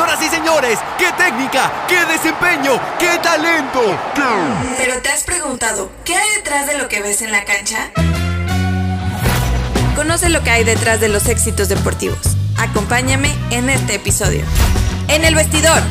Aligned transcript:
Señoras 0.00 0.22
y 0.22 0.28
señores, 0.34 0.78
qué 0.96 1.12
técnica, 1.12 1.70
qué 1.86 2.06
desempeño, 2.06 2.80
qué 2.98 3.18
talento. 3.22 3.82
Pero 4.78 5.02
te 5.02 5.10
has 5.10 5.24
preguntado, 5.24 5.92
¿qué 6.06 6.16
hay 6.16 6.36
detrás 6.36 6.66
de 6.66 6.78
lo 6.78 6.88
que 6.88 7.02
ves 7.02 7.20
en 7.20 7.30
la 7.30 7.44
cancha? 7.44 7.90
Conoce 9.94 10.30
lo 10.30 10.42
que 10.42 10.48
hay 10.48 10.64
detrás 10.64 11.00
de 11.00 11.10
los 11.10 11.28
éxitos 11.28 11.68
deportivos. 11.68 12.18
Acompáñame 12.56 13.30
en 13.50 13.68
este 13.68 13.96
episodio. 13.96 14.42
En 15.08 15.26
el 15.26 15.34
vestidor, 15.34 15.82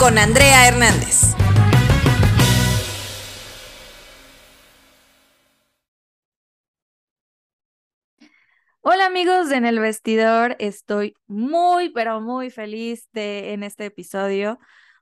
con 0.00 0.18
Andrea 0.18 0.66
Hernández. 0.66 1.36
Hola 8.86 9.06
amigos 9.06 9.48
de 9.48 9.56
En 9.56 9.64
el 9.64 9.78
Vestidor, 9.80 10.56
estoy 10.58 11.14
muy, 11.26 11.88
pero 11.90 12.20
muy 12.20 12.50
feliz 12.50 13.08
de 13.12 13.54
en 13.54 13.62
este 13.62 13.86
episodio 13.86 14.58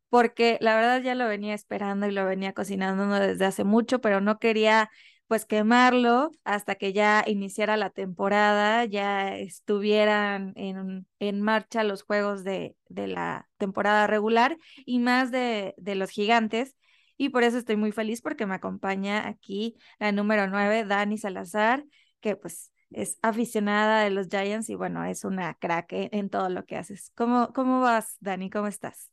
porque 0.08 0.58
la 0.60 0.76
verdad 0.76 1.02
ya 1.02 1.14
lo 1.16 1.26
venía 1.26 1.54
esperando 1.54 2.06
y 2.06 2.12
lo 2.12 2.24
venía 2.26 2.52
cocinando 2.52 3.12
desde 3.18 3.44
hace 3.44 3.64
mucho, 3.64 4.00
pero 4.00 4.20
no 4.20 4.38
quería 4.38 4.90
pues 5.26 5.46
quemarlo 5.46 6.30
hasta 6.44 6.76
que 6.76 6.92
ya 6.92 7.24
iniciara 7.26 7.76
la 7.76 7.90
temporada, 7.90 8.84
ya 8.84 9.36
estuvieran 9.36 10.52
en, 10.56 11.06
en 11.18 11.40
marcha 11.40 11.82
los 11.84 12.04
juegos 12.04 12.44
de, 12.44 12.76
de, 12.88 13.08
la 13.08 13.48
temporada 13.58 14.06
regular 14.06 14.58
y 14.86 15.00
más 15.00 15.32
de, 15.32 15.74
de 15.78 15.94
los 15.96 16.10
gigantes. 16.10 16.76
Y 17.16 17.30
por 17.30 17.42
eso 17.42 17.58
estoy 17.58 17.76
muy 17.76 17.92
feliz 17.92 18.22
porque 18.22 18.46
me 18.46 18.54
acompaña 18.54 19.26
aquí 19.28 19.76
la 19.98 20.12
número 20.12 20.46
9, 20.48 20.84
Dani 20.84 21.18
Salazar, 21.18 21.84
que 22.20 22.36
pues 22.36 22.71
es 22.94 23.18
aficionada 23.22 24.02
de 24.02 24.10
los 24.10 24.28
Giants 24.28 24.68
y 24.70 24.74
bueno, 24.74 25.04
es 25.04 25.24
una 25.24 25.54
crack 25.54 25.88
en, 25.92 26.30
todo 26.30 26.48
lo 26.48 26.64
que 26.64 26.76
haces. 26.76 27.12
¿Cómo, 27.14 27.52
¿Cómo 27.52 27.80
vas, 27.80 28.16
Dani? 28.20 28.50
¿Cómo 28.50 28.66
estás? 28.66 29.10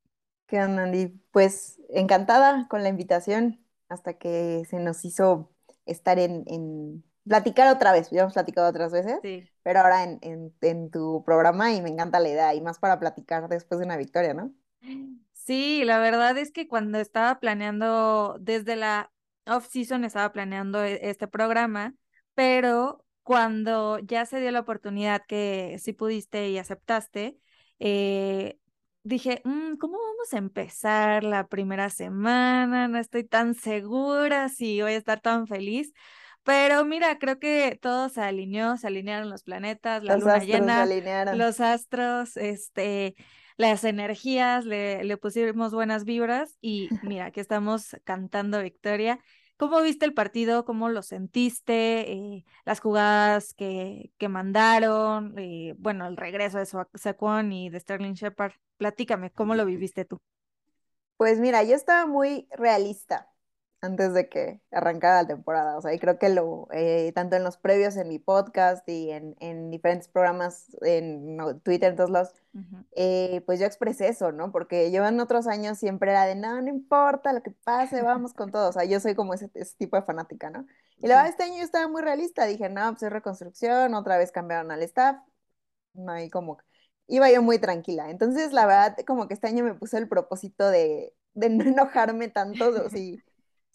¿Qué 0.48 0.62
onda, 0.62 0.84
Andy? 0.84 1.08
Pues 1.32 1.80
encantada 1.90 2.68
con 2.70 2.84
la 2.84 2.90
invitación 2.90 3.64
hasta 3.88 4.14
que 4.14 4.64
se 4.70 4.80
nos 4.80 5.04
hizo 5.06 5.52
estar 5.86 6.20
en, 6.20 6.44
en... 6.48 7.04
platicar 7.28 7.74
otra 7.74 7.92
vez, 7.92 8.10
ya 8.12 8.22
hemos 8.22 8.34
platicado 8.34 8.70
otras 8.70 8.92
veces, 8.92 9.20
sí. 9.22 9.50
pero 9.64 9.80
ahora 9.80 10.04
en, 10.04 10.20
en, 10.22 10.54
en 10.62 10.92
tu 10.92 11.24
programa 11.26 11.74
y 11.74 11.82
me 11.82 11.90
encanta 11.90 12.20
la 12.20 12.30
idea 12.30 12.54
y 12.54 12.62
más 12.62 12.80
para 12.80 13.00
platicar 13.00 13.48
después 13.50 13.80
de 13.80 13.86
una 13.86 13.98
victoria, 13.98 14.34
¿no? 14.34 14.54
Sí, 15.34 15.84
la 15.84 15.98
verdad 15.98 16.38
es 16.38 16.52
que 16.52 16.68
cuando 16.68 17.00
estaba 17.00 17.40
planeando, 17.40 18.38
desde 18.40 18.76
la 18.76 19.12
off-season 19.48 20.04
estaba 20.04 20.32
planeando 20.32 20.84
e, 20.84 21.00
este 21.10 21.28
programa, 21.28 21.96
pero 22.36 23.04
cuando 23.30 24.00
ya 24.00 24.26
se 24.26 24.40
dio 24.40 24.50
la 24.50 24.62
oportunidad 24.62 25.22
que 25.28 25.78
sí 25.80 25.94
pudiste 25.94 26.50
y 26.50 26.58
aceptaste, 26.58 27.38
eh, 27.78 28.58
dije, 29.04 29.44
mmm, 29.46 29.76
¿cómo 29.78 30.00
vamos 30.00 30.34
a 30.34 30.40
empezar 30.40 31.24
la 31.24 31.46
primera 31.48 31.92
semana? 31.92 32.88
No 32.88 32.98
estoy 32.98 33.24
tan 33.26 33.54
segura 33.54 34.50
si 34.50 34.82
voy 34.82 34.94
a 34.94 34.98
estar 34.98 35.20
tan 35.22 35.46
feliz. 35.46 35.94
Pero 36.42 36.84
mira, 36.86 37.20
creo 37.20 37.38
que 37.38 37.78
todo 37.80 38.10
se 38.10 38.22
alineó, 38.22 38.78
se 38.78 38.88
alinearon 38.88 39.30
los 39.30 39.44
planetas, 39.44 40.04
la 40.04 40.16
los 40.16 40.22
luna 40.22 40.38
astros 40.38 40.48
llena, 40.48 40.86
se 40.88 40.94
alinearon. 40.94 41.38
los 41.38 41.60
astros, 41.60 42.36
este, 42.36 43.16
las 43.58 43.84
energías, 43.84 44.66
le, 44.66 45.04
le 45.04 45.18
pusimos 45.18 45.72
buenas 45.72 46.04
vibras 46.04 46.58
y 46.62 46.90
mira, 47.04 47.26
aquí 47.26 47.42
estamos 47.42 47.96
cantando 48.06 48.60
victoria 48.64 49.20
¿Cómo 49.60 49.82
viste 49.82 50.06
el 50.06 50.14
partido? 50.14 50.64
¿Cómo 50.64 50.88
lo 50.88 51.04
sentiste? 51.04 52.14
Eh, 52.14 52.46
las 52.64 52.80
jugadas 52.80 53.54
que, 53.54 54.10
que 54.18 54.30
mandaron, 54.30 55.38
eh, 55.38 55.76
bueno, 55.78 56.08
el 56.08 56.16
regreso 56.16 56.60
de 56.60 56.66
Saquon 56.66 57.52
y 57.52 57.70
de 57.70 57.78
Sterling 57.82 58.14
Shepard. 58.14 58.54
Platícame, 58.78 59.32
¿cómo 59.32 59.56
lo 59.56 59.66
viviste 59.66 60.06
tú? 60.06 60.22
Pues 61.18 61.42
mira, 61.42 61.62
yo 61.64 61.76
estaba 61.76 62.06
muy 62.06 62.48
realista 62.52 63.28
antes 63.82 64.14
de 64.14 64.28
que 64.28 64.62
arrancara 64.72 65.22
la 65.24 65.28
temporada. 65.28 65.78
O 65.78 65.82
sea, 65.82 65.94
y 65.94 66.00
creo 66.00 66.20
que 66.20 66.30
lo, 66.30 66.68
eh, 66.72 67.12
tanto 67.16 67.36
en 67.36 67.44
los 67.44 67.58
previos 67.58 67.96
en 67.96 68.10
mi 68.10 68.20
podcast 68.20 68.88
y 68.90 69.12
en, 69.12 69.36
en 69.40 69.72
diferentes 69.72 70.10
programas 70.10 70.68
en 70.82 71.38
no, 71.38 71.58
Twitter, 71.58 71.92
en 71.92 71.96
todos 71.96 72.10
lados, 72.10 72.34
uh 72.54 72.60
-huh. 72.60 72.86
eh, 72.96 73.42
pues 73.46 73.60
yo 73.60 73.66
expresé 73.66 74.10
eso, 74.10 74.32
¿no? 74.32 74.52
Porque 74.52 74.92
yo 74.92 75.06
en 75.08 75.20
otros 75.20 75.48
años 75.48 75.78
siempre 75.78 76.12
era 76.12 76.26
de, 76.26 76.36
no, 76.36 76.62
no 76.62 76.70
importa 76.70 77.32
lo 77.34 77.42
que 77.42 77.52
pase, 77.52 78.02
vamos 78.02 78.34
con 78.34 78.52
todo. 78.52 78.70
O 78.70 78.74
sea, 78.74 78.84
yo 78.86 79.00
soy 79.00 79.16
como 79.16 79.34
ese, 79.34 79.50
ese 79.54 79.76
tipo 79.78 79.96
de 79.96 80.04
fanática, 80.04 80.50
¿no? 80.50 80.66
Y 80.98 81.08
la 81.08 81.16
verdad, 81.16 81.30
este 81.30 81.44
año 81.44 81.58
yo 81.58 81.64
estaba 81.64 81.88
muy 81.88 82.02
realista. 82.02 82.46
Dije, 82.46 82.70
no, 82.70 82.92
pues 82.92 83.04
es 83.04 83.12
reconstrucción, 83.12 83.94
otra 83.94 84.18
vez 84.18 84.32
cambiaron 84.32 84.72
al 84.72 84.84
staff. 84.84 85.18
No, 85.94 86.12
hay 86.12 86.30
como, 86.30 86.58
iba 87.08 87.32
yo 87.32 87.42
muy 87.42 87.60
tranquila. 87.60 88.10
Entonces, 88.10 88.54
la 88.54 88.66
verdad, 88.66 88.98
como 89.08 89.28
que 89.28 89.34
este 89.34 89.48
año 89.48 89.64
me 89.64 89.74
puse 89.74 89.98
el 89.98 90.08
propósito 90.10 90.70
de, 90.70 91.14
de 91.34 91.50
no 91.50 91.64
enojarme 91.64 92.28
tanto, 92.30 92.90
si 92.90 93.24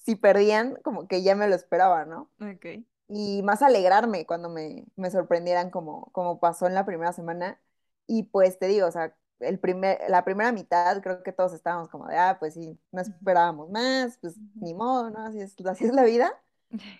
si 0.04 0.16
perdían, 0.16 0.76
como 0.82 1.08
que 1.08 1.22
ya 1.22 1.34
me 1.34 1.48
lo 1.48 1.54
esperaba, 1.54 2.04
¿no? 2.04 2.30
Ok. 2.40 2.84
Y 3.08 3.42
más 3.42 3.62
alegrarme 3.62 4.26
cuando 4.26 4.48
me, 4.48 4.84
me 4.96 5.10
sorprendieran 5.10 5.70
como, 5.70 6.10
como 6.12 6.40
pasó 6.40 6.66
en 6.66 6.74
la 6.74 6.84
primera 6.84 7.12
semana. 7.12 7.60
Y 8.06 8.24
pues 8.24 8.58
te 8.58 8.66
digo, 8.66 8.86
o 8.86 8.90
sea, 8.90 9.16
el 9.40 9.58
primer, 9.58 9.98
la 10.08 10.24
primera 10.24 10.52
mitad 10.52 11.00
creo 11.02 11.22
que 11.22 11.32
todos 11.32 11.54
estábamos 11.54 11.88
como 11.88 12.06
de, 12.06 12.16
ah, 12.16 12.36
pues 12.38 12.54
sí, 12.54 12.78
no 12.92 13.00
esperábamos 13.00 13.70
más, 13.70 14.18
pues 14.18 14.36
ni 14.56 14.74
modo, 14.74 15.10
¿no? 15.10 15.24
Así 15.26 15.40
es, 15.40 15.54
así 15.66 15.86
es 15.86 15.94
la 15.94 16.04
vida. 16.04 16.38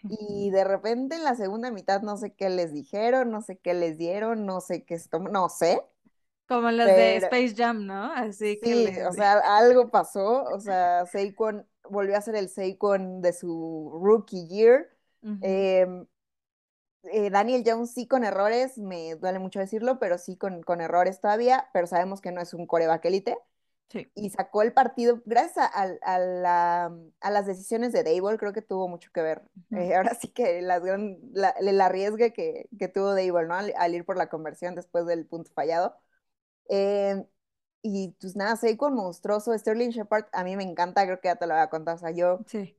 Y 0.09 0.51
de 0.51 0.65
repente 0.65 1.17
en 1.17 1.25
la 1.25 1.35
segunda 1.35 1.71
mitad 1.71 2.01
no 2.03 2.17
sé 2.17 2.35
qué 2.35 2.49
les 2.49 2.73
dijeron, 2.73 3.31
no 3.31 3.43
sé 3.43 3.59
qué 3.59 3.75
les 3.75 3.99
dieron, 3.99 4.47
no 4.47 4.61
sé 4.61 4.85
qué, 4.85 4.99
no 5.31 5.49
sé. 5.51 5.83
Como 6.47 6.71
los 6.71 6.87
pero, 6.87 6.97
de 6.97 7.17
Space 7.17 7.55
Jam, 7.55 7.87
¿no? 7.87 8.13
Así 8.13 8.59
que. 8.61 8.67
Sí, 8.67 8.85
les... 8.85 9.07
o 9.07 9.13
sea, 9.13 9.59
algo 9.59 9.91
pasó, 9.91 10.45
o 10.45 10.61
sea, 10.61 11.07
Saquon 11.07 11.67
volvió 11.89 12.17
a 12.17 12.21
ser 12.21 12.37
el 12.37 12.49
Saquon 12.49 13.21
de 13.21 13.33
su 13.33 13.99
rookie 14.03 14.47
year. 14.49 14.91
Uh 15.23 15.29
-huh. 15.29 15.39
eh, 15.43 16.07
eh, 17.13 17.31
Daniel 17.31 17.63
Jones 17.67 17.93
sí 17.93 18.07
con 18.07 18.25
errores, 18.25 18.79
me 18.79 19.15
duele 19.17 19.39
mucho 19.39 19.59
decirlo, 19.61 19.99
pero 19.99 20.19
sí 20.19 20.37
con, 20.37 20.63
con 20.63 20.81
errores 20.81 21.21
todavía, 21.21 21.69
pero 21.73 21.87
sabemos 21.87 22.21
que 22.21 22.33
no 22.33 22.41
es 22.41 22.55
un 22.55 22.67
coreback 22.67 23.05
élite. 23.05 23.37
Sí. 23.91 24.11
Y 24.15 24.31
sacó 24.31 24.63
el 24.63 24.73
partido, 24.73 25.23
gracias 25.27 25.59
a, 25.59 25.83
a, 26.03 26.19
la, 26.19 26.97
a, 27.21 27.31
las 27.31 27.47
decisiones 27.47 27.93
de 27.93 28.03
Dable, 28.03 28.39
creo 28.39 28.53
que 28.53 28.63
tuvo 28.63 28.89
mucho 28.89 29.11
que 29.13 29.23
ver. 29.23 29.43
Uh 29.71 29.77
-huh. 29.77 29.83
eh, 29.83 29.95
ahora 29.97 30.15
sí 30.15 30.29
que 30.29 30.63
las 30.63 30.83
gran, 30.83 31.19
la, 31.33 31.51
el 31.51 31.81
arriesgue 31.81 32.33
que, 32.33 32.69
que 32.79 32.89
tuvo 32.89 33.15
Dable, 33.15 33.47
¿no? 33.47 33.55
Al, 33.55 33.75
al, 33.77 33.95
ir 33.95 34.05
por 34.05 34.17
la 34.17 34.29
conversión 34.29 34.75
después 34.75 35.07
del 35.07 35.27
punto 35.27 35.53
fallado. 35.53 35.95
Eh, 36.69 37.25
y 37.87 38.17
pues 38.19 38.35
nada, 38.35 38.57
Saquon 38.57 38.95
monstruoso, 38.95 39.57
Sterling 39.57 39.91
Shepard, 39.91 40.25
a 40.33 40.43
mí 40.43 40.57
me 40.57 40.63
encanta, 40.63 41.05
creo 41.05 41.21
que 41.21 41.29
ya 41.29 41.37
te 41.37 41.47
lo 41.47 41.53
había 41.53 41.69
contado, 41.69 41.97
o 41.97 42.01
sea, 42.01 42.13
yo 42.13 42.41
sí. 42.47 42.75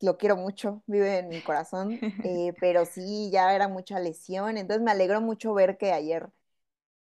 lo 0.00 0.16
quiero 0.16 0.36
mucho, 0.36 0.82
vive 0.86 1.18
en 1.18 1.28
mi 1.28 1.42
corazón, 1.42 1.98
eh, 2.24 2.54
pero 2.60 2.86
sí, 2.86 3.28
ya 3.30 3.54
era 3.54 3.68
mucha 3.68 4.00
lesión, 4.00 4.56
entonces 4.56 4.82
me 4.82 4.90
alegró 4.90 5.20
mucho 5.20 5.52
ver 5.52 5.76
que 5.76 5.92
ayer 5.92 6.30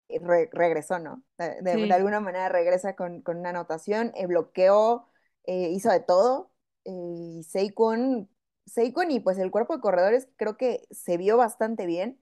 eh, 0.09 0.21
re 0.23 0.49
regresó, 0.53 0.99
¿no? 1.01 1.23
De, 1.37 1.61
de, 1.61 1.75
sí. 1.75 1.87
de, 1.87 1.93
alguna 1.93 2.21
manera 2.21 2.49
regresa 2.49 2.97
con, 2.97 3.21
con 3.21 3.37
una 3.37 3.51
anotación, 3.51 4.13
eh, 4.15 4.27
bloqueó, 4.27 5.07
hizo 5.47 5.91
de 5.91 6.01
todo, 6.01 6.51
y 6.83 7.43
Saquon, 7.47 8.31
Saquon 8.65 9.11
y 9.11 9.21
pues 9.21 9.37
el 9.37 9.51
cuerpo 9.51 9.75
de 9.75 9.83
corredores 9.83 10.29
creo 10.37 10.57
que 10.57 10.87
se 10.91 11.19
vio 11.19 11.37
bastante 11.37 11.85
bien, 11.85 12.19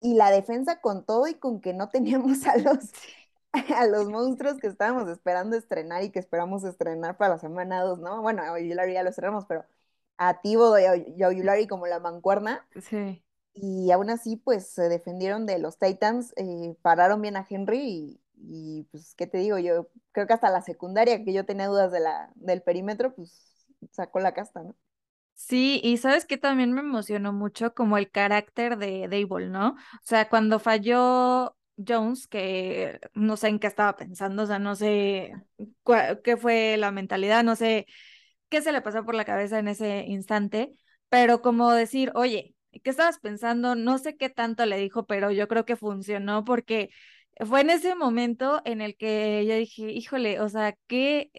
y 0.00 0.14
la 0.14 0.30
defensa 0.30 0.80
con 0.80 1.04
todo 1.04 1.26
y 1.28 1.34
con 1.34 1.60
que 1.60 1.74
no 1.74 1.88
teníamos 1.90 2.46
a 2.46 2.56
los 2.56 2.90
a 3.76 3.86
los 3.86 4.08
monstruos 4.08 4.58
que 4.58 4.66
estábamos 4.66 5.08
esperando 5.08 5.56
estrenar 5.56 6.02
y 6.02 6.10
que 6.10 6.18
esperamos 6.18 6.64
estrenar 6.64 7.16
para 7.16 7.34
la 7.34 7.40
semana 7.40 7.82
2, 7.82 8.00
¿no? 8.00 8.20
Bueno, 8.22 8.42
a 8.42 8.52
Oyulari 8.52 8.94
ya 8.94 9.02
lo 9.02 9.10
estrenamos, 9.10 9.44
pero 9.46 9.64
a 10.16 10.40
Tibo 10.40 10.78
y 10.78 10.84
a 10.84 11.68
como 11.68 11.86
la 11.86 12.00
mancuerna. 12.00 12.66
Sí. 12.80 13.22
Y 13.54 13.90
aún 13.92 14.10
así, 14.10 14.36
pues 14.36 14.68
se 14.68 14.88
defendieron 14.88 15.46
de 15.46 15.58
los 15.58 15.78
Titans, 15.78 16.32
eh, 16.36 16.74
pararon 16.82 17.22
bien 17.22 17.36
a 17.36 17.46
Henry 17.48 17.78
y, 17.78 18.20
y, 18.36 18.82
pues, 18.90 19.14
¿qué 19.14 19.26
te 19.26 19.38
digo? 19.38 19.58
Yo 19.58 19.88
creo 20.12 20.26
que 20.26 20.32
hasta 20.32 20.50
la 20.50 20.62
secundaria, 20.62 21.24
que 21.24 21.32
yo 21.32 21.46
tenía 21.46 21.68
dudas 21.68 21.92
de 21.92 22.00
la, 22.00 22.32
del 22.34 22.62
perímetro, 22.62 23.14
pues 23.14 23.66
sacó 23.92 24.18
la 24.18 24.34
casta, 24.34 24.62
¿no? 24.62 24.74
Sí, 25.34 25.80
y 25.82 25.96
sabes 25.98 26.26
que 26.26 26.36
también 26.36 26.72
me 26.72 26.80
emocionó 26.80 27.32
mucho 27.32 27.74
como 27.74 27.98
el 27.98 28.10
carácter 28.10 28.78
de 28.78 29.08
Dable, 29.08 29.48
¿no? 29.48 29.70
O 29.70 30.00
sea, 30.02 30.28
cuando 30.28 30.60
falló 30.60 31.56
Jones, 31.76 32.26
que 32.28 33.00
no 33.14 33.36
sé 33.36 33.48
en 33.48 33.58
qué 33.58 33.66
estaba 33.66 33.96
pensando, 33.96 34.44
o 34.44 34.46
sea, 34.46 34.58
no 34.58 34.76
sé 34.76 35.32
qué 36.24 36.36
fue 36.36 36.76
la 36.76 36.90
mentalidad, 36.92 37.44
no 37.44 37.56
sé 37.56 37.86
qué 38.48 38.62
se 38.62 38.72
le 38.72 38.82
pasó 38.82 39.04
por 39.04 39.14
la 39.14 39.24
cabeza 39.24 39.58
en 39.58 39.68
ese 39.68 40.04
instante, 40.06 40.72
pero 41.08 41.42
como 41.42 41.72
decir, 41.72 42.12
oye, 42.14 42.54
¿qué 42.82 42.90
estabas 42.90 43.18
pensando? 43.20 43.74
No 43.74 43.98
sé 43.98 44.16
qué 44.16 44.30
tanto 44.30 44.66
le 44.66 44.78
dijo, 44.78 45.06
pero 45.06 45.30
yo 45.30 45.48
creo 45.48 45.64
que 45.64 45.76
funcionó 45.76 46.44
porque 46.44 46.90
fue 47.46 47.60
en 47.62 47.70
ese 47.70 47.94
momento 47.94 48.62
en 48.64 48.80
el 48.80 48.96
que 48.96 49.44
yo 49.46 49.54
dije, 49.56 49.90
híjole, 49.92 50.40
o 50.40 50.48
sea, 50.48 50.76
qué, 50.86 51.30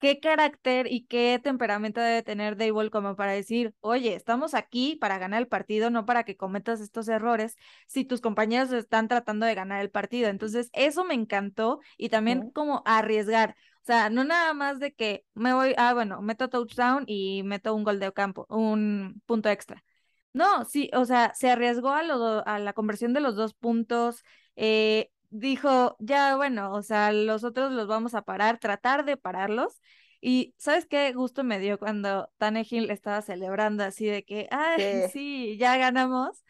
qué 0.00 0.18
carácter 0.20 0.90
y 0.90 1.06
qué 1.06 1.40
temperamento 1.42 2.00
debe 2.00 2.22
tener 2.22 2.56
Dayball 2.56 2.90
como 2.90 3.16
para 3.16 3.32
decir, 3.32 3.74
oye, 3.80 4.14
estamos 4.14 4.54
aquí 4.54 4.96
para 4.96 5.18
ganar 5.18 5.40
el 5.42 5.48
partido, 5.48 5.90
no 5.90 6.06
para 6.06 6.24
que 6.24 6.36
cometas 6.36 6.80
estos 6.80 7.08
errores 7.08 7.56
si 7.86 8.04
tus 8.04 8.20
compañeros 8.20 8.72
están 8.72 9.08
tratando 9.08 9.46
de 9.46 9.54
ganar 9.54 9.80
el 9.80 9.90
partido. 9.90 10.28
Entonces, 10.28 10.70
eso 10.72 11.04
me 11.04 11.14
encantó 11.14 11.80
y 11.96 12.08
también 12.08 12.50
como 12.50 12.82
arriesgar. 12.86 13.56
O 13.82 13.84
sea, 13.84 14.10
no 14.10 14.24
nada 14.24 14.52
más 14.54 14.78
de 14.78 14.92
que 14.92 15.24
me 15.34 15.54
voy, 15.54 15.74
ah, 15.76 15.94
bueno, 15.94 16.20
meto 16.22 16.48
touchdown 16.48 17.04
y 17.06 17.42
meto 17.44 17.74
un 17.74 17.84
gol 17.84 17.98
de 18.00 18.12
campo, 18.12 18.46
un 18.48 19.22
punto 19.26 19.48
extra. 19.48 19.84
No, 20.32 20.64
sí, 20.64 20.90
o 20.94 21.04
sea, 21.04 21.32
se 21.34 21.50
arriesgó 21.50 21.90
a, 21.90 22.02
lo, 22.04 22.46
a 22.46 22.58
la 22.58 22.72
conversión 22.72 23.12
de 23.12 23.20
los 23.20 23.34
dos 23.34 23.54
puntos, 23.54 24.22
eh, 24.56 25.10
dijo, 25.30 25.96
ya 26.00 26.36
bueno, 26.36 26.72
o 26.72 26.82
sea, 26.82 27.12
los 27.12 27.44
otros 27.44 27.72
los 27.72 27.86
vamos 27.86 28.14
a 28.14 28.22
parar, 28.22 28.58
tratar 28.58 29.04
de 29.04 29.16
pararlos. 29.16 29.80
Y 30.20 30.54
¿sabes 30.58 30.86
qué 30.86 31.12
gusto 31.12 31.44
me 31.44 31.58
dio 31.58 31.78
cuando 31.78 32.30
Tannehill 32.38 32.90
estaba 32.90 33.22
celebrando 33.22 33.84
así 33.84 34.06
de 34.06 34.24
que, 34.24 34.48
ay, 34.50 35.08
sí. 35.12 35.56
ya 35.58 35.76
ganamos? 35.78 36.44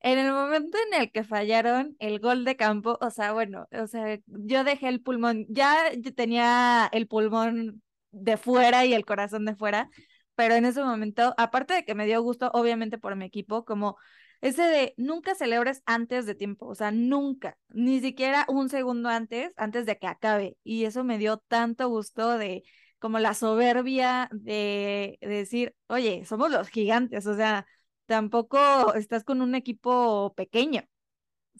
En 0.00 0.18
el 0.18 0.32
momento 0.32 0.78
en 0.86 1.02
el 1.02 1.10
que 1.12 1.24
fallaron 1.24 1.96
el 1.98 2.20
gol 2.20 2.44
de 2.44 2.56
campo, 2.56 2.98
o 3.00 3.10
sea, 3.10 3.32
bueno, 3.32 3.66
o 3.72 3.86
sea, 3.86 4.18
yo 4.26 4.64
dejé 4.64 4.88
el 4.88 5.02
pulmón, 5.02 5.46
ya 5.48 5.90
tenía 6.14 6.88
el 6.92 7.06
pulmón 7.08 7.82
de 8.10 8.36
fuera 8.36 8.84
y 8.84 8.94
el 8.94 9.04
corazón 9.06 9.44
de 9.44 9.56
fuera, 9.56 9.88
pero 10.34 10.54
en 10.54 10.66
ese 10.66 10.82
momento, 10.82 11.34
aparte 11.38 11.74
de 11.74 11.84
que 11.84 11.94
me 11.94 12.06
dio 12.06 12.22
gusto, 12.22 12.50
obviamente 12.52 12.98
por 12.98 13.16
mi 13.16 13.24
equipo, 13.24 13.64
como 13.64 13.96
ese 14.44 14.62
de 14.64 14.92
nunca 14.98 15.34
celebres 15.34 15.82
antes 15.86 16.26
de 16.26 16.34
tiempo, 16.34 16.66
o 16.66 16.74
sea, 16.74 16.90
nunca, 16.90 17.56
ni 17.70 18.00
siquiera 18.00 18.44
un 18.46 18.68
segundo 18.68 19.08
antes, 19.08 19.54
antes 19.56 19.86
de 19.86 19.98
que 19.98 20.06
acabe. 20.06 20.58
Y 20.62 20.84
eso 20.84 21.02
me 21.02 21.16
dio 21.16 21.38
tanto 21.38 21.88
gusto 21.88 22.36
de 22.36 22.62
como 22.98 23.18
la 23.20 23.32
soberbia 23.32 24.28
de, 24.32 25.16
decir, 25.22 25.74
oye, 25.86 26.26
somos 26.26 26.50
los 26.50 26.68
gigantes, 26.68 27.26
o 27.26 27.34
sea, 27.34 27.66
tampoco 28.04 28.92
estás 28.92 29.24
con 29.24 29.40
un 29.40 29.54
equipo 29.54 30.34
pequeño. 30.36 30.82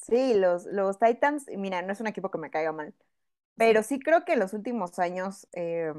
Sí, 0.03 0.35
los, 0.35 0.67
los 0.67 0.99
Titans, 0.99 1.47
mira, 1.57 1.81
no 1.81 1.91
es 1.91 2.03
un 2.03 2.07
equipo 2.07 2.31
que 2.31 2.37
me 2.37 2.51
caiga 2.51 2.73
mal, 2.73 2.95
pero 3.57 3.83
sí, 3.83 3.99
creo 3.99 4.27
que 4.27 4.35
en 4.35 4.41
los 4.41 4.53
últimos 4.53 4.99
años 4.99 5.49
eh, 5.53 5.95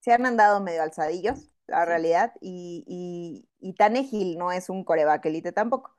se 0.00 0.12
han 0.12 0.26
andado 0.26 0.60
medio 0.60 0.82
alzadillos, 0.82 1.52
la 1.68 1.84
realidad, 1.84 2.32
y, 2.40 2.82
y, 2.88 3.48
y 3.60 3.74
Tannehill 3.74 4.36
no 4.36 4.50
es 4.50 4.68
un 4.68 4.82
coreback 4.82 5.26
elite 5.26 5.52
tampoco. 5.52 5.93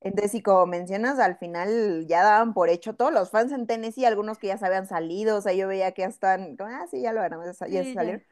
Entonces, 0.00 0.34
y 0.34 0.42
como 0.42 0.66
mencionas, 0.66 1.18
al 1.18 1.36
final 1.36 2.06
ya 2.06 2.22
daban 2.22 2.54
por 2.54 2.68
hecho 2.68 2.94
todos 2.94 3.12
los 3.12 3.30
fans 3.30 3.52
en 3.52 3.66
Tennessee, 3.66 4.04
algunos 4.04 4.38
que 4.38 4.48
ya 4.48 4.58
se 4.58 4.66
habían 4.66 4.86
salido, 4.86 5.38
o 5.38 5.40
sea, 5.40 5.52
yo 5.52 5.68
veía 5.68 5.92
que 5.92 6.02
ya 6.02 6.08
están, 6.08 6.56
como, 6.56 6.70
ah, 6.70 6.86
sí, 6.90 7.00
ya 7.02 7.12
lo 7.12 7.20
ganamos, 7.20 7.46
ya, 7.46 7.54
salieron. 7.54 8.22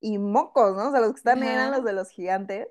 Y 0.00 0.18
mocos, 0.18 0.76
¿no? 0.76 0.88
O 0.88 0.90
sea, 0.90 1.00
los 1.00 1.12
que 1.12 1.18
están 1.18 1.42
eran 1.42 1.70
los 1.70 1.84
de 1.84 1.92
los 1.92 2.10
gigantes. 2.10 2.68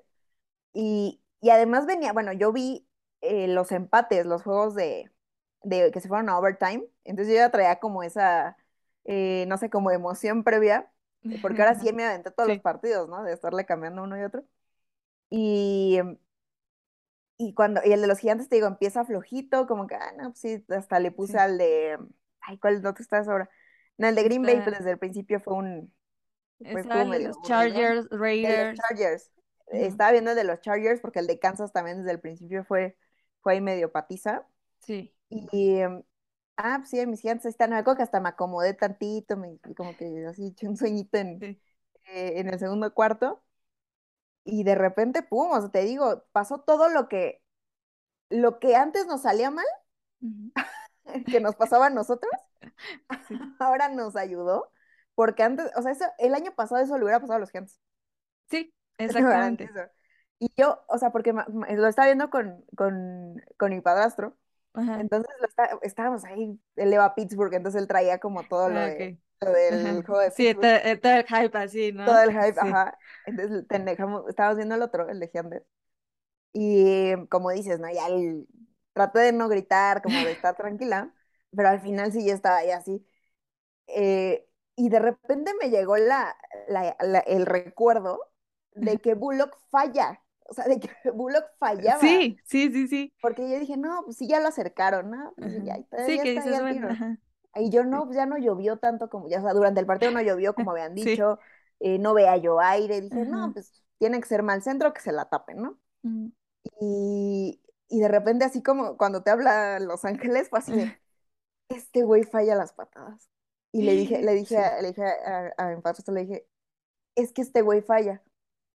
Y, 0.72 1.22
y 1.40 1.50
además 1.50 1.86
venía, 1.86 2.12
bueno, 2.12 2.32
yo 2.32 2.52
vi 2.52 2.86
eh, 3.20 3.48
los 3.48 3.72
empates, 3.72 4.26
los 4.26 4.42
juegos 4.42 4.74
de, 4.74 5.10
de, 5.62 5.90
que 5.90 6.00
se 6.00 6.08
fueron 6.08 6.28
a 6.28 6.38
overtime, 6.38 6.84
entonces 7.04 7.34
yo 7.34 7.40
ya 7.40 7.50
traía 7.50 7.78
como 7.78 8.02
esa, 8.02 8.56
eh, 9.04 9.44
no 9.48 9.56
sé, 9.58 9.70
como 9.70 9.90
emoción 9.90 10.44
previa, 10.44 10.90
porque 11.40 11.62
ahora 11.62 11.78
sí 11.78 11.92
me 11.92 12.04
aventé 12.04 12.30
todos 12.30 12.48
los 12.48 12.60
partidos, 12.60 13.08
¿no? 13.08 13.22
De 13.22 13.32
estarle 13.32 13.64
cambiando 13.64 14.02
uno 14.02 14.18
y 14.18 14.22
otro. 14.22 14.44
Y 15.30 15.98
y 17.42 17.54
cuando, 17.54 17.80
y 17.84 17.92
el 17.92 18.00
de 18.00 18.06
los 18.06 18.18
gigantes, 18.18 18.48
te 18.48 18.56
digo, 18.56 18.68
empieza 18.68 19.04
flojito, 19.04 19.66
como 19.66 19.86
que, 19.86 19.96
ah, 19.96 20.12
no, 20.16 20.30
pues 20.30 20.38
sí, 20.38 20.64
hasta 20.68 21.00
le 21.00 21.10
puse 21.10 21.38
al 21.38 21.58
de, 21.58 21.98
ay, 22.40 22.58
¿cuál 22.58 22.80
no 22.82 22.94
te 22.94 23.02
estás 23.02 23.28
ahora? 23.28 23.50
No, 23.98 24.06
el 24.06 24.14
de 24.14 24.22
Green 24.22 24.42
Bay, 24.42 24.60
pues 24.62 24.78
desde 24.78 24.92
el 24.92 24.98
principio 24.98 25.40
fue 25.40 25.54
un, 25.54 25.92
pues, 26.58 26.86
los 26.86 27.42
Chargers, 27.42 28.08
Raiders. 28.10 28.78
Chargers. 28.88 29.30
Estaba 29.68 30.12
viendo 30.12 30.30
el 30.30 30.36
de 30.36 30.44
los 30.44 30.60
Chargers 30.60 31.00
porque 31.00 31.18
el 31.18 31.26
de 31.26 31.38
Kansas 31.38 31.72
también 31.72 31.98
desde 31.98 32.12
el 32.12 32.20
principio 32.20 32.64
fue, 32.64 32.96
fue 33.40 33.54
ahí 33.54 33.60
medio 33.60 33.90
patiza. 33.90 34.46
Sí. 34.80 35.14
Y, 35.28 35.78
em, 35.78 36.02
ah, 36.56 36.76
pues 36.78 36.90
sí, 36.90 37.04
mis 37.06 37.20
gigantes 37.20 37.46
están, 37.46 37.72
acuerdo 37.72 37.96
que 37.96 38.02
hasta 38.02 38.20
me 38.20 38.28
acomodé 38.28 38.74
tantito, 38.74 39.36
me, 39.36 39.58
como 39.76 39.96
que 39.96 40.26
así 40.26 40.48
eché 40.48 40.68
un 40.68 40.76
sueñito 40.76 41.18
en, 41.18 41.42
eh, 41.42 41.58
en 42.06 42.48
el 42.48 42.58
segundo 42.58 42.92
cuarto 42.94 43.42
y 44.44 44.64
de 44.64 44.74
repente, 44.74 45.22
pum, 45.22 45.50
o 45.50 45.60
sea, 45.60 45.70
te 45.70 45.82
digo, 45.82 46.24
pasó 46.32 46.58
todo 46.58 46.88
lo 46.88 47.08
que, 47.08 47.42
lo 48.28 48.58
que 48.58 48.76
antes 48.76 49.06
nos 49.06 49.22
salía 49.22 49.50
mal, 49.50 49.66
que 51.26 51.40
nos 51.40 51.56
pasaba 51.56 51.86
a 51.86 51.90
nosotros, 51.90 52.32
ahora 53.58 53.88
nos 53.88 54.16
ayudó, 54.16 54.70
porque 55.14 55.42
antes, 55.42 55.70
o 55.76 55.82
sea, 55.82 55.92
eso, 55.92 56.04
el 56.18 56.34
año 56.34 56.52
pasado 56.54 56.82
eso 56.82 56.96
le 56.96 57.04
hubiera 57.04 57.20
pasado 57.20 57.36
a 57.36 57.40
los 57.40 57.50
gigantes. 57.50 57.80
Sí, 58.50 58.74
exactamente. 58.98 59.70
Y 60.38 60.52
yo, 60.56 60.84
o 60.88 60.98
sea, 60.98 61.10
porque 61.12 61.32
lo 61.32 61.86
estaba 61.86 62.06
viendo 62.06 62.28
con, 62.28 62.64
con, 62.76 63.40
con 63.56 63.70
mi 63.70 63.80
padrastro, 63.80 64.36
entonces 64.74 65.30
lo 65.40 65.46
está, 65.46 65.78
estábamos 65.82 66.24
ahí, 66.24 66.58
él 66.76 66.92
iba 66.92 67.04
a 67.04 67.14
Pittsburgh, 67.14 67.54
entonces 67.54 67.80
él 67.80 67.86
traía 67.86 68.18
como 68.18 68.42
todo 68.44 68.70
lo, 68.70 68.80
ah, 68.80 68.86
de, 68.86 69.18
del 69.50 70.04
juego 70.04 70.20
de 70.20 70.30
Sí, 70.30 70.54
todo, 70.54 70.64
el 70.64 71.26
hype 71.26 71.58
así, 71.58 71.92
¿no? 71.92 72.04
Todo 72.04 72.22
el 72.22 72.30
hype, 72.30 72.60
ajá. 72.60 72.98
Entonces 73.26 73.66
te 73.66 73.78
dejamos, 73.78 74.28
estábamos 74.28 74.56
viendo 74.56 74.74
el 74.74 74.82
otro, 74.82 75.08
el 75.08 75.20
de 75.20 75.28
Giandes. 75.28 75.62
Y 76.52 77.14
como 77.28 77.50
dices, 77.50 77.80
¿no? 77.80 77.90
Ya 77.90 78.06
el, 78.08 78.46
traté 78.92 79.20
de 79.20 79.32
no 79.32 79.48
gritar, 79.48 80.02
como 80.02 80.16
de 80.18 80.32
estar 80.32 80.56
tranquila, 80.56 81.12
pero 81.54 81.68
al 81.68 81.80
final 81.80 82.12
sí 82.12 82.24
ya 82.24 82.34
estaba 82.34 82.58
ahí 82.58 82.70
así. 82.70 83.06
Eh, 83.88 84.46
y 84.76 84.88
de 84.88 84.98
repente 84.98 85.52
me 85.60 85.70
llegó 85.70 85.96
la, 85.96 86.34
la, 86.68 86.88
el 87.26 87.46
recuerdo 87.46 88.20
de 88.74 88.98
que 88.98 89.14
Bullock 89.14 89.56
falla. 89.70 90.22
O 90.48 90.54
sea, 90.54 90.66
de 90.66 90.80
que 90.80 90.88
Bullock 91.14 91.44
fallaba. 91.58 92.00
Sí, 92.00 92.36
sí, 92.44 92.70
sí, 92.72 92.88
sí. 92.88 93.14
Porque 93.20 93.48
yo 93.50 93.58
dije, 93.58 93.76
no, 93.76 94.02
pues 94.04 94.16
sí, 94.16 94.26
ya 94.26 94.40
lo 94.40 94.48
acercaron, 94.48 95.10
¿no? 95.10 95.34
Pues 95.36 95.62
ya, 95.64 95.76
sí, 96.06 96.18
que 96.18 96.32
dices, 96.32 96.60
bueno, 96.60 96.88
y 97.56 97.70
yo 97.70 97.84
no, 97.84 98.04
pues 98.04 98.16
ya 98.16 98.26
no 98.26 98.38
llovió 98.38 98.78
tanto 98.78 99.08
como, 99.08 99.28
ya, 99.28 99.38
o 99.38 99.42
sea, 99.42 99.52
durante 99.52 99.80
el 99.80 99.86
partido 99.86 100.10
no 100.10 100.22
llovió 100.22 100.54
como 100.54 100.70
habían 100.70 100.94
dicho, 100.94 101.38
eh, 101.80 101.98
no 101.98 102.14
veía 102.14 102.36
yo 102.36 102.60
aire, 102.60 103.00
dije, 103.00 103.24
no, 103.24 103.52
pues 103.52 103.72
tiene 103.98 104.20
que 104.20 104.26
ser 104.28 104.42
mal 104.42 104.62
centro 104.62 104.92
que 104.92 105.00
se 105.00 105.12
la 105.12 105.28
tapen, 105.28 105.62
¿no? 105.62 105.78
y, 106.80 107.60
y, 107.88 108.00
de 108.00 108.08
repente 108.08 108.44
así 108.44 108.62
como 108.62 108.96
cuando 108.96 109.22
te 109.22 109.30
habla 109.30 109.78
Los 109.78 110.04
Ángeles, 110.04 110.48
fue 110.48 110.58
así 110.58 110.72
de, 110.72 111.00
este 111.68 112.02
güey 112.02 112.24
falla 112.24 112.54
las 112.54 112.72
patadas. 112.72 113.28
Y 113.74 113.82
le 113.82 113.92
dije, 113.92 114.20
le 114.20 114.34
dije, 114.34 114.58
a, 114.58 114.82
le 114.82 114.88
dije 114.88 115.04
a, 115.04 115.52
a, 115.56 115.68
mi 115.74 115.82
le 116.12 116.20
dije, 116.20 116.46
es 117.14 117.32
que 117.32 117.42
este 117.42 117.62
güey 117.62 117.80
falla. 117.80 118.22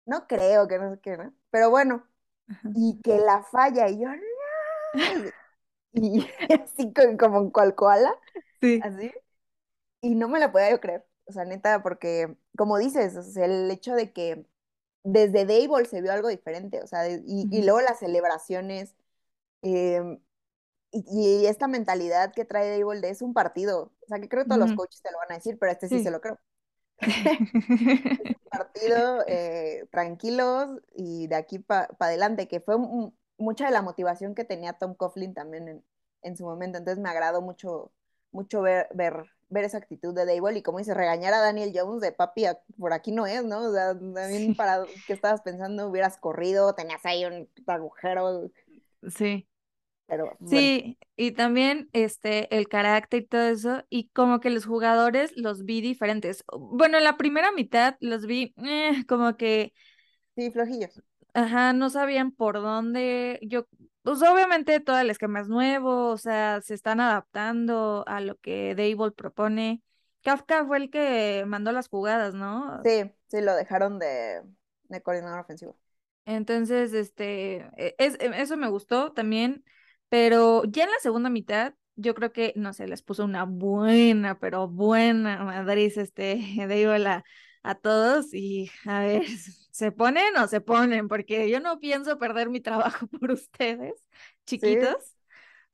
No 0.05 0.27
creo 0.27 0.67
que 0.67 0.79
no 0.79 0.93
sé 0.93 0.99
qué, 1.01 1.17
¿no? 1.17 1.33
Pero 1.49 1.69
bueno, 1.69 2.05
y 2.75 3.01
que 3.01 3.17
la 3.19 3.43
falla, 3.43 3.89
y 3.89 3.99
yo, 3.99 4.07
no. 4.09 4.21
Y 5.95 6.27
así 6.63 6.93
como 6.93 7.39
en 7.39 7.49
cual 7.49 7.75
koala. 7.75 8.13
Así. 8.81 9.11
Y 10.01 10.15
no 10.15 10.27
me 10.27 10.39
la 10.39 10.51
podía 10.51 10.71
yo 10.71 10.79
creer. 10.79 11.05
O 11.25 11.31
sea, 11.31 11.45
neta, 11.45 11.81
porque, 11.81 12.37
como 12.55 12.77
dices, 12.77 13.35
el 13.37 13.71
hecho 13.71 13.95
de 13.95 14.13
que 14.13 14.45
desde 15.03 15.45
Dable 15.45 15.85
se 15.85 16.01
vio 16.01 16.11
algo 16.11 16.29
diferente, 16.29 16.81
o 16.81 16.87
sea, 16.87 17.07
y, 17.09 17.61
luego 17.63 17.81
las 17.81 17.99
celebraciones, 17.99 18.95
em, 19.61 20.19
y, 20.91 21.45
esta 21.45 21.67
mentalidad 21.67 22.33
que 22.33 22.45
trae 22.45 22.79
Dable 22.79 23.01
de 23.01 23.09
es 23.09 23.21
un 23.21 23.33
partido, 23.33 23.93
o 24.01 24.07
sea, 24.07 24.19
que 24.19 24.29
creo 24.29 24.43
que 24.43 24.49
todos 24.49 24.61
los 24.61 24.75
coaches 24.75 25.01
te 25.01 25.11
lo 25.11 25.17
van 25.19 25.31
a 25.31 25.35
decir, 25.35 25.57
pero 25.59 25.71
este 25.71 25.87
sí, 25.87 26.03
se 26.03 26.11
lo 26.11 26.21
creo. 26.21 26.39
un 28.41 28.49
partido, 28.49 29.23
eh, 29.27 29.87
tranquilos 29.91 30.81
y 30.93 31.27
de 31.27 31.35
aquí 31.35 31.59
para 31.59 31.89
adelante, 31.99 32.47
que 32.47 32.59
fue 32.59 32.75
mucha 33.37 33.65
de 33.65 33.71
la 33.71 33.81
motivación 33.81 34.35
que 34.35 34.45
tenía 34.45 34.73
Tom 34.73 34.95
Coughlin 34.95 35.33
también 35.33 35.67
en, 35.67 35.83
en 36.21 36.37
su 36.37 36.45
momento, 36.45 36.77
entonces 36.77 37.01
me 37.01 37.09
agradó 37.09 37.41
mucho 37.41 37.91
mucho 38.31 38.61
ver, 38.61 38.87
ver, 38.93 39.23
ver 39.49 39.63
esa 39.63 39.77
actitud 39.77 40.13
de 40.13 40.25
Dable 40.25 40.59
y 40.59 40.61
como 40.61 40.77
dice, 40.79 40.93
regañar 40.93 41.33
a 41.33 41.39
Daniel 41.39 41.71
Jones 41.73 42.01
de 42.01 42.11
papi, 42.11 42.45
por 42.77 42.93
aquí 42.93 43.11
no 43.11 43.25
es, 43.25 43.43
¿no? 43.45 43.69
O 43.69 43.73
sea, 43.73 43.93
también 43.93 44.55
para 44.55 44.85
qué 45.07 45.13
estabas 45.13 45.41
pensando, 45.41 45.87
hubieras 45.87 46.17
corrido, 46.17 46.75
tenías 46.75 47.05
ahí 47.05 47.25
un 47.25 47.49
agujero. 47.65 48.51
Sí. 49.07 49.47
Pero, 50.07 50.37
Sí, 50.45 50.99
y 51.15 51.31
también 51.31 51.89
este 51.91 52.55
el 52.55 52.67
carácter 52.67 53.23
y 53.23 53.25
todo 53.25 53.41
eso, 53.41 53.83
y 53.89 54.09
como 54.09 54.39
que 54.39 54.51
los 54.51 54.65
jugadores 54.65 55.31
los 55.35 55.65
vi 55.65 55.81
diferentes. 55.81 56.43
Bueno, 56.55 56.99
en 56.99 57.03
la 57.03 57.17
primera 57.17 57.51
mitad 57.51 57.95
los 58.01 58.27
vi 58.27 58.53
eh, 58.63 59.03
como 59.07 59.35
que. 59.35 59.73
Sí, 60.35 60.51
flojillos. 60.51 61.01
Ajá, 61.35 61.73
no 61.73 61.89
sabían 61.89 62.31
por 62.31 62.55
dónde. 62.61 63.39
Yo 63.43 63.67
pues 64.03 64.21
obviamente 64.21 64.79
todo 64.79 64.99
el 64.99 65.09
esquema 65.09 65.41
es 65.41 65.47
nuevo, 65.49 66.09
o 66.11 66.17
sea, 66.17 66.61
se 66.61 66.73
están 66.75 66.99
adaptando 66.99 68.03
a 68.07 68.21
lo 68.21 68.37
que 68.37 68.75
Dable 68.75 69.11
propone. 69.11 69.81
Kafka 70.23 70.65
fue 70.65 70.77
el 70.77 70.89
que 70.89 71.43
mandó 71.45 71.71
las 71.71 71.89
jugadas, 71.89 72.33
¿no? 72.33 72.81
Sí, 72.83 73.11
sí, 73.27 73.41
lo 73.41 73.53
dejaron 73.55 73.99
de, 73.99 74.43
de 74.83 75.01
coordinador 75.01 75.39
ofensivo. 75.39 75.75
Entonces, 76.25 76.93
este, 76.93 77.67
e, 77.77 77.95
es, 77.97 78.15
e, 78.19 78.31
eso 78.41 78.57
me 78.57 78.69
gustó 78.69 79.11
también, 79.11 79.63
pero 80.09 80.63
ya 80.65 80.83
en 80.85 80.91
la 80.91 80.99
segunda 80.99 81.29
mitad, 81.29 81.73
yo 81.95 82.15
creo 82.15 82.31
que, 82.31 82.53
no 82.55 82.73
sé, 82.73 82.87
les 82.87 83.01
puso 83.01 83.25
una 83.25 83.45
buena, 83.45 84.39
pero 84.39 84.67
buena 84.67 85.43
Madrid, 85.43 85.91
este, 85.97 86.37
Dable 86.57 87.07
a, 87.09 87.23
a 87.63 87.75
todos 87.75 88.33
y 88.33 88.69
a 88.85 88.99
ver, 89.01 89.23
¿se 89.75 89.91
ponen 89.91 90.37
o 90.37 90.47
se 90.47 90.61
ponen? 90.61 91.09
Porque 91.09 91.49
yo 91.49 91.59
no 91.59 91.81
pienso 91.81 92.17
perder 92.17 92.49
mi 92.49 92.61
trabajo 92.61 93.07
por 93.19 93.31
ustedes, 93.31 93.93
chiquitos, 94.45 95.17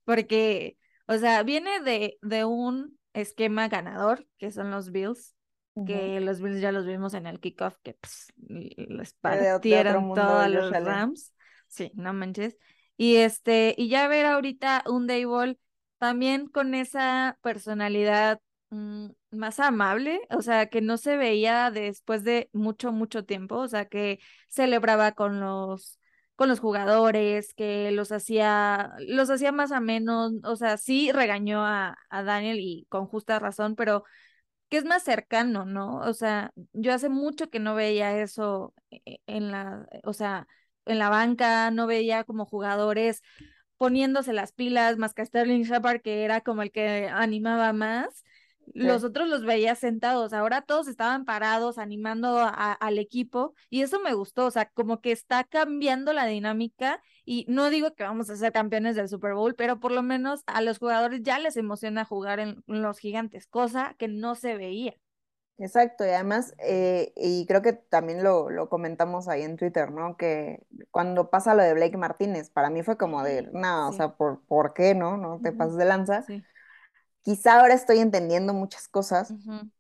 porque, 0.05 0.75
o 1.05 1.17
sea, 1.19 1.43
viene 1.43 1.81
de, 1.81 2.17
de 2.23 2.45
un 2.45 2.97
esquema 3.13 3.67
ganador, 3.67 4.25
que 4.39 4.49
son 4.49 4.71
los 4.71 4.91
Bills, 4.91 5.35
que 5.85 6.19
los 6.19 6.41
Bills 6.41 6.61
ya 6.61 6.71
los 6.71 6.87
vimos 6.87 7.13
en 7.13 7.27
el 7.27 7.39
kickoff, 7.39 7.77
que 7.83 7.93
pues, 7.93 8.33
les 8.47 9.13
partieron 9.13 10.13
todos 10.15 10.49
los 10.49 10.71
Rams. 10.71 11.33
Sí, 11.67 11.91
no 11.93 12.11
manches. 12.11 12.57
Y 12.97 13.17
este, 13.17 13.75
y 13.77 13.87
ya 13.87 14.07
ver 14.07 14.25
ahorita 14.25 14.83
un 14.87 15.05
Dayball 15.05 15.59
también 15.99 16.47
con 16.47 16.73
esa 16.73 17.37
personalidad 17.43 18.41
mm, 18.71 19.09
más 19.31 19.59
amable, 19.59 20.21
o 20.29 20.41
sea, 20.41 20.67
que 20.67 20.81
no 20.81 20.97
se 20.97 21.17
veía 21.17 21.71
después 21.71 22.23
de 22.23 22.49
mucho, 22.53 22.91
mucho 22.91 23.25
tiempo, 23.25 23.57
o 23.57 23.67
sea, 23.67 23.85
que 23.85 24.19
celebraba 24.49 25.13
con 25.13 25.39
los 25.39 25.97
con 26.35 26.49
los 26.49 26.59
jugadores, 26.59 27.53
que 27.53 27.91
los 27.91 28.11
hacía, 28.11 28.93
los 29.07 29.29
hacía 29.29 29.51
más 29.51 29.71
a 29.71 29.79
menos, 29.79 30.33
o 30.43 30.55
sea, 30.55 30.77
sí 30.77 31.11
regañó 31.11 31.63
a, 31.63 31.95
a 32.09 32.23
Daniel 32.23 32.57
y 32.59 32.87
con 32.89 33.05
justa 33.05 33.37
razón, 33.37 33.75
pero 33.75 34.03
que 34.69 34.77
es 34.77 34.85
más 34.85 35.03
cercano, 35.03 35.65
¿no? 35.65 35.97
O 35.99 36.13
sea, 36.13 36.51
yo 36.73 36.93
hace 36.93 37.09
mucho 37.09 37.49
que 37.49 37.59
no 37.59 37.75
veía 37.75 38.17
eso 38.21 38.73
e, 38.91 39.19
en 39.27 39.51
la, 39.51 39.85
o 40.03 40.13
sea, 40.13 40.47
en 40.85 40.99
la 40.99 41.09
banca, 41.09 41.71
no 41.71 41.87
veía 41.87 42.23
como 42.23 42.45
jugadores 42.45 43.21
poniéndose 43.77 44.33
las 44.33 44.53
pilas, 44.53 44.97
más 44.97 45.13
que 45.13 45.25
Sterling 45.25 45.63
Shepard, 45.63 46.01
que 46.01 46.23
era 46.23 46.41
como 46.41 46.61
el 46.61 46.71
que 46.71 47.09
animaba 47.09 47.73
más. 47.73 48.23
Los 48.73 49.03
otros 49.03 49.27
los 49.27 49.43
veía 49.43 49.75
sentados, 49.75 50.33
ahora 50.33 50.61
todos 50.61 50.87
estaban 50.87 51.25
parados 51.25 51.77
animando 51.77 52.37
al 52.39 52.99
equipo 52.99 53.53
y 53.69 53.81
eso 53.81 53.99
me 53.99 54.13
gustó, 54.13 54.45
o 54.45 54.51
sea, 54.51 54.69
como 54.73 55.01
que 55.01 55.11
está 55.11 55.43
cambiando 55.43 56.13
la 56.13 56.25
dinámica 56.25 57.01
y 57.25 57.45
no 57.49 57.69
digo 57.69 57.93
que 57.95 58.03
vamos 58.03 58.29
a 58.29 58.37
ser 58.37 58.53
campeones 58.53 58.95
del 58.95 59.09
Super 59.09 59.33
Bowl, 59.33 59.55
pero 59.55 59.79
por 59.79 59.91
lo 59.91 60.03
menos 60.03 60.43
a 60.47 60.61
los 60.61 60.79
jugadores 60.79 61.21
ya 61.23 61.39
les 61.39 61.57
emociona 61.57 62.05
jugar 62.05 62.39
en 62.39 62.63
los 62.67 62.99
gigantes, 62.99 63.47
cosa 63.47 63.95
que 63.97 64.07
no 64.07 64.35
se 64.35 64.55
veía. 64.55 64.95
Exacto, 65.61 66.03
y 66.03 66.09
además, 66.09 66.55
eh, 66.57 67.13
y 67.15 67.45
creo 67.45 67.61
que 67.61 67.73
también 67.73 68.23
lo, 68.23 68.47
comentamos 68.67 69.27
ahí 69.27 69.43
en 69.43 69.57
Twitter, 69.57 69.91
¿no? 69.91 70.17
Que 70.17 70.63
cuando 70.89 71.29
pasa 71.29 71.53
lo 71.53 71.61
de 71.61 71.75
Blake 71.75 71.97
Martínez, 71.97 72.49
para 72.49 72.71
mí 72.71 72.81
fue 72.81 72.97
como 72.97 73.21
de, 73.23 73.43
no, 73.53 73.89
o 73.89 73.93
sea, 73.93 74.15
¿por, 74.15 74.41
¿por 74.47 74.73
qué 74.73 74.95
no? 74.95 75.17
¿No 75.17 75.39
te 75.39 75.51
pasas 75.51 75.77
de 75.77 75.85
lanza? 75.85 76.25
Quizá 77.23 77.59
ahora 77.59 77.73
estoy 77.73 77.99
entendiendo 77.99 78.53
muchas 78.53 78.87
cosas, 78.87 79.33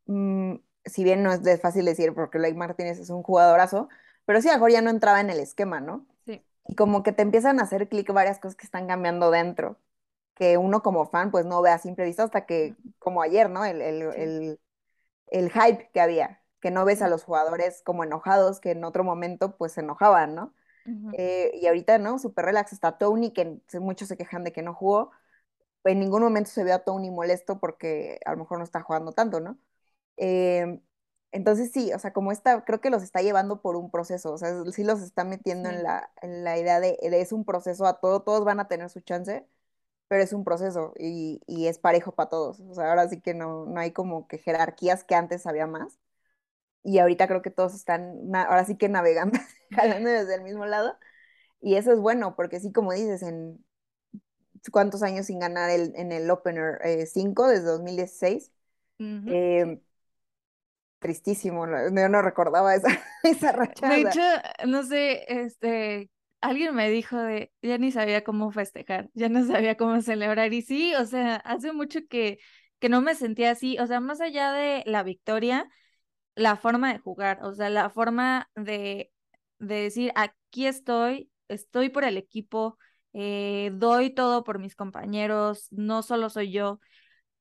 mm, 0.05 0.55
si 0.85 1.03
bien 1.03 1.23
no 1.23 1.31
es 1.31 1.43
de 1.43 1.57
fácil 1.57 1.85
decir 1.85 2.13
porque 2.13 2.37
Blake 2.37 2.55
Martínez 2.55 2.99
es 2.99 3.09
un 3.09 3.23
jugadorazo, 3.23 3.89
pero 4.25 4.41
sí, 4.41 4.49
a 4.49 4.53
mejor 4.53 4.71
ya 4.71 4.81
no 4.81 4.89
entraba 4.89 5.19
en 5.21 5.29
el 5.29 5.39
esquema, 5.39 5.79
¿no? 5.79 6.05
Sí. 6.25 6.41
Y 6.67 6.75
como 6.75 7.03
que 7.03 7.11
te 7.11 7.21
empiezan 7.23 7.59
a 7.59 7.63
hacer 7.63 7.89
clic 7.89 8.11
varias 8.13 8.39
cosas 8.39 8.55
que 8.55 8.65
están 8.65 8.87
cambiando 8.87 9.31
dentro, 9.31 9.79
que 10.35 10.57
uno 10.57 10.81
como 10.83 11.05
fan 11.05 11.31
pues 11.31 11.45
no 11.45 11.61
ve 11.61 11.71
a 11.71 11.79
simple 11.79 12.05
vista 12.05 12.23
hasta 12.23 12.45
que, 12.45 12.75
como 12.99 13.21
ayer, 13.21 13.49
¿no? 13.49 13.65
el, 13.65 13.81
el 13.81 14.59
el 15.31 15.49
hype 15.51 15.89
que 15.93 16.01
había, 16.01 16.41
que 16.59 16.71
no 16.71 16.85
ves 16.85 17.01
a 17.01 17.09
los 17.09 17.23
jugadores 17.23 17.81
como 17.83 18.03
enojados, 18.03 18.59
que 18.59 18.71
en 18.71 18.83
otro 18.83 19.03
momento 19.03 19.57
pues 19.57 19.71
se 19.71 19.81
enojaban, 19.81 20.35
¿no? 20.35 20.53
Eh, 21.13 21.51
y 21.61 21.67
ahorita, 21.67 21.97
¿no? 21.97 22.19
Super 22.19 22.45
relax. 22.45 22.73
Está 22.73 22.97
Tony, 22.97 23.31
que 23.31 23.59
muchos 23.79 24.07
se 24.07 24.17
quejan 24.17 24.43
de 24.43 24.51
que 24.51 24.61
no 24.61 24.73
jugó. 24.73 25.11
En 25.85 25.99
ningún 25.99 26.21
momento 26.23 26.49
se 26.51 26.63
ve 26.63 26.71
a 26.73 26.83
Tony 26.83 27.09
molesto 27.11 27.59
porque 27.59 28.19
a 28.25 28.31
lo 28.31 28.37
mejor 28.37 28.59
no 28.59 28.63
está 28.63 28.81
jugando 28.81 29.11
tanto, 29.13 29.39
¿no? 29.39 29.57
Em, 30.17 30.81
entonces 31.31 31.71
sí, 31.73 31.93
o 31.93 31.99
sea, 31.99 32.13
como 32.13 32.31
esta, 32.31 32.65
creo 32.65 32.81
que 32.81 32.89
los 32.91 33.03
está 33.03 33.21
llevando 33.21 33.61
por 33.61 33.75
un 33.77 33.91
proceso, 33.91 34.33
o 34.33 34.37
sea, 34.37 34.53
sí 34.73 34.83
los 34.83 35.01
está 35.01 35.23
metiendo 35.25 35.69
en, 35.69 35.83
la, 35.83 36.11
en 36.21 36.43
la 36.43 36.57
idea 36.59 36.79
de, 36.81 36.97
de, 37.01 37.21
es 37.21 37.31
un 37.33 37.45
proceso 37.45 37.85
a 37.87 37.99
todo, 38.01 38.21
todos 38.23 38.45
van 38.45 38.59
a 38.59 38.67
tener 38.67 38.89
su 38.89 39.01
chance, 39.01 39.47
pero 40.07 40.23
es 40.23 40.33
un 40.33 40.43
proceso 40.45 40.93
y, 40.99 41.41
y 41.47 41.67
es 41.67 41.79
parejo 41.79 42.13
para 42.15 42.29
todos. 42.29 42.59
O 42.61 42.75
sea, 42.75 42.89
ahora 42.89 43.09
sí 43.09 43.21
que 43.21 43.33
no, 43.33 43.65
no 43.65 43.79
hay 43.79 43.91
como 43.93 44.27
que 44.27 44.37
jerarquías 44.39 45.03
que 45.05 45.15
antes 45.15 45.47
había 45.47 45.67
más. 45.67 45.99
Y 46.83 46.99
ahorita 46.99 47.27
creo 47.27 47.41
que 47.41 47.51
todos 47.51 47.75
están, 47.75 48.33
ahora 48.35 48.65
sí 48.65 48.75
que 48.77 48.89
navegando, 48.89 49.37
jalando 49.71 50.09
desde 50.09 50.35
el 50.35 50.43
mismo 50.43 50.65
lado. 50.65 50.97
Y 51.61 51.75
eso 51.75 51.93
es 51.93 51.99
bueno, 51.99 52.35
porque 52.35 52.59
sí, 52.59 52.71
como 52.73 52.93
dices, 52.93 53.23
en 53.23 53.63
cuántos 54.69 55.01
años 55.01 55.25
sin 55.25 55.39
ganar 55.39 55.69
el, 55.69 55.93
en 55.95 56.11
el 56.11 56.29
Opener, 56.29 56.79
5 57.07 57.47
eh, 57.47 57.53
desde 57.53 57.65
2016. 57.65 58.51
Em, 58.99 59.79
tristísimo, 60.99 61.65
yo 61.65 62.09
no 62.09 62.21
recordaba 62.21 62.75
esa, 62.75 62.89
esa 63.23 63.51
rachada. 63.51 63.95
De 63.95 64.01
hecho, 64.01 64.21
no 64.67 64.83
sé, 64.83 65.25
este, 65.27 66.11
alguien 66.41 66.75
me 66.75 66.89
dijo 66.89 67.17
de, 67.17 67.51
ya 67.61 67.77
ni 67.77 67.91
sabía 67.91 68.23
cómo 68.23 68.51
festejar, 68.51 69.09
ya 69.13 69.29
no 69.29 69.45
sabía 69.45 69.77
cómo 69.77 70.01
celebrar. 70.01 70.53
Y 70.53 70.61
sí, 70.61 70.93
o 70.95 71.05
sea, 71.05 71.37
hace 71.37 71.73
mucho 71.73 72.01
que, 72.07 72.39
que 72.79 72.89
no 72.89 73.01
me 73.01 73.15
sentía 73.15 73.51
así, 73.51 73.79
o 73.79 73.87
sea, 73.87 73.99
más 73.99 74.21
allá 74.21 74.51
de 74.51 74.83
la 74.85 75.03
victoria, 75.03 75.67
la 76.35 76.55
forma 76.55 76.93
de 76.93 76.99
jugar, 76.99 77.39
o 77.43 77.53
sea, 77.53 77.69
la 77.69 77.89
forma 77.89 78.49
de, 78.55 79.11
de 79.59 79.75
decir, 79.75 80.11
aquí 80.15 80.67
estoy, 80.67 81.31
estoy 81.47 81.89
por 81.89 82.03
el 82.03 82.17
equipo, 82.17 82.77
eh, 83.13 83.71
doy 83.73 84.11
todo 84.11 84.43
por 84.43 84.59
mis 84.59 84.75
compañeros, 84.75 85.67
no 85.71 86.03
solo 86.03 86.29
soy 86.29 86.51
yo. 86.51 86.79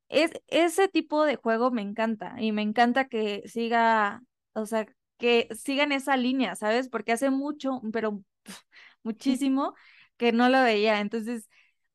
Es, 0.09 0.33
ese 0.49 0.89
tipo 0.89 1.25
de 1.25 1.37
juego 1.37 1.71
me 1.71 1.83
encanta 1.83 2.35
y 2.41 2.53
me 2.53 2.63
encanta 2.63 3.09
que 3.09 3.43
siga, 3.47 4.23
o 4.55 4.67
sea, 4.67 4.87
que 5.19 5.49
sigan 5.53 5.93
esa 5.93 6.17
línea, 6.17 6.57
¿sabes? 6.57 6.89
Porque 6.89 7.13
hace 7.13 7.31
mucho, 7.31 7.81
pero 7.93 8.23
muchísimo 9.03 9.75
que 10.17 10.33
no 10.33 10.49
lo 10.49 10.63
veía. 10.63 11.01
Entonces, 11.01 11.49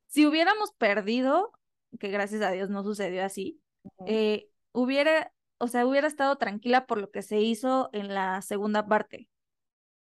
si 0.06 0.26
hubiéramos 0.26 0.72
perdido, 0.72 1.52
que 2.00 2.08
gracias 2.08 2.42
a 2.42 2.50
Dios 2.52 2.70
no 2.70 2.82
sucedió 2.82 3.24
así, 3.24 3.60
eh, 4.06 4.48
hubiera, 4.72 5.32
o 5.58 5.68
sea, 5.68 5.86
hubiera 5.86 6.06
estado 6.06 6.36
tranquila 6.36 6.86
por 6.86 6.98
lo 6.98 7.10
que 7.10 7.22
se 7.22 7.40
hizo 7.40 7.90
en 7.92 8.14
la 8.14 8.42
segunda 8.42 8.86
parte. 8.86 9.28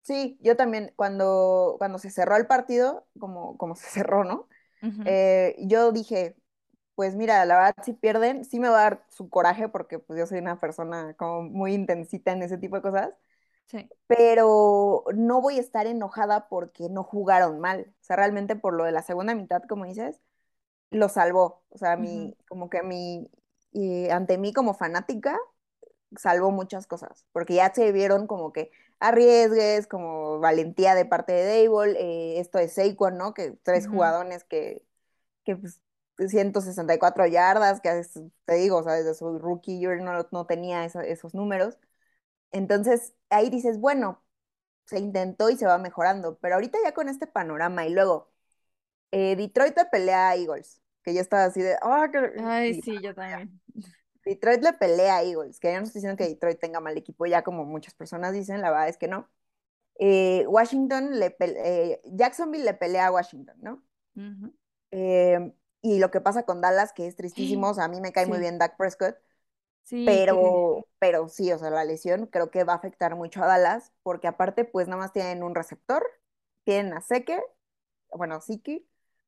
Sí, 0.04 0.38
yo 0.42 0.54
también, 0.56 0.92
cuando, 0.96 1.76
cuando 1.78 1.98
se 1.98 2.10
cerró 2.10 2.36
el 2.36 2.46
partido, 2.46 3.06
como, 3.18 3.56
como 3.56 3.74
se 3.76 3.86
cerró, 3.88 4.24
¿no? 4.24 4.48
Eh, 5.04 5.56
yo 5.60 5.92
dije, 5.92 6.36
pues 6.94 7.16
mira, 7.16 7.44
la 7.46 7.56
verdad, 7.56 7.74
si 7.84 7.94
pierden, 7.94 8.44
sí 8.44 8.60
me 8.60 8.68
va 8.68 8.80
a 8.80 8.82
dar 8.84 9.06
su 9.08 9.30
coraje 9.30 9.68
porque 9.68 9.98
pues 9.98 10.18
yo 10.18 10.26
soy 10.26 10.38
una 10.38 10.60
persona 10.60 11.14
como 11.16 11.42
muy 11.42 11.74
intensita 11.74 12.32
en 12.32 12.42
ese 12.42 12.58
tipo 12.58 12.76
de 12.76 12.82
cosas. 12.82 13.10
Pero 14.06 15.04
no 15.14 15.40
voy 15.40 15.58
a 15.58 15.60
estar 15.60 15.86
enojada 15.86 16.48
porque 16.48 16.88
no 16.90 17.04
jugaron 17.04 17.60
mal. 17.60 17.94
O 18.00 18.04
sea, 18.04 18.16
realmente 18.16 18.56
por 18.56 18.74
lo 18.74 18.84
de 18.84 18.92
la 18.92 19.02
segunda 19.02 19.34
mitad, 19.34 19.62
como 19.68 19.86
dices, 19.86 20.20
lo 20.90 21.08
salvó. 21.08 21.64
O 21.70 21.78
sea, 21.78 21.96
mi, 21.96 22.36
como 22.48 22.70
que 22.70 22.82
mi, 22.82 23.30
ante 24.10 24.38
mí 24.38 24.52
como 24.52 24.74
fanática, 24.74 25.38
salvó 26.18 26.50
muchas 26.50 26.86
cosas. 26.86 27.26
Porque 27.32 27.54
ya 27.54 27.72
se 27.74 27.92
vieron 27.92 28.26
como 28.26 28.52
que 28.52 28.70
arriesgues, 29.00 29.86
como 29.86 30.38
valentía 30.40 30.94
de 30.94 31.04
parte 31.06 31.32
de 31.32 31.64
Dable, 31.66 31.96
eh, 32.00 32.40
esto 32.40 32.58
de 32.58 32.68
Saquon, 32.68 33.18
¿no? 33.18 33.34
Que 33.34 33.52
tres 33.62 33.86
jugadores 33.88 34.44
que, 34.44 34.82
que 35.44 35.56
pues, 35.56 35.80
164 36.18 37.26
yardas, 37.26 37.80
que 37.80 38.02
te 38.44 38.54
digo, 38.54 38.78
o 38.78 38.82
sea, 38.84 38.94
desde 38.94 39.14
su 39.14 39.38
rookie 39.38 39.80
yo 39.80 39.94
no, 39.96 40.26
no 40.30 40.46
tenía 40.46 40.84
esos 40.84 41.34
números. 41.34 41.78
Entonces, 42.52 43.14
ahí 43.30 43.50
dices, 43.50 43.78
bueno, 43.80 44.22
se 44.86 44.98
intentó 44.98 45.50
y 45.50 45.56
se 45.56 45.66
va 45.66 45.78
mejorando, 45.78 46.38
pero 46.38 46.56
ahorita 46.56 46.78
ya 46.84 46.94
con 46.94 47.08
este 47.08 47.26
panorama 47.26 47.86
y 47.86 47.92
luego, 47.92 48.32
eh, 49.10 49.36
Detroit 49.36 49.76
le 49.76 49.86
pelea 49.86 50.30
a 50.30 50.36
Eagles, 50.36 50.82
que 51.02 51.14
yo 51.14 51.20
estaba 51.20 51.44
así 51.44 51.62
de, 51.62 51.76
ah, 51.82 52.08
Ay, 52.44 52.80
sí, 52.82 53.00
yo 53.02 53.14
también. 53.14 53.60
Detroit 54.24 54.62
le 54.62 54.72
pelea 54.72 55.16
a 55.16 55.22
Eagles, 55.22 55.60
que 55.60 55.68
ya 55.68 55.78
no 55.78 55.86
estoy 55.86 56.00
diciendo 56.00 56.16
que 56.16 56.28
Detroit 56.28 56.58
tenga 56.58 56.80
mal 56.80 56.96
equipo, 56.96 57.26
ya 57.26 57.42
como 57.42 57.64
muchas 57.64 57.94
personas 57.94 58.32
dicen, 58.32 58.60
la 58.60 58.70
verdad 58.70 58.88
es 58.88 58.96
que 58.96 59.08
no. 59.08 59.28
Eh, 59.96 60.44
Washington 60.48 61.18
le 61.18 61.36
eh, 61.38 62.00
Jacksonville 62.04 62.64
le 62.64 62.74
pelea 62.74 63.06
a 63.06 63.12
Washington, 63.12 63.56
¿no? 63.60 63.82
y 65.82 65.98
lo 65.98 66.10
que 66.10 66.20
pasa 66.20 66.44
con 66.44 66.60
Dallas, 66.60 66.92
que 66.92 67.06
es 67.06 67.16
tristísimo, 67.16 67.68
o 67.70 67.74
sea, 67.74 67.84
a 67.84 67.88
mí 67.88 68.00
me 68.00 68.12
cae 68.12 68.26
muy 68.26 68.38
bien 68.38 68.58
Dak 68.58 68.76
Prescott, 68.76 69.16
pero, 69.90 70.86
pero 70.98 71.28
sí, 71.28 71.52
o 71.52 71.58
sea, 71.58 71.70
la 71.70 71.84
lesión 71.84 72.26
creo 72.26 72.50
que 72.50 72.64
va 72.64 72.72
a 72.72 72.76
afectar 72.76 73.14
mucho 73.16 73.42
a 73.42 73.46
Dallas, 73.46 73.92
porque 74.02 74.26
aparte, 74.28 74.64
pues 74.64 74.88
nada 74.88 75.02
más 75.02 75.12
tienen 75.12 75.42
un 75.42 75.54
receptor, 75.54 76.02
tienen 76.64 76.94
a 76.94 77.00
Seke, 77.00 77.40
bueno, 78.10 78.40
Siki, 78.40 78.86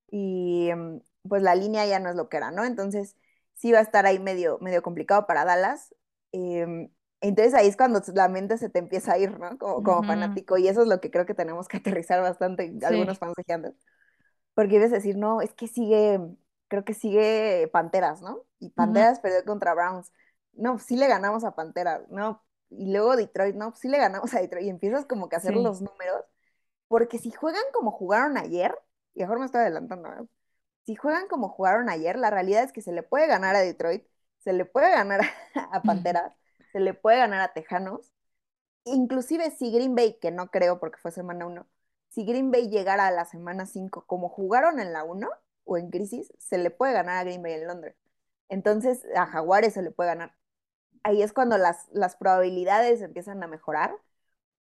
y 0.09 0.71
mm, 0.75 1.01
pues 1.29 1.43
la 1.43 1.55
línea 1.55 1.85
ya 1.87 1.99
no 1.99 2.09
es 2.09 2.17
lo 2.17 2.29
que 2.29 2.39
era, 2.39 2.51
¿no? 2.51 2.65
Entonces, 2.65 3.17
sí 3.57 3.73
va 3.73 3.81
a 3.81 3.83
estar 3.83 4.07
ahí 4.07 4.21
medio, 4.21 4.59
medio 4.61 4.83
complicado 4.83 5.27
para 5.27 5.45
Dallas. 5.45 5.95
Em, 6.33 6.91
entonces 7.21 7.55
ahí 7.55 7.69
es 7.69 7.77
cuando 7.77 8.03
la 8.15 8.29
mente 8.29 8.59
se 8.59 8.71
te 8.71 8.79
empieza 8.79 9.15
a 9.15 9.19
ir, 9.19 9.39
¿no? 9.39 9.59
Como, 9.59 9.83
como 9.83 10.05
fanático, 10.05 10.59
y 10.59 10.69
eso 10.69 10.83
es 10.83 10.89
lo 10.89 11.01
que 11.01 11.11
creo 11.11 11.27
que 11.27 11.35
tenemos 11.35 11.69
que 11.69 11.79
aterrizar 11.79 12.23
bastante, 12.23 12.73
algunos 12.85 13.19
fans 13.19 13.35
de. 13.37 13.75
Porque 14.55 14.75
debes 14.75 14.91
decir, 14.93 15.17
no, 15.17 15.41
es 15.43 15.53
que 15.55 15.69
sigue, 15.69 16.21
creo 16.69 16.85
que 16.85 16.95
sigue 16.95 17.69
Panteras, 17.73 18.23
¿no? 18.23 18.45
Y 18.59 18.71
Panteras 18.71 19.21
perdió 19.21 19.45
contra 19.45 19.75
Browns 19.75 20.13
no, 20.53 20.79
sí 20.79 20.97
le 20.97 21.09
ganamos 21.09 21.45
a 21.45 21.55
Pantera, 21.55 22.05
no, 22.11 22.43
y 22.71 22.91
luego 22.93 23.17
Detroit, 23.17 23.55
no, 23.57 23.75
sí 23.77 23.89
le 23.89 23.99
ganamos 23.99 24.35
a 24.35 24.41
Detroit 24.41 24.67
y 24.67 24.71
empiezas 24.71 25.07
como 25.07 25.29
que 25.29 25.37
a 25.37 25.39
hacer 25.39 25.55
Sí. 25.55 25.63
los 25.63 25.83
números, 25.83 26.25
porque 26.89 27.19
si 27.19 27.31
juegan 27.33 27.63
como 27.75 27.91
jugaron 27.93 28.39
ayer, 28.39 28.75
y 29.15 29.21
mejor 29.21 29.39
me 29.41 29.47
estoy 29.47 29.63
adelantando, 29.63 30.09
¿no? 30.11 30.29
Si 30.87 30.97
juegan 30.97 31.29
como 31.29 31.49
jugaron 31.51 31.89
ayer, 31.91 32.19
la 32.19 32.31
realidad 32.31 32.65
es 32.65 32.73
que 32.73 32.83
se 32.83 32.93
le 32.93 33.03
puede 33.05 33.27
ganar 33.29 33.57
a 33.57 33.61
Detroit, 33.61 34.07
se 34.41 34.53
le 34.55 34.65
puede 34.67 34.91
ganar 34.93 35.21
a 35.73 35.85
Panteras, 35.85 36.33
se 36.73 36.81
le 36.81 36.95
puede 36.95 37.19
ganar 37.19 37.41
a 37.43 37.53
Tejanos, 37.53 38.13
inclusive 38.85 39.51
si 39.51 39.73
Green 39.73 39.95
Bay, 39.95 40.19
que 40.21 40.31
no 40.31 40.51
creo 40.51 40.79
porque 40.81 40.99
fue 40.99 41.11
semana 41.13 41.47
1, 41.47 41.67
si 42.11 42.25
Green 42.25 42.51
Bay 42.51 42.69
llegara 42.71 43.07
a 43.07 43.11
la 43.11 43.25
semana 43.27 43.67
5 43.67 44.05
como 44.07 44.29
jugaron 44.29 44.81
en 44.81 44.93
la 44.93 45.05
1 45.05 45.29
o 45.65 45.77
en 45.79 45.91
crisis, 45.91 46.33
se 46.39 46.59
le 46.59 46.71
puede 46.71 46.93
ganar 46.95 47.19
a 47.19 47.25
Green 47.25 47.43
Bay 47.43 47.55
en 47.55 47.67
Londres. 47.67 47.97
Entonces 48.49 49.05
a 49.17 49.27
Jaguares 49.27 49.75
se 49.75 49.83
le 49.83 49.91
puede 49.91 50.11
ganar. 50.11 50.35
Ahí 51.05 51.23
es 51.23 51.33
cuando 51.33 51.59
las, 51.59 51.89
las 51.93 52.17
probabilidades 52.17 53.03
empiezan 53.03 53.43
a 53.43 53.49
mejorar, 53.49 53.97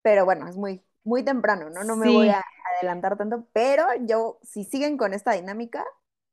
pero 0.02 0.26
bueno, 0.26 0.48
es 0.48 0.58
muy, 0.58 0.84
muy 1.04 1.24
temprano, 1.24 1.70
¿no? 1.70 1.84
No 1.84 1.96
me 1.96 2.10
Sí. 2.10 2.10
voy 2.10 2.30
a 2.30 2.44
adelantar 2.80 3.18
tanto, 3.18 3.48
pero 3.54 3.86
yo, 4.02 4.40
si 4.44 4.64
siguen 4.64 4.98
con 4.98 5.14
esta 5.14 5.34
dinámica, 5.34 5.86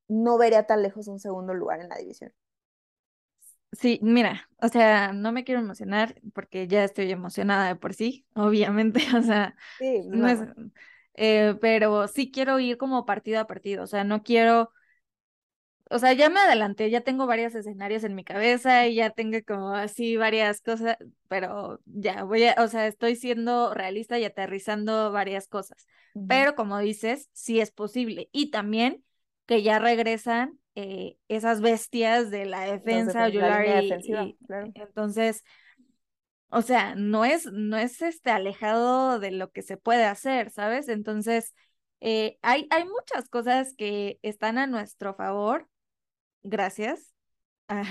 no 0.09 0.39
vería 0.39 0.67
tan 0.67 0.83
lejos 0.83 1.09
un 1.09 1.21
segundo 1.21 1.55
lugar 1.55 1.81
en 1.81 1.89
la 1.91 1.97
división. 1.97 2.33
Sí, 3.73 4.01
mira, 4.03 4.49
o 4.63 4.69
sea, 4.69 5.13
no 5.13 5.31
me 5.31 5.45
quiero 5.45 5.61
emocionar 5.61 6.21
porque 6.35 6.67
ya 6.67 6.85
estoy 6.85 7.11
emocionada 7.13 7.69
de 7.69 7.77
por 7.77 7.93
sí, 7.95 8.27
obviamente, 8.35 9.01
o 9.17 9.23
sea, 9.23 9.57
Sí, 9.79 10.03
pues 10.09 10.13
no 10.13 10.29
es, 10.29 10.41
no. 10.41 10.55
eh, 11.15 11.57
pero 11.61 12.09
sí 12.09 12.31
quiero 12.31 12.59
ir 12.61 12.79
como 12.79 13.05
partido 13.07 13.41
a 13.41 13.47
partido, 13.47 13.85
o 13.85 13.87
sea, 13.87 14.05
no 14.05 14.23
quiero, 14.23 14.73
o 15.91 15.99
sea, 15.99 16.13
ya 16.13 16.29
me 16.31 16.41
adelanté, 16.41 16.91
ya 16.91 17.01
tengo 17.01 17.27
varios 17.27 17.55
escenarios 17.55 18.05
en 18.05 18.15
mi 18.15 18.23
cabeza 18.25 18.87
y 18.87 18.97
ya 18.97 19.11
tengo 19.11 19.39
como 19.47 19.75
así 19.75 20.17
varias 20.17 20.61
cosas, 20.61 20.97
pero 21.29 21.81
ya 21.87 22.25
voy 22.25 22.45
a, 22.45 22.57
o 22.63 22.69
sea, 22.69 22.87
estoy 22.87 23.17
siendo 23.17 23.73
realista 23.75 24.19
y 24.19 24.25
aterrizando 24.25 25.11
varias 25.13 25.49
cosas, 25.49 25.87
pero 26.27 26.55
como 26.55 26.79
dices, 26.79 27.31
sí 27.33 27.61
es 27.61 27.71
posible 27.71 28.29
y 28.33 28.51
también 28.51 29.03
que 29.49 29.65
ya 29.65 29.81
regresan 29.81 30.61
eh, 30.77 31.19
esas 31.29 31.63
bestias 31.63 32.31
de 32.31 32.47
la 32.47 32.63
defensa, 32.63 33.31
defen- 33.31 33.33
la 33.33 33.51
línea 33.51 33.77
Ojulari 33.77 33.77
defensiva, 33.77 34.31
y 34.31 34.39
claro. 34.47 34.75
entonces, 34.75 35.45
o 36.51 36.63
sea, 36.63 36.95
no 36.95 37.25
es, 37.25 37.47
no 37.53 37.77
es 37.77 38.01
este 38.03 38.31
alejado 38.31 39.19
de 39.21 39.31
lo 39.33 39.51
que 39.53 39.63
se 39.63 39.77
puede 39.77 40.05
hacer, 40.05 40.51
¿sabes? 40.51 40.89
Entonces, 40.89 41.55
eh, 42.01 42.39
hay, 42.43 42.67
hay 42.71 42.85
muchas 42.85 43.29
cosas 43.29 43.75
que 43.77 44.19
están 44.23 44.57
a 44.59 44.67
nuestro 44.67 45.15
favor, 45.15 45.69
gracias 46.43 47.15
a, 47.69 47.83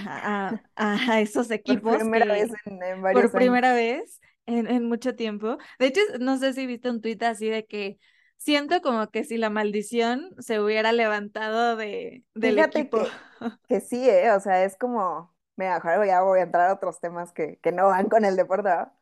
a- 0.52 0.64
a- 0.76 1.22
esos 1.22 1.52
Por 1.66 1.82
equipos 1.82 1.98
primera 1.98 2.26
que 2.26 2.32
vez 2.34 2.52
en, 2.66 2.84
en 2.84 3.02
varios 3.02 3.24
por 3.24 3.32
años. 3.36 3.60
primera 3.60 3.74
vez 3.74 4.22
en, 4.46 4.68
en 4.68 4.86
mucho 4.88 5.16
tiempo. 5.16 5.58
De 5.80 5.88
hecho, 5.88 6.02
no 6.20 6.38
sé 6.38 6.54
si 6.54 6.68
viste 6.68 6.90
un 6.90 7.02
tuit 7.02 7.22
así 7.24 7.50
de 7.50 7.66
que 7.66 8.00
siento 8.38 8.82
como 8.82 9.10
que 9.12 9.24
si 9.24 9.38
la 9.38 9.50
maldición 9.50 10.36
se 10.40 10.60
hubiera 10.62 10.92
levantado 10.94 11.76
de, 11.76 12.24
del 12.36 12.60
Fíjate 12.60 12.60
equipo. 12.60 13.00
que, 13.00 13.20
que 13.68 13.82
sí, 13.82 14.08
¿eh? 14.10 14.32
O 14.32 14.40
sea, 14.40 14.64
es 14.64 14.78
como, 14.78 15.36
mira, 15.56 15.78
ahora 15.78 16.06
ya 16.06 16.22
voy 16.22 16.40
a 16.40 16.44
entrar 16.44 16.70
a 16.70 16.74
otros 16.74 17.00
temas 17.00 17.32
que, 17.34 17.60
que 17.62 17.72
no 17.72 17.88
van 17.88 18.10
con 18.10 18.26
el 18.26 18.36
deporte, 18.36 18.70
¿verdad? 18.70 18.94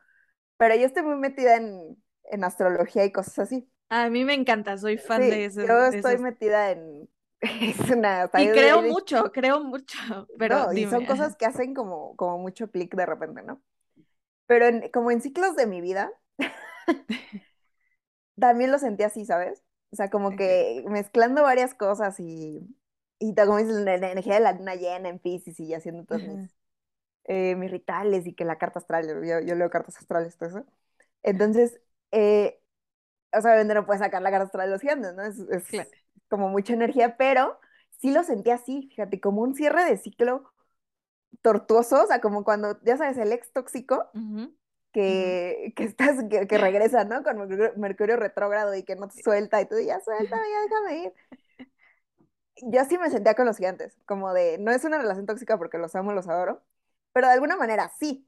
Pero 0.58 0.76
yo 0.76 0.86
estoy 0.88 1.04
muy 1.04 1.18
metida 1.18 1.58
en, 1.58 2.04
en 2.26 2.44
astrología 2.46 3.06
y 3.06 3.12
cosas 3.14 3.40
así. 3.40 3.70
A 3.90 4.10
mí 4.10 4.24
me 4.26 4.34
encanta, 4.36 4.78
soy 4.78 4.98
fan 4.98 5.28
Sí, 5.28 5.30
de 5.30 5.46
esos, 5.46 5.68
yo 5.68 5.86
de 5.90 5.98
estoy 5.98 6.18
esos. 6.18 6.20
metida 6.20 6.72
en... 6.72 7.10
Es 7.42 7.80
una... 7.90 8.30
Y 8.36 8.52
creo 8.52 8.82
yo- 8.84 8.84
mucho, 8.84 9.32
creo 9.32 9.64
mucho, 9.64 9.98
pero 10.38 10.56
No, 10.56 10.72
y 10.74 10.86
dime. 10.86 10.88
son 10.88 11.06
ajá. 11.06 11.06
cosas 11.06 11.36
que 11.36 11.46
hacen 11.46 11.74
como, 11.74 12.16
como 12.18 12.38
mucho 12.38 12.70
clic 12.70 12.94
de 12.96 13.06
repente, 13.06 13.42
¿no? 13.44 13.62
Pero 14.48 14.68
en- 14.68 14.90
como 14.92 15.12
en 15.12 15.22
ciclos 15.22 15.56
de 15.56 15.68
mi 15.68 15.82
vida, 15.82 16.12
también 18.40 18.72
lo 18.72 18.80
sentí 18.80 19.04
así, 19.04 19.26
¿sabes? 19.26 19.64
O 19.92 19.96
sea, 19.96 20.10
como 20.10 20.36
que 20.36 20.84
mezclando 20.90 21.44
varias 21.44 21.74
cosas 21.74 22.20
y, 22.20 22.62
y 23.20 23.36
como 23.36 23.58
dices, 23.58 23.76
la, 23.76 23.98
la 23.98 24.12
energía 24.12 24.36
de 24.36 24.40
la 24.42 24.54
luna 24.54 24.76
llena 24.76 25.10
en 25.10 25.20
Pisces 25.20 25.60
y 25.60 25.74
haciendo 25.74 26.06
todos 26.06 26.24
mis, 26.24 26.42
eh, 27.26 27.56
mis 27.56 27.72
rituales 27.72 28.28
y 28.28 28.34
que 28.34 28.46
la 28.46 28.58
carta 28.58 28.80
astral, 28.80 29.08
yo, 29.26 29.40
yo 29.42 29.56
leo 29.56 29.70
cartas 29.70 29.98
astrales, 29.98 30.38
todo 30.38 30.50
eso. 30.50 30.66
Entonces, 31.24 31.80
eh, 32.12 32.62
o 33.34 33.42
sea, 33.42 33.52
obviamente 33.52 33.76
no 33.76 33.86
puedes 33.86 34.02
sacar 34.02 34.22
la 34.22 34.32
carta 34.32 34.46
astral 34.48 34.68
de 34.70 34.74
los 34.74 34.82
gigantes, 34.82 35.16
¿no? 35.16 35.24
Es, 35.24 35.40
es 35.40 35.66
Claro. 35.68 35.92
como 36.30 36.50
mucha 36.50 36.74
energía, 36.74 37.18
pero 37.18 37.60
sí 38.02 38.12
lo 38.14 38.24
sentí 38.24 38.52
así, 38.52 38.88
fíjate, 38.92 39.20
como 39.22 39.42
un 39.42 39.56
cierre 39.56 39.86
de 39.86 39.98
ciclo 39.98 40.52
tortuoso, 41.42 42.04
o 42.04 42.08
sea, 42.08 42.22
como 42.22 42.44
cuando, 42.44 42.80
ya 42.84 42.98
sabes, 42.98 43.18
el 43.18 43.32
ex 43.32 43.52
tóxico 43.54 44.06
Ujú, 44.16 44.56
que, 44.96 45.74
que 45.76 45.84
estás, 45.86 46.18
que, 46.32 46.48
que 46.48 46.58
regresa, 46.60 47.06
¿no? 47.06 47.24
Con 47.24 47.38
Mercurio, 47.40 47.74
Mercurio 47.78 48.18
retrógrado 48.18 48.76
y 48.76 48.84
que 48.84 48.96
no 48.98 49.10
te 49.10 49.22
suelta 49.24 49.62
y 49.62 49.68
tú 49.68 49.76
ya 49.80 50.00
suéltame, 50.02 50.44
ya 50.52 50.62
déjame 50.64 51.04
ir. 51.06 51.14
Yo 52.62 52.80
así 52.82 52.98
me 52.98 53.10
sentía 53.10 53.36
con 53.36 53.46
los 53.46 53.58
gigantes, 53.58 53.98
como 54.06 54.34
de, 54.34 54.58
no 54.60 54.72
es 54.72 54.84
una 54.86 54.98
relación 54.98 55.26
tóxica 55.26 55.58
porque 55.58 55.78
los 55.78 55.94
amo, 55.96 56.14
los 56.14 56.28
adoro, 56.30 56.64
pero 57.14 57.28
de 57.28 57.34
alguna 57.34 57.58
manera 57.58 57.92
sí, 58.00 58.28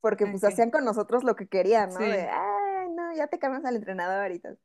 porque 0.00 0.26
pues 0.28 0.44
Ok. 0.44 0.44
hacían 0.44 0.70
con 0.70 0.84
nosotros 0.84 1.24
lo 1.24 1.36
que 1.36 1.48
querían, 1.48 1.94
¿no? 1.94 2.08
De, 2.08 2.22
Sí. 2.22 2.30
ah, 2.30 2.86
no, 2.94 3.14
ya 3.14 3.28
te 3.28 3.38
cambias 3.38 3.64
al 3.64 3.76
entrenador 3.76 4.32
y 4.32 4.40
tal. 4.40 4.58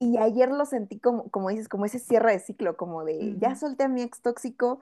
Y 0.00 0.18
ayer 0.18 0.50
lo 0.50 0.64
sentí 0.66 1.00
como, 1.00 1.30
como 1.30 1.48
dices, 1.50 1.68
como 1.68 1.84
ese 1.86 1.98
cierre 1.98 2.32
de 2.32 2.38
ciclo, 2.40 2.76
como 2.76 3.04
de, 3.04 3.36
ya 3.40 3.54
Ujú. 3.54 3.56
solté 3.56 3.84
a 3.84 3.88
mi 3.88 4.02
ex 4.02 4.22
tóxico, 4.22 4.80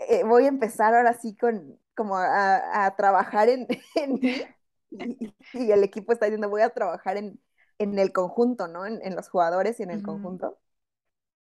eh, 0.00 0.24
voy 0.24 0.44
a 0.46 0.48
empezar 0.48 0.94
ahora 0.94 1.14
sí 1.14 1.36
con, 1.36 1.78
como 1.96 2.16
a, 2.18 2.86
a 2.86 2.96
trabajar 2.96 3.48
en, 3.50 3.66
en. 3.96 4.20
Y, 4.90 5.34
y 5.52 5.72
el 5.72 5.84
equipo 5.84 6.12
está 6.12 6.26
diciendo, 6.26 6.48
voy 6.48 6.62
a 6.62 6.70
trabajar 6.70 7.16
en, 7.16 7.40
en 7.78 7.98
el 7.98 8.12
conjunto, 8.12 8.68
¿no? 8.68 8.86
En, 8.86 9.00
en 9.02 9.16
los 9.16 9.28
jugadores 9.28 9.80
y 9.80 9.82
en 9.84 9.90
el 9.90 10.02
conjunto. 10.02 10.58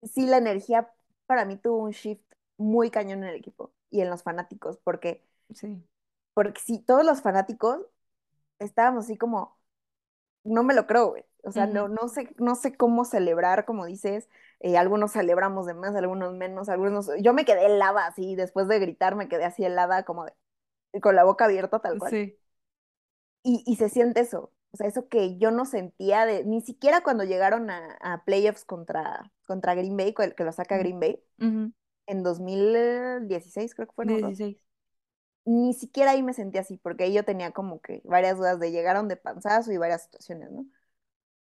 Sí, 0.04 0.26
la 0.28 0.38
energía 0.38 0.92
para 1.26 1.46
mí 1.46 1.58
tuvo 1.58 1.78
un 1.84 1.92
shift 1.92 2.24
muy 2.58 2.90
cañón 2.92 3.24
en 3.24 3.30
el 3.30 3.36
equipo 3.36 3.74
y 3.90 4.02
en 4.02 4.10
los 4.10 4.24
fanáticos, 4.24 4.78
porque, 4.84 5.24
Sí. 5.54 5.84
porque 6.34 6.62
si 6.62 6.80
todos 6.80 7.06
los 7.06 7.22
fanáticos 7.22 7.86
estábamos 8.60 9.06
así 9.06 9.18
como, 9.18 9.60
no 10.44 10.64
me 10.64 10.74
lo 10.76 10.88
creo, 10.88 11.10
güey. 11.12 11.26
O 11.44 11.52
sea, 11.54 11.68
no, 11.68 11.88
no 11.90 12.08
sé, 12.10 12.36
no 12.40 12.56
sé 12.56 12.76
cómo 12.78 13.06
celebrar, 13.06 13.66
como 13.66 13.86
dices, 13.86 14.30
eh, 14.62 14.78
algunos 14.78 15.14
celebramos 15.14 15.66
de 15.68 15.74
más, 15.76 15.96
algunos 15.96 16.34
menos, 16.36 16.70
algunos, 16.70 17.10
yo 17.22 17.34
me 17.34 17.46
quedé 17.46 17.68
helada 17.68 18.08
así, 18.08 18.36
después 18.36 18.68
de 18.68 18.80
gritar 18.80 19.16
me 19.16 19.30
quedé 19.30 19.46
así 19.46 19.64
helada, 19.66 20.04
como 20.06 20.26
de- 20.26 20.34
con 21.02 21.16
la 21.16 21.24
boca 21.26 21.46
abierta 21.46 21.80
tal 21.80 21.98
cual. 21.98 22.20
Sí. 22.20 22.38
Y, 23.44 23.64
y 23.66 23.76
se 23.78 23.90
siente 23.90 24.22
eso, 24.22 24.52
o 24.72 24.78
sea, 24.78 24.88
eso 24.88 25.08
que 25.10 25.38
yo 25.38 25.52
no 25.52 25.66
sentía 25.66 26.26
de, 26.26 26.44
ni 26.46 26.62
siquiera 26.62 27.02
cuando 27.04 27.24
llegaron 27.24 27.70
a, 27.72 27.98
a 28.02 28.24
playoffs 28.26 28.66
contra, 28.66 29.32
contra 29.48 29.74
Green 29.76 29.98
Bay, 29.98 30.14
que 30.14 30.36
que 30.36 30.44
lo 30.44 30.52
saca. 30.52 30.78
Green 30.78 31.00
Bay, 31.00 31.20
Ujú. 31.42 31.72
en 32.08 32.24
2016 32.24 33.76
creo 33.76 33.88
que 33.88 33.96
fue, 33.96 34.06
no 34.06 34.14
me 34.14 34.18
acuerdo. 34.20 34.38
16. 34.38 34.58
Ni 35.46 35.74
siquiera 35.74 36.12
ahí 36.12 36.22
me 36.24 36.34
sentí 36.34 36.58
así, 36.60 36.78
porque 36.78 37.06
ahí 37.06 37.14
yo 37.14 37.26
tenía 37.26 37.52
como 37.52 37.82
que 37.82 38.02
varias 38.06 38.38
dudas 38.38 38.60
de 38.60 38.72
llegaron 38.72 39.08
de 39.08 39.18
panzazo 39.18 39.72
y 39.72 39.78
varias 39.78 40.04
situaciones, 40.04 40.52
¿no? 40.52 40.68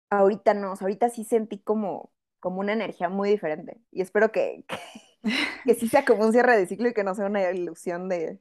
Ahorita 0.10 0.54
no, 0.56 0.74
o 0.74 0.76
sea, 0.78 0.86
ahorita 0.86 1.10
sí 1.10 1.24
sentí 1.26 1.60
como, 1.60 2.14
como 2.40 2.62
una 2.62 2.74
energía 2.74 3.10
muy 3.10 3.30
diferente. 3.32 3.82
Y 3.92 4.02
espero 4.02 4.32
que, 4.32 4.66
que, 4.68 4.78
que 5.66 5.76
sí 5.76 5.90
sea 5.90 6.06
como 6.06 6.26
un 6.26 6.34
cierre 6.34 6.58
de 6.58 6.68
ciclo 6.68 6.90
y 6.90 6.94
que 6.94 7.04
no 7.06 7.16
sea 7.16 7.28
una 7.28 7.52
ilusión 7.52 8.10
de, 8.10 8.40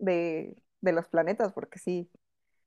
de, 0.00 0.56
de 0.80 0.92
los 0.92 1.08
planetas, 1.08 1.52
porque 1.54 1.78
sí. 1.80 2.10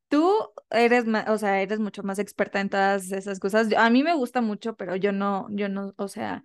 Tú 0.10 0.34
eres 0.70 1.06
más, 1.06 1.28
o 1.30 1.38
sea, 1.38 1.62
eres 1.62 1.80
mucho 1.80 2.02
más 2.04 2.20
experta 2.20 2.62
en 2.62 2.70
todas 2.70 3.12
esas 3.12 3.40
cosas. 3.40 3.68
A 3.76 3.90
mí 3.90 4.04
me 4.04 4.14
gusta 4.16 4.42
mucho, 4.42 4.76
pero 4.76 4.96
yo 4.96 5.12
no, 5.12 5.48
yo 5.52 5.68
no, 5.70 5.94
o 5.98 6.08
sea, 6.08 6.44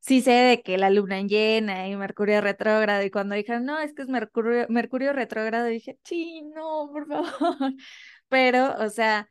sí 0.00 0.20
sé 0.22 0.32
de 0.32 0.62
que 0.62 0.78
la 0.78 0.90
luna 0.90 1.22
llena 1.22 1.88
y 1.88 1.96
Mercurio 1.96 2.40
retrógrado, 2.42 3.02
y 3.04 3.10
cuando 3.10 3.34
dijeron, 3.34 3.64
no, 3.64 3.78
es 3.78 3.94
que 3.94 4.02
es 4.02 4.08
Mercurio, 4.08 4.66
Mercurio 4.68 5.12
retrógrado, 5.14 5.66
dije, 5.66 5.98
sí, 6.04 6.42
no, 6.54 6.90
por 6.92 7.06
favor. 7.08 7.28
Pero, 8.28 8.74
o 8.78 8.90
sea, 8.90 9.30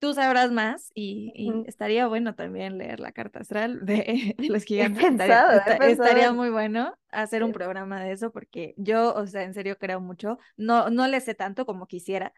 tú 0.00 0.14
sabrás 0.14 0.50
más 0.52 0.90
y, 0.94 1.62
estaría 1.66 2.06
bueno 2.08 2.34
también 2.34 2.78
leer 2.78 3.00
la 3.00 3.12
carta 3.12 3.40
astral 3.40 3.84
de, 3.86 4.34
de 4.38 4.48
los 4.48 4.64
He 4.76 4.90
gigantes. 4.90 5.04
Estaría, 5.10 5.36
pensado, 5.38 5.52
he 5.52 5.58
esta- 5.58 5.76
pensado 5.76 6.08
estaría 6.08 6.32
muy 6.32 6.50
bueno 6.50 6.94
hacer 7.10 7.44
un 7.44 7.52
programa 7.52 8.02
de 8.02 8.12
eso 8.12 8.32
porque 8.32 8.74
yo, 8.76 9.14
o 9.14 9.26
sea, 9.26 9.44
en 9.44 9.54
serio 9.54 9.78
creo 9.78 10.00
mucho. 10.00 10.38
No, 10.56 10.90
no 10.90 11.06
le 11.08 11.20
sé 11.20 11.34
tanto 11.34 11.66
como 11.66 11.86
quisiera, 11.86 12.32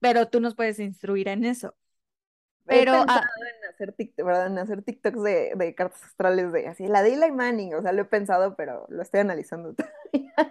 pero 0.00 0.28
tú 0.28 0.40
nos 0.40 0.54
puedes 0.54 0.78
instruir 0.80 1.28
en 1.28 1.44
eso. 1.44 1.76
He 2.70 2.84
Pero, 2.84 2.92
pensado 2.92 3.08
ah, 3.08 3.22
en 3.62 3.70
hacer, 3.70 3.92
TikTok, 3.94 4.26
¿verdad? 4.26 4.46
en 4.48 4.58
hacer 4.58 4.82
TikToks 4.82 5.22
de, 5.22 5.52
de 5.56 5.74
cartas 5.74 6.02
astrales 6.04 6.52
de 6.52 6.68
así, 6.68 6.86
la 6.86 7.02
de 7.02 7.14
Eli 7.14 7.32
Manning, 7.32 7.74
o 7.74 7.80
sea, 7.82 7.92
lo 7.92 8.02
he 8.02 8.04
pensado, 8.04 8.56
pero 8.56 8.84
lo 8.90 9.00
estoy 9.02 9.20
analizando 9.20 9.74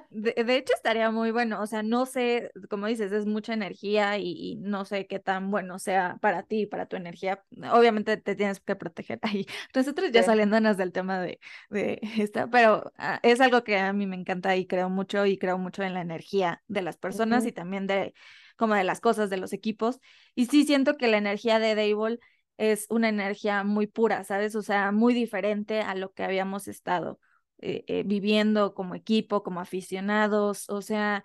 De, 0.09 0.33
de 0.45 0.55
hecho, 0.55 0.73
estaría 0.73 1.11
muy 1.11 1.31
bueno, 1.31 1.61
o 1.61 1.67
sea, 1.67 1.83
no 1.83 2.05
sé, 2.05 2.49
como 2.69 2.87
dices, 2.87 3.11
es 3.11 3.25
mucha 3.25 3.53
energía 3.53 4.17
y, 4.17 4.31
y 4.53 4.55
no 4.55 4.85
sé 4.85 5.05
qué 5.05 5.19
tan 5.19 5.51
bueno 5.51 5.79
sea 5.79 6.17
para 6.21 6.43
ti, 6.43 6.65
para 6.65 6.85
tu 6.85 6.95
energía. 6.95 7.43
Obviamente 7.73 8.15
te 8.15 8.33
tienes 8.35 8.61
que 8.61 8.77
proteger 8.77 9.19
ahí. 9.23 9.45
Nosotros 9.75 10.09
ya 10.13 10.23
Sí. 10.23 10.23
saliéndonos 10.23 10.77
del 10.77 10.93
tema 10.93 11.19
de, 11.19 11.39
de 11.69 11.99
esta, 12.19 12.47
pero 12.47 12.93
ah, 12.97 13.19
es 13.21 13.41
algo 13.41 13.63
que 13.65 13.77
a 13.77 13.91
mí 13.91 14.07
me 14.07 14.15
encanta 14.15 14.55
y 14.55 14.65
creo 14.65 14.89
mucho 14.89 15.25
y 15.25 15.37
creo 15.37 15.57
mucho 15.57 15.83
en 15.83 15.93
la 15.93 16.01
energía 16.01 16.63
de 16.69 16.81
las 16.83 16.95
personas 16.97 17.45
Ujú. 17.45 17.47
y 17.47 17.51
también 17.51 17.85
de 17.85 18.13
como 18.57 18.75
de 18.75 18.83
las 18.83 19.01
cosas 19.01 19.29
de 19.29 19.37
los 19.37 19.53
equipos. 19.53 19.99
Y 20.35 20.47
sí 20.47 20.65
siento 20.65 20.97
que 20.97 21.07
la 21.07 21.17
energía 21.17 21.59
de 21.59 21.75
Dable 21.75 22.19
es 22.57 22.87
una 22.89 23.09
energía 23.09 23.63
muy 23.63 23.87
pura, 23.87 24.23
¿sabes? 24.23 24.55
O 24.55 24.61
sea, 24.61 24.91
muy 24.91 25.13
diferente 25.13 25.81
a 25.81 25.95
lo 25.95 26.13
que 26.13 26.23
habíamos 26.23 26.67
estado 26.67 27.19
eh, 27.59 27.83
eh, 27.87 28.03
viviendo 28.05 28.73
como 28.73 28.95
equipo, 28.95 29.43
como 29.43 29.59
aficionados. 29.61 30.69
O 30.69 30.81
sea, 30.81 31.23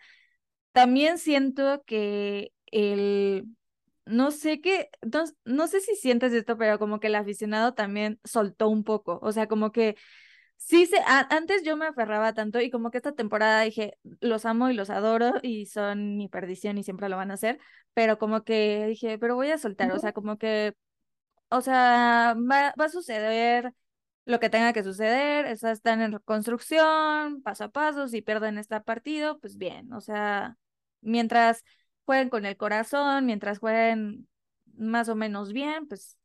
también 0.72 1.18
siento 1.18 1.82
que 1.86 2.52
el, 2.66 3.46
no 4.06 4.30
sé 4.30 4.60
qué, 4.60 4.90
no, 5.02 5.24
no 5.44 5.66
sé 5.68 5.80
si 5.80 5.96
sientes 5.96 6.32
esto, 6.32 6.56
pero 6.58 6.78
como 6.78 7.00
que 7.00 7.08
el 7.08 7.14
aficionado 7.14 7.74
también 7.74 8.20
soltó 8.24 8.68
un 8.68 8.84
poco. 8.84 9.18
O 9.22 9.32
sea, 9.32 9.48
como 9.48 9.72
que 9.72 9.96
sí, 10.64 10.86
se, 10.86 10.98
a- 10.98 11.26
antes 11.30 11.62
yo 11.64 11.76
me 11.76 11.86
aferraba 11.86 12.32
tanto 12.34 12.60
y 12.60 12.70
como 12.70 12.90
que 12.90 12.98
esta 12.98 13.12
temporada 13.12 13.62
dije, 13.62 13.98
los 14.20 14.44
amo 14.46 14.70
y 14.70 14.74
los 14.74 14.90
adoro 14.90 15.32
y 15.42 15.66
son 15.66 16.16
mi 16.16 16.28
perdición 16.28 16.78
y 16.78 16.84
siempre 16.84 17.08
lo 17.08 17.16
van 17.16 17.30
a 17.30 17.34
hacer, 17.34 17.58
pero 17.94 18.18
como 18.18 18.44
que 18.44 18.86
dije, 18.86 19.18
pero 19.18 19.34
voy 19.36 19.50
a 19.50 19.58
soltar, 19.58 19.92
o 19.92 19.98
sea, 19.98 20.12
como 20.12 20.38
que 20.38 20.74
o 21.50 21.60
sea, 21.62 22.34
va, 22.38 22.74
va 22.80 22.84
a 22.86 22.88
suceder 22.88 23.72
lo 24.24 24.40
que 24.40 24.50
tenga 24.50 24.72
que 24.72 24.84
suceder, 24.84 25.46
esas 25.46 25.74
están 25.78 26.00
en 26.02 26.12
reconstrucción, 26.12 27.42
paso 27.42 27.64
a 27.64 27.68
paso, 27.70 28.08
si 28.08 28.22
pierden 28.22 28.58
este 28.58 28.80
partido, 28.80 29.38
pues 29.40 29.58
bien, 29.58 29.92
o 29.92 30.00
sea, 30.00 30.56
mientras 31.00 31.64
jueguen 32.06 32.30
con 32.30 32.46
el 32.46 32.56
corazón, 32.56 33.26
mientras 33.26 33.58
jueguen 33.58 34.28
más 34.76 35.08
o 35.08 35.16
menos 35.16 35.52
bien, 35.52 35.86
pues, 35.88 36.18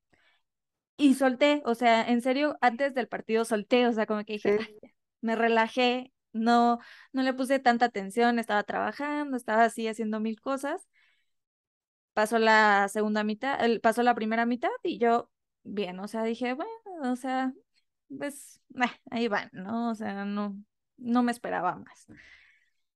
y 0.98 1.16
solté, 1.16 1.62
o 1.66 1.76
sea, 1.76 2.04
en 2.08 2.22
serio, 2.22 2.58
antes 2.62 2.94
del 2.94 3.08
partido 3.08 3.46
solté, 3.46 3.88
o 3.88 3.94
sea, 3.94 4.06
como 4.06 4.24
que 4.26 4.34
dije, 4.34 4.58
Sí. 4.60 4.66
"Ay, 4.68 4.78
ya", 4.84 4.90
me 5.22 5.36
relajé, 5.36 6.14
no, 6.34 6.80
no 7.14 7.24
le 7.24 7.34
puse 7.34 7.60
tanta 7.60 7.86
atención, 7.86 8.40
estaba 8.40 8.64
trabajando, 8.64 9.38
estaba 9.38 9.64
así 9.66 9.88
haciendo 9.88 10.20
mil 10.20 10.40
cosas 10.42 10.88
pasó 12.14 12.40
la 12.40 12.88
segunda 12.90 13.24
mitad, 13.24 13.64
el, 13.64 13.80
pasó 13.82 14.04
la 14.04 14.16
primera 14.16 14.46
mitad 14.46 14.70
y 14.84 14.98
yo, 14.98 15.30
bien, 15.64 16.00
o 16.00 16.08
sea, 16.08 16.24
dije, 16.24 16.54
bueno, 16.54 16.72
o 17.12 17.16
sea, 17.16 17.54
pues, 18.18 18.60
eh, 18.76 18.90
ahí 19.12 19.28
van, 19.28 19.50
¿no? 19.54 19.92
O 19.92 19.96
sea, 19.96 20.26
no, 20.26 20.58
no 20.98 21.24
me 21.24 21.32
esperaba 21.32 21.76
más. 21.76 22.08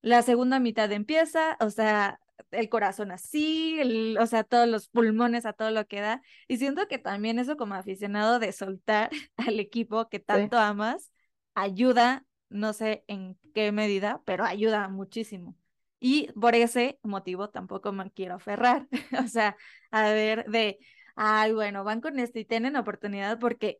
La 0.01 0.23
segunda 0.23 0.59
mitad 0.59 0.91
empieza, 0.91 1.57
o 1.59 1.69
sea, 1.69 2.19
el 2.51 2.69
corazón 2.69 3.11
así, 3.11 3.79
el- 3.79 4.17
o 4.19 4.25
sea, 4.27 4.43
todos 4.43 4.67
los 4.67 4.89
pulmones 4.89 5.45
a 5.45 5.53
todo 5.53 5.71
lo 5.71 5.85
que 5.87 6.01
da. 6.01 6.21
Y 6.47 6.57
siento 6.57 6.87
que 6.87 6.97
también 6.99 7.39
eso 7.39 7.57
como 7.57 7.75
aficionado 7.75 8.39
de 8.39 8.51
soltar 8.51 9.09
al 9.37 9.59
equipo 9.59 10.09
que 10.09 10.19
Sí. 10.31 10.51
tanto 10.51 10.57
amas, 10.57 11.11
ayuda, 11.55 12.25
no 12.49 12.73
sé 12.73 13.03
en 13.07 13.37
qué 13.53 13.71
medida, 13.71 14.21
pero 14.25 14.43
ayuda 14.45 14.87
muchísimo. 14.89 15.55
Y 15.99 16.31
por 16.33 16.55
ese 16.55 16.99
motivo 17.03 17.49
tampoco 17.49 17.91
me 17.91 18.11
quiero 18.11 18.35
aferrar. 18.35 18.87
O 19.25 19.27
sea, 19.27 19.55
a 19.91 20.03
ver, 20.11 20.45
de, 20.49 20.79
ay, 21.15 21.53
bueno, 21.53 21.83
van 21.83 22.01
con 22.01 22.19
este 22.19 22.39
y 22.41 22.45
tienen 22.45 22.75
oportunidad 22.75 23.39
porque, 23.39 23.79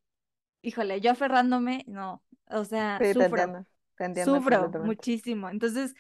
híjole, 0.62 1.02
yo 1.02 1.12
aferrándome, 1.12 1.84
no, 1.88 2.24
o 2.50 2.66
sea, 2.66 3.02
Sí, 3.02 3.16
te 3.16 3.26
sufro, 3.26 3.26
entiendo, 3.26 3.66
te 3.96 4.06
entiendo 4.06 4.42
sufro 4.42 4.76
muchísimo. 4.80 5.50
Entonces, 5.50 5.94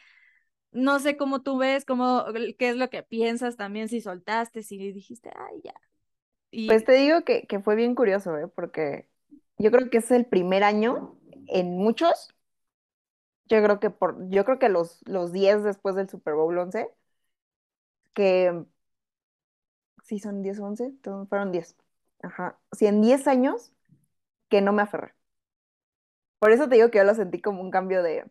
no 0.71 0.99
sé 0.99 1.17
cómo 1.17 1.41
tú 1.41 1.57
ves, 1.57 1.85
cómo, 1.85 2.25
qué 2.57 2.69
es 2.69 2.75
lo 2.75 2.89
que 2.89 3.03
piensas 3.03 3.57
también, 3.57 3.89
si 3.89 4.01
soltaste, 4.01 4.63
si 4.63 4.77
dijiste, 4.91 5.31
ay, 5.35 5.61
ya. 5.63 5.73
Pues 6.67 6.83
Y 6.83 6.85
te 6.85 6.93
digo 6.93 7.23
que, 7.23 7.47
que 7.47 7.59
fue 7.59 7.75
bien 7.75 7.95
curioso, 7.95 8.37
¿eh? 8.37 8.47
Porque 8.47 9.07
yo 9.57 9.71
creo 9.71 9.89
que 9.89 9.99
es 9.99 10.11
el 10.11 10.25
primer 10.25 10.63
año 10.63 11.17
en 11.47 11.77
muchos, 11.77 12.33
yo 13.45 13.61
creo 13.63 13.79
que 13.79 13.89
por, 13.89 14.29
yo 14.29 14.45
creo 14.45 14.59
que 14.59 14.69
los, 14.69 15.01
los 15.05 15.31
10 15.31 15.63
después 15.63 15.95
del 15.95 16.09
Super 16.09 16.35
Bowl 16.35 16.57
11, 16.57 16.89
que 18.13 18.65
sí 20.03 20.19
son 20.19 20.41
10 20.41 20.59
o 20.59 20.65
11, 20.65 20.85
entonces 20.85 21.29
fueron 21.29 21.51
10. 21.51 21.75
Ajá. 22.21 22.59
Sí, 22.71 22.85
en 22.85 23.01
10 23.01 23.27
años 23.27 23.73
que 24.49 24.61
no 24.61 24.73
me 24.73 24.83
aferré. 24.83 25.13
Por 26.39 26.51
eso 26.51 26.67
te 26.67 26.75
digo 26.75 26.91
que 26.91 26.97
yo 26.97 27.03
lo 27.03 27.15
sentí 27.15 27.41
como 27.41 27.61
un 27.61 27.71
cambio 27.71 28.03
de, 28.03 28.25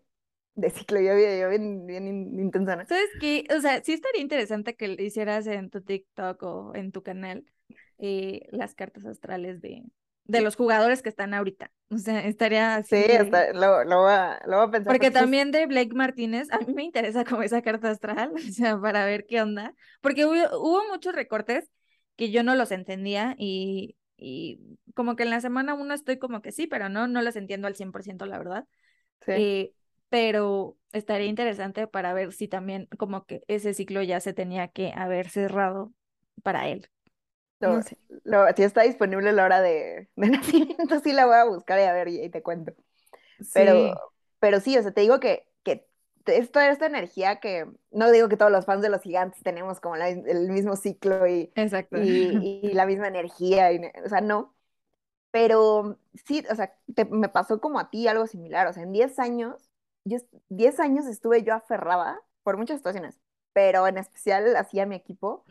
de 0.55 0.71
ciclo, 0.71 1.01
yo, 1.01 1.15
bien, 1.17 1.87
bien 1.87 2.07
in- 2.09 2.41
intensa, 2.41 2.77
¿no? 2.77 2.85
¿Sabes 2.87 3.11
qué? 3.19 3.47
O 3.57 3.61
sea, 3.61 3.83
sí 3.85 3.93
estaría 3.93 4.21
interesante 4.23 4.75
que 4.77 4.89
lo 4.89 5.03
hicieras 5.03 5.47
en 5.47 5.71
tu 5.71 5.81
TikTok 5.83 6.43
o 6.43 6.75
en 6.75 6.93
tu 6.93 7.03
canal 7.03 7.45
eh, 7.99 8.47
las 8.51 8.75
cartas 8.75 9.05
astrales 9.07 9.61
de, 9.61 9.85
de 10.25 10.41
los 10.41 10.57
jugadores 10.57 11.03
que 11.03 11.09
están 11.11 11.35
ahorita. 11.35 11.71
O 11.91 11.99
sea, 11.99 12.21
estaría 12.27 12.75
Sí, 12.91 12.97
así. 13.03 13.15
hasta 13.21 13.53
lo, 13.53 13.85
lo 13.85 14.01
voy 14.03 14.13
a, 14.13 14.41
lo 14.47 14.57
voy 14.59 14.69
a 14.69 14.71
pensar. 14.71 14.97
Porque 14.97 15.11
porque 15.11 15.15
sí 15.15 15.25
es- 15.25 15.31
también 15.31 15.53
de 15.53 15.67
Blake 15.67 15.95
Martínez, 15.95 16.51
a 16.51 16.59
mí 16.59 16.73
me 16.75 16.83
interesa 16.85 17.25
como 17.25 17.43
esa 17.43 17.63
carta 17.63 17.91
astral, 17.91 18.33
o 18.35 18.53
sea, 18.53 18.81
para 18.81 19.05
ver 19.05 19.27
qué 19.27 19.41
onda. 19.43 19.75
Porque 20.01 20.27
hubo, 20.27 20.35
hubo 20.59 20.83
muchos 20.91 21.15
recortes 21.15 21.71
que 22.17 22.31
yo 22.31 22.43
no 22.43 22.55
los 22.57 22.73
entendía 22.73 23.35
y, 23.39 23.97
y 24.17 24.61
como 24.95 25.15
que 25.17 25.23
en 25.23 25.31
la 25.31 25.41
semana 25.41 25.75
uno 25.75 25.95
estoy 25.95 26.19
como 26.19 26.43
que 26.43 26.53
sí, 26.53 26.67
pero 26.67 26.89
no, 26.89 27.07
no 27.09 27.23
los 27.23 27.37
entiendo 27.37 27.67
al 27.69 27.77
100%, 27.77 28.27
la 28.27 28.39
verdad. 28.39 28.67
sí. 29.27 29.33
Eh, 29.35 29.75
pero 30.11 30.79
estaría 30.93 31.29
interesante 31.29 31.89
para 31.89 32.15
ver 32.15 32.33
si 32.35 32.49
también 32.49 32.89
como 32.99 33.27
que 33.27 33.43
ese 33.49 33.75
ciclo 33.75 34.03
ya 34.03 34.21
se 34.21 34.35
tenía 34.35 34.69
que 34.71 34.93
haber 34.97 35.31
cerrado 35.31 35.95
para 36.45 36.69
él. 36.69 36.91
Lo- 37.61 37.77
No 37.77 37.83
sé. 37.83 37.97
lo- 38.25 38.47
si 38.57 38.63
está 38.65 38.83
disponible 38.83 39.33
la 39.33 39.45
hora 39.47 39.61
de, 39.63 40.11
de 40.17 40.29
nacimiento, 40.31 41.01
sí 41.01 41.13
la 41.13 41.27
voy 41.27 41.37
a 41.37 41.45
buscar 41.47 41.79
y 41.81 41.85
a 41.85 41.93
ver 41.93 42.09
y, 42.09 42.23
y 42.25 42.31
te 42.31 42.43
cuento. 42.43 42.75
Pero, 43.53 43.83
Sí, 43.83 44.03
pero 44.39 44.61
sí, 44.61 44.77
o 44.79 44.83
sea, 44.83 44.93
te 44.93 45.01
digo 45.03 45.21
que, 45.21 45.49
que 45.65 45.87
es 46.27 46.51
toda 46.53 46.69
esta 46.71 46.87
energía 46.87 47.41
que, 47.41 47.67
no 47.91 48.11
digo 48.11 48.29
que 48.29 48.37
todos 48.37 48.53
los 48.53 48.67
fans 48.67 48.83
de 48.83 48.91
los 48.91 49.03
gigantes 49.03 49.43
tenemos 49.43 49.81
como 49.81 49.97
la- 49.97 50.09
el 50.11 50.51
mismo 50.51 50.77
ciclo 50.77 51.27
y, 51.27 51.53
exacto. 51.55 51.99
y, 51.99 52.61
y 52.65 52.73
la 52.75 52.87
misma 52.87 53.09
energía, 53.09 53.73
y, 53.73 53.81
o 54.05 54.09
sea, 54.09 54.21
no. 54.21 54.55
Pero 55.31 55.99
sí, 56.27 56.45
o 56.51 56.55
sea, 56.57 56.75
te- 56.95 57.05
me 57.07 57.29
pasó 57.29 57.61
como 57.61 57.79
a 57.81 57.91
ti 57.91 58.09
algo 58.09 58.27
similar, 58.27 58.67
o 58.67 58.73
sea, 58.73 58.83
en 58.83 58.93
10 58.93 59.19
años, 59.19 59.70
yo, 60.05 60.19
10 60.49 60.81
años 60.81 61.07
estuve 61.07 61.43
yo 61.43 61.55
aferrada 61.55 62.21
por 62.43 62.57
muchas 62.57 62.79
situaciones, 62.79 63.21
pero 63.53 63.87
en 63.87 63.99
especial 63.99 64.57
hacía 64.57 64.87
mi 64.87 64.97
equipo 64.97 65.47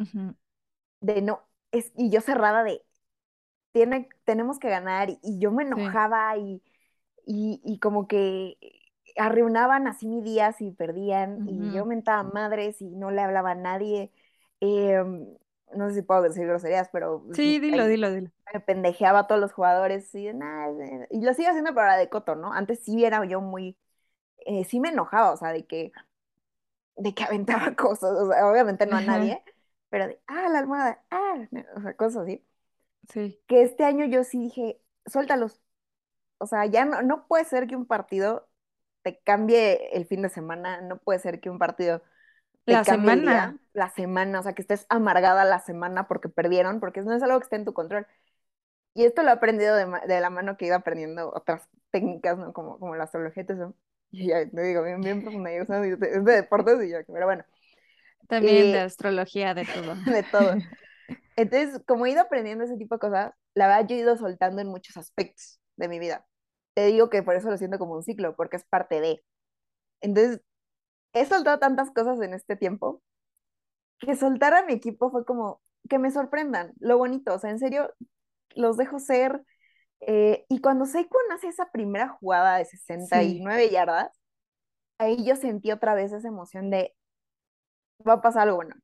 de 1.01 1.21
no, 1.21 1.41
es, 1.71 1.91
y 1.95 2.09
yo 2.09 2.21
cerrada 2.21 2.63
de, 2.63 2.83
tiene, 3.73 4.09
tenemos 4.25 4.59
que 4.59 4.69
ganar, 4.69 5.09
y, 5.11 5.19
y 5.23 5.39
yo 5.39 5.51
me 5.51 5.63
Sí. 5.73 5.99
enojaba 5.99 6.37
y, 6.37 6.63
y, 7.25 7.61
y 7.65 7.79
como 7.79 8.07
que 8.07 8.57
arruinaban 9.17 9.87
así 9.87 10.07
mi 10.07 10.21
día 10.23 10.53
si 10.53 10.71
perdían, 10.71 11.41
y 11.45 11.71
yo 11.71 11.85
mentaba 11.85 12.23
madres 12.23 12.81
y 12.81 12.95
no 12.95 13.11
le 13.11 13.21
hablaba 13.21 13.51
a 13.51 13.55
nadie. 13.55 14.11
Em, 14.61 15.27
no 15.75 15.89
sé 15.89 15.95
si 15.97 16.01
puedo 16.03 16.21
decir 16.23 16.47
groserías, 16.47 16.89
pero 16.91 17.25
Sí, 17.31 17.59
dilo, 17.59 17.87
ahí 17.87 17.87
dilo, 17.87 18.11
dilo. 18.11 18.31
me 18.53 18.59
pendejeaba 18.61 19.19
a 19.21 19.27
todos 19.27 19.41
los 19.41 19.53
jugadores 19.53 20.13
y, 20.15 20.33
"Nah, 20.33 20.69
eh", 20.81 21.07
y 21.11 21.21
lo 21.23 21.33
sigo 21.33 21.49
haciendo 21.49 21.73
para 21.75 21.97
de 21.97 22.09
coto, 22.09 22.35
¿no? 22.35 22.53
Antes 22.53 22.83
sí 22.83 23.03
era 23.05 23.25
yo 23.25 23.41
muy, 23.41 23.77
eh, 24.49 24.65
sí 24.65 24.81
me 24.81 24.89
enojaba, 24.89 25.33
o 25.33 25.37
sea, 25.37 25.49
de 25.53 25.65
que, 25.67 25.93
de 26.97 27.13
que 27.13 27.23
aventaba 27.25 27.75
cosas, 27.75 28.11
o 28.11 28.31
sea, 28.31 28.47
obviamente 28.49 28.85
no 28.85 28.97
a 28.97 29.01
Ajá, 29.01 29.01
nadie, 29.01 29.43
pero 29.89 30.07
de, 30.07 30.21
ah, 30.27 30.49
la 30.49 30.59
almohada, 30.59 31.03
ah, 31.11 31.35
o 31.77 31.81
sea, 31.81 31.95
cosas 31.95 32.23
así. 32.23 32.43
sí. 33.09 33.39
Que 33.47 33.63
este 33.63 33.83
año 33.85 34.05
yo 34.05 34.23
sí 34.23 34.39
dije, 34.39 34.81
suéltalos, 35.07 35.61
o 36.39 36.47
sea, 36.47 36.65
ya 36.67 36.85
no, 36.85 37.01
no 37.03 37.27
puede 37.27 37.45
ser 37.45 37.67
que 37.67 37.75
un 37.77 37.85
partido 37.87 38.49
te 39.03 39.19
cambie 39.21 39.95
el 39.97 40.05
fin 40.07 40.21
de 40.23 40.29
semana, 40.29 40.81
no 40.81 40.99
puede 40.99 41.19
ser 41.19 41.41
que 41.41 41.49
un 41.51 41.59
partido 41.59 42.03
te 42.65 42.77
La 42.77 42.83
cambie 42.83 43.13
el 43.13 43.21
semana. 43.21 43.21
día, 43.21 43.59
la 43.73 43.89
semana, 43.91 44.39
o 44.41 44.43
sea, 44.43 44.53
que 44.55 44.61
estés 44.63 44.85
amargada 44.89 45.45
la 45.45 45.59
semana 45.61 46.07
porque 46.07 46.29
perdieron, 46.29 46.79
porque 46.81 47.01
no 47.03 47.13
es 47.15 47.23
algo 47.23 47.39
que 47.39 47.45
esté 47.45 47.57
en 47.57 47.65
tu 47.65 47.73
control. 47.73 48.07
Y 48.95 49.05
esto 49.05 49.23
lo 49.23 49.29
he 49.29 49.33
aprendido 49.33 49.75
de, 49.75 49.87
de 50.07 50.21
la 50.21 50.29
mano 50.31 50.57
que 50.57 50.67
iba 50.67 50.77
aprendiendo 50.77 51.31
otras 51.35 51.67
técnicas, 51.91 52.37
¿no? 52.37 52.53
Como, 52.53 52.79
como 52.79 52.95
la 52.95 53.05
astrología 53.05 53.43
y 53.43 53.45
todo 53.47 53.57
eso. 53.57 53.75
Y 54.11 54.27
ya, 54.27 54.49
te 54.49 54.61
digo, 54.61 54.83
bien, 54.83 55.01
bien 55.01 55.21
profunda, 55.21 55.51
yo, 55.51 55.65
de 55.65 55.91
es 55.91 55.99
de 56.25 56.33
deportes 56.33 56.83
y 56.83 56.91
yo, 56.91 56.97
pero 57.07 57.25
bueno, 57.25 57.43
También 58.27 58.71
de 58.71 58.77
eh, 58.77 58.79
astrología, 58.79 59.53
de 59.53 59.65
todo. 59.65 59.95
de 60.05 60.23
todo. 60.23 60.55
Entonces, 61.35 61.81
como 61.87 62.05
he 62.05 62.11
ido 62.11 62.21
aprendiendo 62.21 62.63
ese 62.63 62.77
tipo 62.77 62.95
de 62.95 62.99
cosas, 62.99 63.33
la 63.53 63.67
verdad 63.67 63.87
yo 63.87 63.95
he 63.95 63.99
ido 63.99 64.17
soltando 64.17 64.61
en 64.61 64.67
muchos 64.67 64.97
aspectos 64.97 65.59
de 65.77 65.87
mi 65.87 65.99
vida. 65.99 66.25
Te 66.73 66.85
digo 66.87 67.09
que 67.09 67.23
por 67.23 67.35
eso 67.35 67.49
lo 67.49 67.57
siento 67.57 67.79
como 67.79 67.95
un 67.95 68.03
ciclo, 68.03 68.35
porque 68.35 68.57
es 68.57 68.65
parte 68.65 69.01
de. 69.01 69.23
Entonces, 70.01 70.41
he 71.13 71.25
soltado 71.25 71.59
tantas 71.59 71.91
cosas 71.91 72.21
en 72.21 72.33
este 72.33 72.55
tiempo 72.55 73.01
que 73.99 74.15
soltar 74.15 74.53
a 74.53 74.65
mi 74.65 74.73
equipo 74.73 75.11
fue 75.11 75.25
como 75.25 75.61
que 75.89 75.99
me 75.99 76.11
sorprendan, 76.11 76.73
lo 76.79 76.97
bonito, 76.97 77.33
o 77.33 77.39
sea, 77.39 77.49
en 77.51 77.59
serio, 77.59 77.93
los 78.55 78.77
dejo 78.77 78.99
ser. 78.99 79.43
Eh, 80.01 80.45
y 80.49 80.61
cuando 80.61 80.85
Saquon 80.85 81.31
hace 81.33 81.47
esa 81.47 81.71
primera 81.71 82.09
jugada 82.09 82.57
de 82.57 82.65
69 82.65 83.69
yardas, 83.69 84.19
ahí 84.97 85.23
yo 85.25 85.35
sentí 85.35 85.71
otra 85.71 85.93
vez 85.93 86.11
esa 86.13 86.27
emoción 86.27 86.69
de 86.69 86.95
va 88.07 88.13
a 88.13 88.21
pasar 88.21 88.43
algo 88.43 88.57
bueno, 88.57 88.75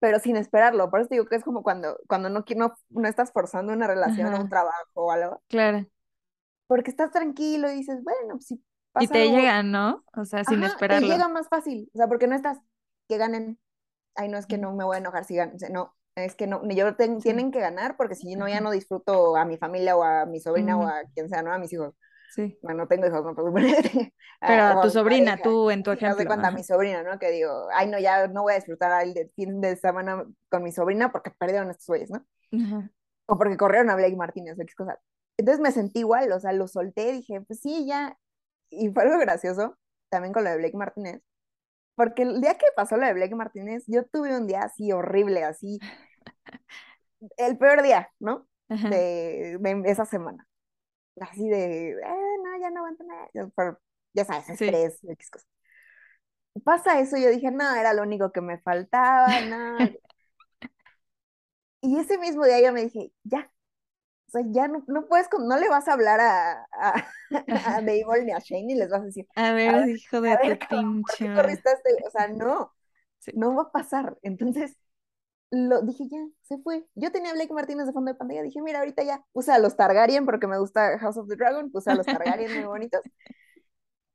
pero 0.00 0.18
sin 0.18 0.36
esperarlo. 0.36 0.90
Por 0.90 1.00
eso 1.00 1.08
digo 1.10 1.26
que 1.26 1.36
es 1.36 1.44
como 1.44 1.62
cuando, 1.62 1.98
cuando 2.08 2.28
no, 2.28 2.44
no, 2.56 2.74
no 2.90 3.08
estás 3.08 3.32
forzando 3.32 3.72
una 3.72 3.86
relación 3.86 4.32
o 4.34 4.40
un 4.40 4.48
trabajo 4.48 4.90
o 4.94 5.10
algo. 5.10 5.42
Claro. 5.48 5.86
Porque 6.66 6.90
estás 6.90 7.10
tranquilo 7.10 7.70
y 7.70 7.76
dices, 7.76 8.02
bueno, 8.02 8.34
pues 8.34 8.46
si 8.46 8.62
pasa 8.92 9.04
Y 9.04 9.08
te 9.08 9.30
llega, 9.30 9.62
¿no? 9.62 10.04
O 10.14 10.24
sea, 10.24 10.44
sin 10.44 10.62
esperarlo. 10.62 11.06
Te 11.06 11.12
llega 11.12 11.28
más 11.28 11.48
fácil. 11.48 11.90
O 11.94 11.96
sea, 11.96 12.08
porque 12.08 12.26
no 12.26 12.34
estás 12.34 12.58
que 13.08 13.16
ganen. 13.16 13.58
Ay, 14.14 14.28
no 14.28 14.36
es 14.36 14.46
que 14.46 14.58
no 14.58 14.74
me 14.74 14.84
voy 14.84 14.96
a 14.96 14.98
enojar 14.98 15.24
si 15.24 15.36
ganan. 15.36 15.56
No, 15.70 15.94
es 16.22 16.34
que 16.34 16.46
no, 16.46 16.62
yo 16.68 16.94
tienen 16.96 17.50
que 17.50 17.60
ganar 17.60 17.96
porque 17.96 18.14
si 18.14 18.34
no, 18.36 18.48
ya 18.48 18.60
no 18.60 18.70
disfruto 18.70 19.36
a 19.36 19.44
mi 19.44 19.56
familia 19.56 19.96
o 19.96 20.02
a 20.02 20.26
mi 20.26 20.40
sobrina 20.40 20.76
o 20.76 20.86
a 20.86 21.02
quien 21.14 21.28
sea, 21.28 21.42
¿no? 21.42 21.52
A 21.52 21.58
mis 21.58 21.72
hijos. 21.72 21.94
Sí. 22.34 22.58
Bueno, 22.62 22.82
no 22.82 22.88
tengo 22.88 23.06
hijos, 23.06 23.24
no 23.24 23.34
puedo 23.34 23.52
Pero 24.40 24.62
a 24.62 24.80
tu 24.82 24.90
sobrina, 24.90 25.38
tú 25.42 25.70
en 25.70 25.82
tu 25.82 25.90
ejemplo. 25.90 26.18
de 26.18 26.26
cuenta 26.26 26.48
a 26.48 26.50
mi 26.52 26.62
sobrina, 26.62 27.02
¿no? 27.02 27.18
Que 27.18 27.30
digo, 27.30 27.68
ay, 27.72 27.88
no, 27.88 27.98
ya 27.98 28.28
no 28.28 28.42
voy 28.42 28.52
a 28.52 28.56
disfrutar 28.56 29.02
el 29.02 29.30
fin 29.34 29.60
de 29.60 29.76
semana 29.76 30.24
con 30.50 30.62
mi 30.62 30.72
sobrina 30.72 31.10
porque 31.10 31.30
perdieron 31.30 31.70
estos 31.70 31.86
güeyes, 31.86 32.10
¿no? 32.10 32.26
O 33.26 33.36
porque 33.36 33.56
corrieron 33.56 33.90
a 33.90 33.96
Blake 33.96 34.16
Martínez, 34.16 34.58
o 34.58 34.62
X 34.62 34.74
cosa. 34.74 35.00
Entonces 35.36 35.60
me 35.60 35.72
sentí 35.72 36.00
igual, 36.00 36.30
o 36.32 36.40
sea, 36.40 36.52
lo 36.52 36.68
solté, 36.68 37.12
dije, 37.12 37.40
pues 37.42 37.60
sí, 37.60 37.86
ya. 37.86 38.16
Y 38.70 38.90
fue 38.90 39.04
algo 39.04 39.18
gracioso, 39.18 39.76
también 40.10 40.32
con 40.32 40.44
lo 40.44 40.50
de 40.50 40.58
Blake 40.58 40.76
Martínez, 40.76 41.22
porque 41.98 42.22
el 42.22 42.40
día 42.40 42.54
que 42.56 42.66
pasó 42.76 42.96
lo 42.96 43.04
de 43.06 43.12
Blake 43.12 43.34
Martínez, 43.34 43.82
yo 43.88 44.06
tuve 44.06 44.38
un 44.38 44.46
día 44.46 44.60
así 44.60 44.92
horrible, 44.92 45.42
así, 45.42 45.80
el 47.36 47.58
peor 47.58 47.82
día, 47.82 48.12
¿no? 48.20 48.46
De, 48.68 49.58
esa 49.84 50.04
semana. 50.04 50.46
Así 51.20 51.48
de, 51.48 51.90
eh, 51.90 52.36
no, 52.44 52.60
ya 52.60 52.70
no 52.70 52.78
aguanto 52.78 53.02
nada. 53.02 53.28
ya 54.14 54.24
sabes, 54.24 54.48
estrés, 54.48 55.00
X 55.02 55.30
cosas. 55.30 55.48
Pasa 56.62 57.00
eso, 57.00 57.16
yo 57.16 57.30
dije, 57.30 57.50
no, 57.50 57.74
era 57.74 57.92
lo 57.94 58.02
único 58.02 58.30
que 58.30 58.42
me 58.42 58.60
faltaba, 58.60 59.40
no. 59.40 59.78
y 61.80 61.98
ese 61.98 62.16
mismo 62.18 62.44
día 62.44 62.60
yo 62.62 62.72
me 62.72 62.84
dije, 62.84 63.12
ya, 63.24 63.50
o 64.28 64.30
sea, 64.30 64.42
ya 64.50 64.68
no, 64.68 64.84
no 64.88 65.06
puedes, 65.06 65.26
no 65.40 65.58
le 65.58 65.70
vas 65.70 65.88
a 65.88 65.94
hablar 65.94 66.20
a, 66.20 66.66
a, 66.70 67.06
a 67.30 67.80
Mabel 67.80 68.26
ni 68.26 68.32
a 68.32 68.38
Shane 68.38 68.72
y 68.72 68.74
les 68.74 68.90
vas 68.90 69.00
a 69.00 69.04
decir, 69.04 69.26
a 69.34 69.52
ver, 69.52 69.88
hijo 69.88 70.20
de 70.20 70.36
tu 70.36 70.66
pinche. 70.68 71.26
Este? 71.50 71.70
O 72.06 72.10
sea, 72.10 72.28
no, 72.28 72.70
no 73.32 73.54
va 73.54 73.62
a 73.62 73.72
pasar. 73.72 74.18
Entonces, 74.20 74.76
lo 75.50 75.80
dije 75.80 76.04
ya, 76.10 76.18
se 76.42 76.58
fue. 76.58 76.86
Yo 76.94 77.10
tenía 77.10 77.30
a 77.30 77.34
Blake 77.34 77.54
Martínez 77.54 77.86
de 77.86 77.92
fondo 77.94 78.12
de 78.12 78.18
pantalla, 78.18 78.42
dije, 78.42 78.60
mira, 78.60 78.80
ahorita 78.80 79.02
ya 79.02 79.24
puse 79.32 79.50
a 79.50 79.58
los 79.58 79.76
Targaryen 79.76 80.26
porque 80.26 80.46
me 80.46 80.58
gusta 80.58 80.98
House 80.98 81.16
of 81.16 81.28
the 81.28 81.36
Dragon, 81.36 81.70
puse 81.70 81.90
a 81.90 81.94
los 81.94 82.04
Targaryen 82.04 82.52
muy 82.54 82.64
bonitos. 82.64 83.00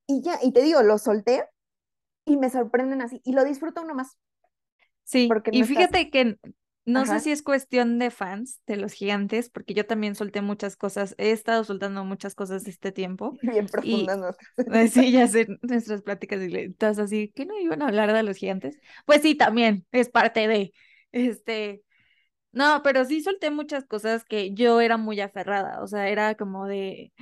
Y 0.05 0.21
ya, 0.21 0.37
y 0.43 0.51
te 0.51 0.61
digo, 0.61 0.83
lo 0.83 0.99
solté 0.99 1.49
y 2.25 2.37
me 2.37 2.51
sorprenden 2.51 3.01
así, 3.01 3.19
y 3.23 3.33
lo 3.33 3.43
disfruto 3.43 3.81
uno 3.81 3.95
más. 3.95 4.15
Sí, 5.05 5.27
y 5.51 5.63
fíjate 5.63 6.11
que 6.11 6.37
no 6.85 7.05
sé 7.05 7.19
si 7.21 7.31
es 7.31 7.41
cuestión 7.41 7.97
de 7.97 8.11
fans 8.11 8.61
de 8.67 8.75
los 8.75 8.93
gigantes, 8.93 9.49
porque 9.49 9.73
yo 9.73 9.85
también 9.85 10.15
solté 10.15 10.41
muchas 10.41 10.75
cosas, 10.75 11.15
he 11.17 11.31
estado 11.31 11.63
soltando 11.63 12.03
muchas 12.03 12.35
cosas 12.35 12.63
de 12.63 12.71
este 12.71 12.91
tiempo. 12.91 13.37
Bien 13.41 13.67
profundas. 13.67 14.37
Y, 14.57 14.87
sí, 14.89 15.11
ya 15.11 15.27
sé, 15.27 15.47
nuestras 15.61 16.01
pláticas 16.01 16.41
y 16.41 16.73
todas 16.73 16.99
así, 16.99 17.29
¿que 17.29 17.45
no 17.45 17.57
iban 17.57 17.81
a 17.81 17.87
hablar 17.87 18.13
de 18.13 18.23
los 18.23 18.37
gigantes? 18.37 18.77
Pues 19.05 19.21
sí, 19.21 19.35
también, 19.35 19.85
es 19.91 20.09
parte 20.09 20.47
de, 20.47 20.73
este, 21.11 21.83
no, 22.51 22.81
pero 22.83 23.05
sí 23.05 23.21
solté 23.21 23.49
muchas 23.49 23.85
cosas 23.85 24.25
que 24.25 24.53
yo 24.53 24.81
era 24.81 24.97
muy 24.97 25.21
aferrada, 25.21 25.81
o 25.81 25.87
sea, 25.87 26.09
era 26.09 26.35
como 26.35 26.67
de, 26.67 27.13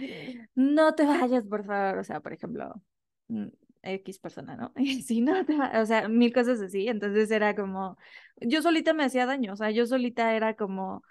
no 0.55 0.95
te 0.95 1.05
vayas, 1.05 1.45
por 1.45 1.65
favor, 1.65 1.99
o 1.99 2.03
sea, 2.03 2.19
por 2.19 2.33
ejemplo, 2.33 2.81
mm, 3.27 3.47
X 3.83 4.19
persona, 4.19 4.55
¿no? 4.55 4.73
Si 5.05 5.21
no, 5.21 5.45
te 5.45 5.55
o 5.55 5.85
sea, 5.85 6.07
mil 6.07 6.33
cosas 6.33 6.61
así. 6.61 6.87
Entonces 6.87 7.31
era 7.31 7.55
como, 7.55 7.97
yo 8.41 8.61
solita 8.61 8.93
me 8.93 9.03
hacía 9.05 9.25
daño, 9.25 9.53
o 9.53 9.55
sea, 9.55 9.71
yo 9.71 9.85
solita 9.87 10.35
era 10.35 10.55
como, 10.55 11.03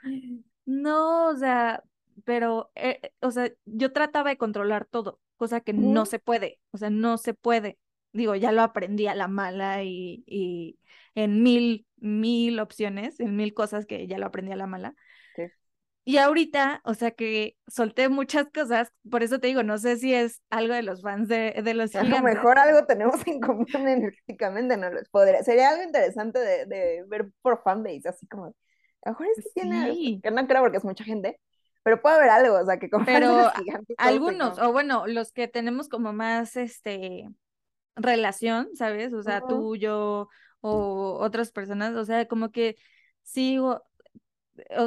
no, 0.66 1.28
o 1.28 1.36
sea, 1.36 1.84
pero, 2.24 2.70
eh, 2.74 3.12
o 3.20 3.30
sea, 3.30 3.50
yo 3.64 3.92
trataba 3.92 4.30
de 4.30 4.38
controlar 4.38 4.86
todo, 4.86 5.20
cosa 5.36 5.60
que 5.60 5.72
no 5.72 6.06
se 6.06 6.18
puede, 6.18 6.60
o 6.72 6.78
sea, 6.78 6.90
no 6.90 7.18
se 7.18 7.34
puede. 7.34 7.78
Digo, 8.12 8.34
ya 8.34 8.52
lo 8.52 8.62
aprendí 8.62 9.06
a 9.06 9.14
la 9.14 9.28
mala 9.28 9.84
y, 9.84 10.24
y 10.26 10.78
en 11.14 11.42
mil, 11.42 11.86
mil 11.96 12.58
opciones, 12.60 13.20
en 13.20 13.36
mil 13.36 13.54
cosas 13.54 13.86
que 13.86 14.06
ya 14.06 14.18
lo 14.18 14.26
aprendí 14.26 14.52
a 14.52 14.56
la 14.56 14.66
mala. 14.66 14.96
Y 16.04 16.16
ahorita, 16.16 16.80
o 16.84 16.94
sea 16.94 17.10
que 17.10 17.56
solté 17.68 18.08
muchas 18.08 18.48
cosas, 18.52 18.92
por 19.10 19.22
eso 19.22 19.38
te 19.38 19.48
digo, 19.48 19.62
no 19.62 19.78
sé 19.78 19.96
si 19.96 20.14
es 20.14 20.42
algo 20.48 20.74
de 20.74 20.82
los 20.82 21.02
fans 21.02 21.28
de, 21.28 21.60
de 21.62 21.74
los 21.74 21.94
A 21.94 22.02
lo 22.02 22.22
mejor 22.22 22.58
algo 22.58 22.86
tenemos 22.86 23.14
en 23.26 23.40
común 23.40 23.66
energéticamente, 23.74 24.76
no 24.76 24.90
los 24.90 25.08
podría. 25.10 25.42
Sería 25.42 25.70
algo 25.70 25.82
interesante 25.82 26.38
de, 26.38 26.66
de 26.66 27.04
ver 27.06 27.30
por 27.42 27.62
fanbase, 27.62 28.08
así 28.08 28.26
como, 28.26 28.46
a 28.46 29.10
lo 29.10 29.12
mejor 29.12 29.26
es 29.36 29.44
que 29.44 29.60
tiene, 29.60 30.20
que 30.22 30.30
no 30.30 30.46
creo 30.46 30.62
porque 30.62 30.78
es 30.78 30.84
mucha 30.84 31.04
gente, 31.04 31.38
pero 31.82 32.00
puede 32.00 32.16
haber 32.16 32.30
algo, 32.30 32.58
o 32.58 32.64
sea, 32.64 32.78
que 32.78 32.90
como 32.90 33.04
Pero 33.06 33.50
algunos, 33.98 34.58
o 34.58 34.72
bueno, 34.72 35.06
los 35.06 35.32
que 35.32 35.48
tenemos 35.48 35.88
como 35.88 36.12
más, 36.12 36.56
este, 36.56 37.28
relación, 37.96 38.68
¿sabes? 38.74 39.12
O 39.12 39.22
sea, 39.22 39.42
tú, 39.46 39.76
yo, 39.76 40.28
o 40.60 41.18
otras 41.20 41.52
personas, 41.52 41.94
o 41.94 42.04
sea, 42.04 42.26
como 42.26 42.50
que 42.50 42.76
sigo, 43.22 43.72
o 43.72 43.82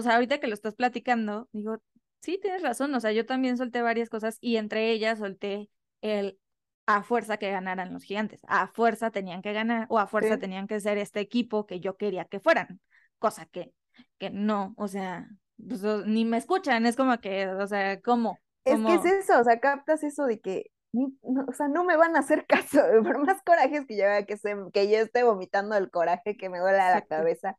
sea, 0.02 0.16
ahorita 0.16 0.40
que 0.40 0.48
lo 0.48 0.54
estás 0.54 0.76
platicando, 0.76 1.48
digo, 1.52 1.78
sí, 2.22 2.40
tienes 2.42 2.62
razón, 2.62 2.94
o 2.96 3.00
sea, 3.00 3.12
yo 3.12 3.26
también 3.26 3.58
solté 3.58 3.82
varias 3.82 4.10
cosas 4.10 4.38
y 4.42 4.58
entre 4.58 4.92
ellas 4.92 5.20
solté 5.20 5.70
el 6.02 6.40
a 6.86 7.02
fuerza 7.02 7.38
que 7.38 7.52
ganaran 7.52 7.94
los 7.94 8.04
gigantes, 8.04 8.42
a 8.48 8.68
fuerza 8.68 9.12
tenían 9.12 9.42
que 9.42 9.54
ganar 9.54 9.86
o 9.90 10.00
a 10.00 10.08
fuerza 10.08 10.38
tenían 10.38 10.68
que 10.68 10.80
ser 10.80 10.98
este 10.98 11.22
equipo 11.22 11.66
que 11.66 11.80
yo 11.80 11.96
quería 11.96 12.26
que 12.26 12.40
fueran, 12.40 12.82
cosa 13.20 13.46
que, 13.46 13.74
que 14.18 14.30
no, 14.30 14.74
o 14.78 14.88
sea, 14.88 15.28
pues, 15.58 15.82
ni 16.06 16.26
me 16.26 16.38
escuchan, 16.38 16.86
es 16.86 16.96
como 16.96 17.18
que, 17.20 17.48
o 17.48 17.68
sea, 17.68 18.02
¿cómo? 18.02 18.38
Es 18.66 18.80
que 18.80 18.96
es 18.96 19.06
eso, 19.06 19.40
o 19.40 19.44
sea, 19.44 19.60
captas 19.60 20.04
eso 20.04 20.26
de 20.26 20.40
que, 20.40 20.72
o 20.94 21.54
sea, 21.54 21.68
no 21.68 21.84
me 21.84 21.98
van 21.98 22.16
a 22.16 22.20
hacer 22.20 22.46
caso, 22.48 22.82
por 23.04 23.26
más 23.26 23.42
corajes 23.44 23.86
que 23.86 23.98
yo 23.98 24.04
que, 24.28 24.38
se, 24.38 24.56
que 24.74 24.90
yo 24.90 24.98
esté 24.98 25.24
vomitando 25.24 25.76
el 25.76 25.90
coraje 25.90 26.36
que 26.36 26.50
me 26.50 26.60
duele 26.60 26.78
la 26.78 27.02
cabeza, 27.06 27.58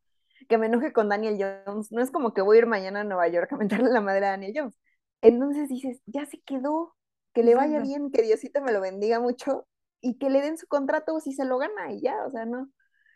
que 0.49 0.59
me 0.59 0.67
enoje 0.67 0.93
con 0.93 1.09
Daniel 1.09 1.37
Jones. 1.67 1.91
No 1.93 2.03
es 2.03 2.11
como 2.11 2.33
que 2.33 2.43
voy 2.43 2.57
a 2.57 2.61
ir 2.61 2.67
mañana 2.67 3.01
a 3.01 3.05
Nueva 3.05 3.29
York 3.29 3.53
a 3.53 3.57
mentarle 3.57 3.91
la 3.91 4.01
madre 4.01 4.27
a 4.27 4.31
Daniel 4.31 4.53
Jones. 4.55 4.79
Entonces 5.21 5.69
dices, 5.69 6.03
ya 6.07 6.27
se 6.27 6.41
quedó, 6.43 6.95
que 7.33 7.43
le 7.43 7.55
vaya 7.55 7.81
bien, 7.81 8.11
que 8.11 8.23
Diosito 8.23 8.61
me 8.63 8.73
lo 8.73 8.81
bendiga 8.81 9.21
mucho 9.21 9.67
y 10.01 10.19
que 10.19 10.31
le 10.31 10.41
den 10.41 10.59
su 10.59 10.67
contrato 10.67 11.19
si 11.21 11.33
se 11.33 11.45
lo 11.45 11.59
gana 11.59 11.93
y 11.93 12.01
ya, 12.01 12.15
o 12.27 12.31
sea, 12.31 12.45
no. 12.45 12.69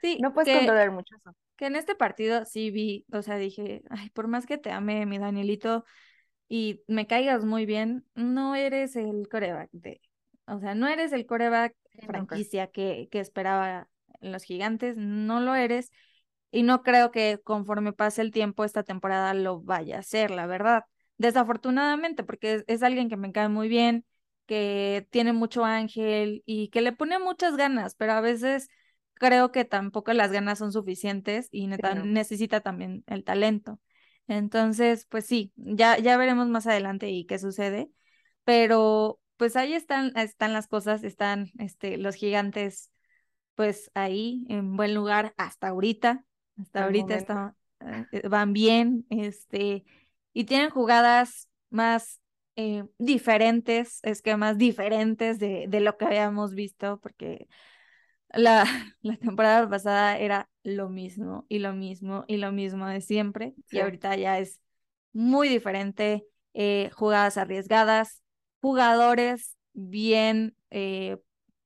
Sí, 0.03 0.19
no 0.21 0.33
puedes 0.33 0.57
controlar 0.57 0.91
mucho 0.91 1.15
eso. 1.17 1.35
Que 1.57 1.67
en 1.67 1.77
este 1.77 1.95
partido 1.95 2.45
sí 2.45 2.71
vi, 2.71 3.05
o 3.13 3.23
sea, 3.23 3.37
dije, 3.37 3.83
ay, 3.91 4.11
por 4.11 4.27
más 4.27 4.47
que 4.47 4.59
te 4.59 4.71
ame 4.71 5.07
mi 5.07 5.19
Danielito 5.19 5.85
y 6.49 6.83
me 6.89 7.07
caigas 7.07 7.45
muy 7.45 7.67
bien, 7.67 8.07
no 8.15 8.55
eres 8.55 8.97
el 8.97 9.29
coreback 9.29 9.69
de, 9.73 10.01
o 10.47 10.59
sea, 10.61 10.75
no 10.75 10.89
eres 10.89 11.13
el 11.13 11.27
coreback 11.27 11.77
franquicia 12.07 12.69
que, 12.69 13.09
que 13.11 13.21
esperaba 13.21 13.89
los 14.21 14.45
gigantes, 14.45 14.97
no 14.97 15.41
lo 15.41 15.55
eres 15.55 15.91
y 16.51 16.63
no 16.63 16.83
creo 16.83 17.11
que 17.11 17.41
conforme 17.45 17.93
pase 17.93 18.23
el 18.23 18.31
tiempo 18.31 18.65
esta 18.65 18.83
temporada 18.83 19.35
lo 19.35 19.61
vaya 19.61 19.97
a 19.97 20.01
hacer, 20.01 20.31
la 20.31 20.47
verdad. 20.47 20.85
Desafortunadamente, 21.19 22.25
porque 22.25 22.65
es, 22.67 22.83
alguien 22.83 23.09
que 23.09 23.17
me 23.17 23.33
cae 23.33 23.49
muy 23.49 23.69
bien, 23.69 24.05
que 24.47 25.07
tiene 25.11 25.33
mucho 25.33 25.65
ángel 25.65 26.43
y 26.47 26.69
que 26.69 26.81
le 26.81 26.93
pone 26.93 27.19
muchas 27.19 27.57
ganas, 27.57 27.95
pero 27.97 28.13
a 28.13 28.21
veces 28.21 28.69
creo 29.15 29.53
que 29.53 29.65
tampoco 29.65 30.13
las 30.13 30.33
ganas 30.33 30.59
son 30.59 30.73
suficientes 30.73 31.49
y 31.51 31.67
necesita 31.67 32.61
también 32.61 33.05
el 33.07 33.25
talento. 33.25 33.81
Entonces, 34.29 35.07
pues 35.07 35.27
sí, 35.27 35.53
ya, 35.57 35.99
ya 35.99 36.17
veremos 36.17 36.49
más 36.49 36.67
adelante 36.67 37.11
y 37.11 37.27
qué 37.27 37.39
sucede, 37.39 37.91
pero 38.45 39.21
pues 39.37 39.57
ahí 39.57 39.75
están, 39.75 40.17
están 40.17 40.53
las 40.53 40.69
cosas, 40.69 41.03
están 41.05 41.51
este, 41.59 41.97
los 41.97 42.15
gigantes 42.15 42.93
pues 43.55 43.91
ahí 43.95 44.45
en 44.49 44.77
buen 44.77 44.95
lugar 44.95 45.35
hasta 45.37 45.69
ahorita. 45.69 46.25
Hasta 46.59 46.85
ahorita 46.85 47.15
está, 47.15 47.55
eh, 48.13 48.29
van 48.29 48.53
bien, 48.53 49.07
este, 49.11 49.85
y 50.33 50.45
tienen 50.45 50.71
jugadas 50.71 51.49
más 51.71 52.21
eh, 52.57 52.85
diferentes, 52.99 54.01
esquemas 54.03 54.59
diferentes 54.59 55.39
de, 55.39 55.67
de, 55.69 55.81
lo 55.81 55.97
que 55.97 56.07
habíamos 56.07 56.55
visto, 56.55 56.99
porque 57.01 57.49
la, 58.31 58.65
la, 59.03 59.17
temporada 59.17 59.69
pasada 59.69 60.19
era 60.19 60.49
lo 60.65 60.89
mismo 60.89 61.47
y 61.49 61.61
lo 61.61 61.73
mismo 61.73 62.25
y 62.27 62.39
lo 62.39 62.51
mismo 62.51 62.87
de 62.87 63.01
siempre, 63.01 63.55
y 63.71 63.79
ahorita 63.79 64.17
ya 64.17 64.39
es 64.39 64.61
muy 65.13 65.49
diferente, 65.49 66.27
eh, 66.55 66.91
jugadas 66.95 67.37
arriesgadas, 67.37 68.23
jugadores 68.61 69.57
bien 69.73 70.57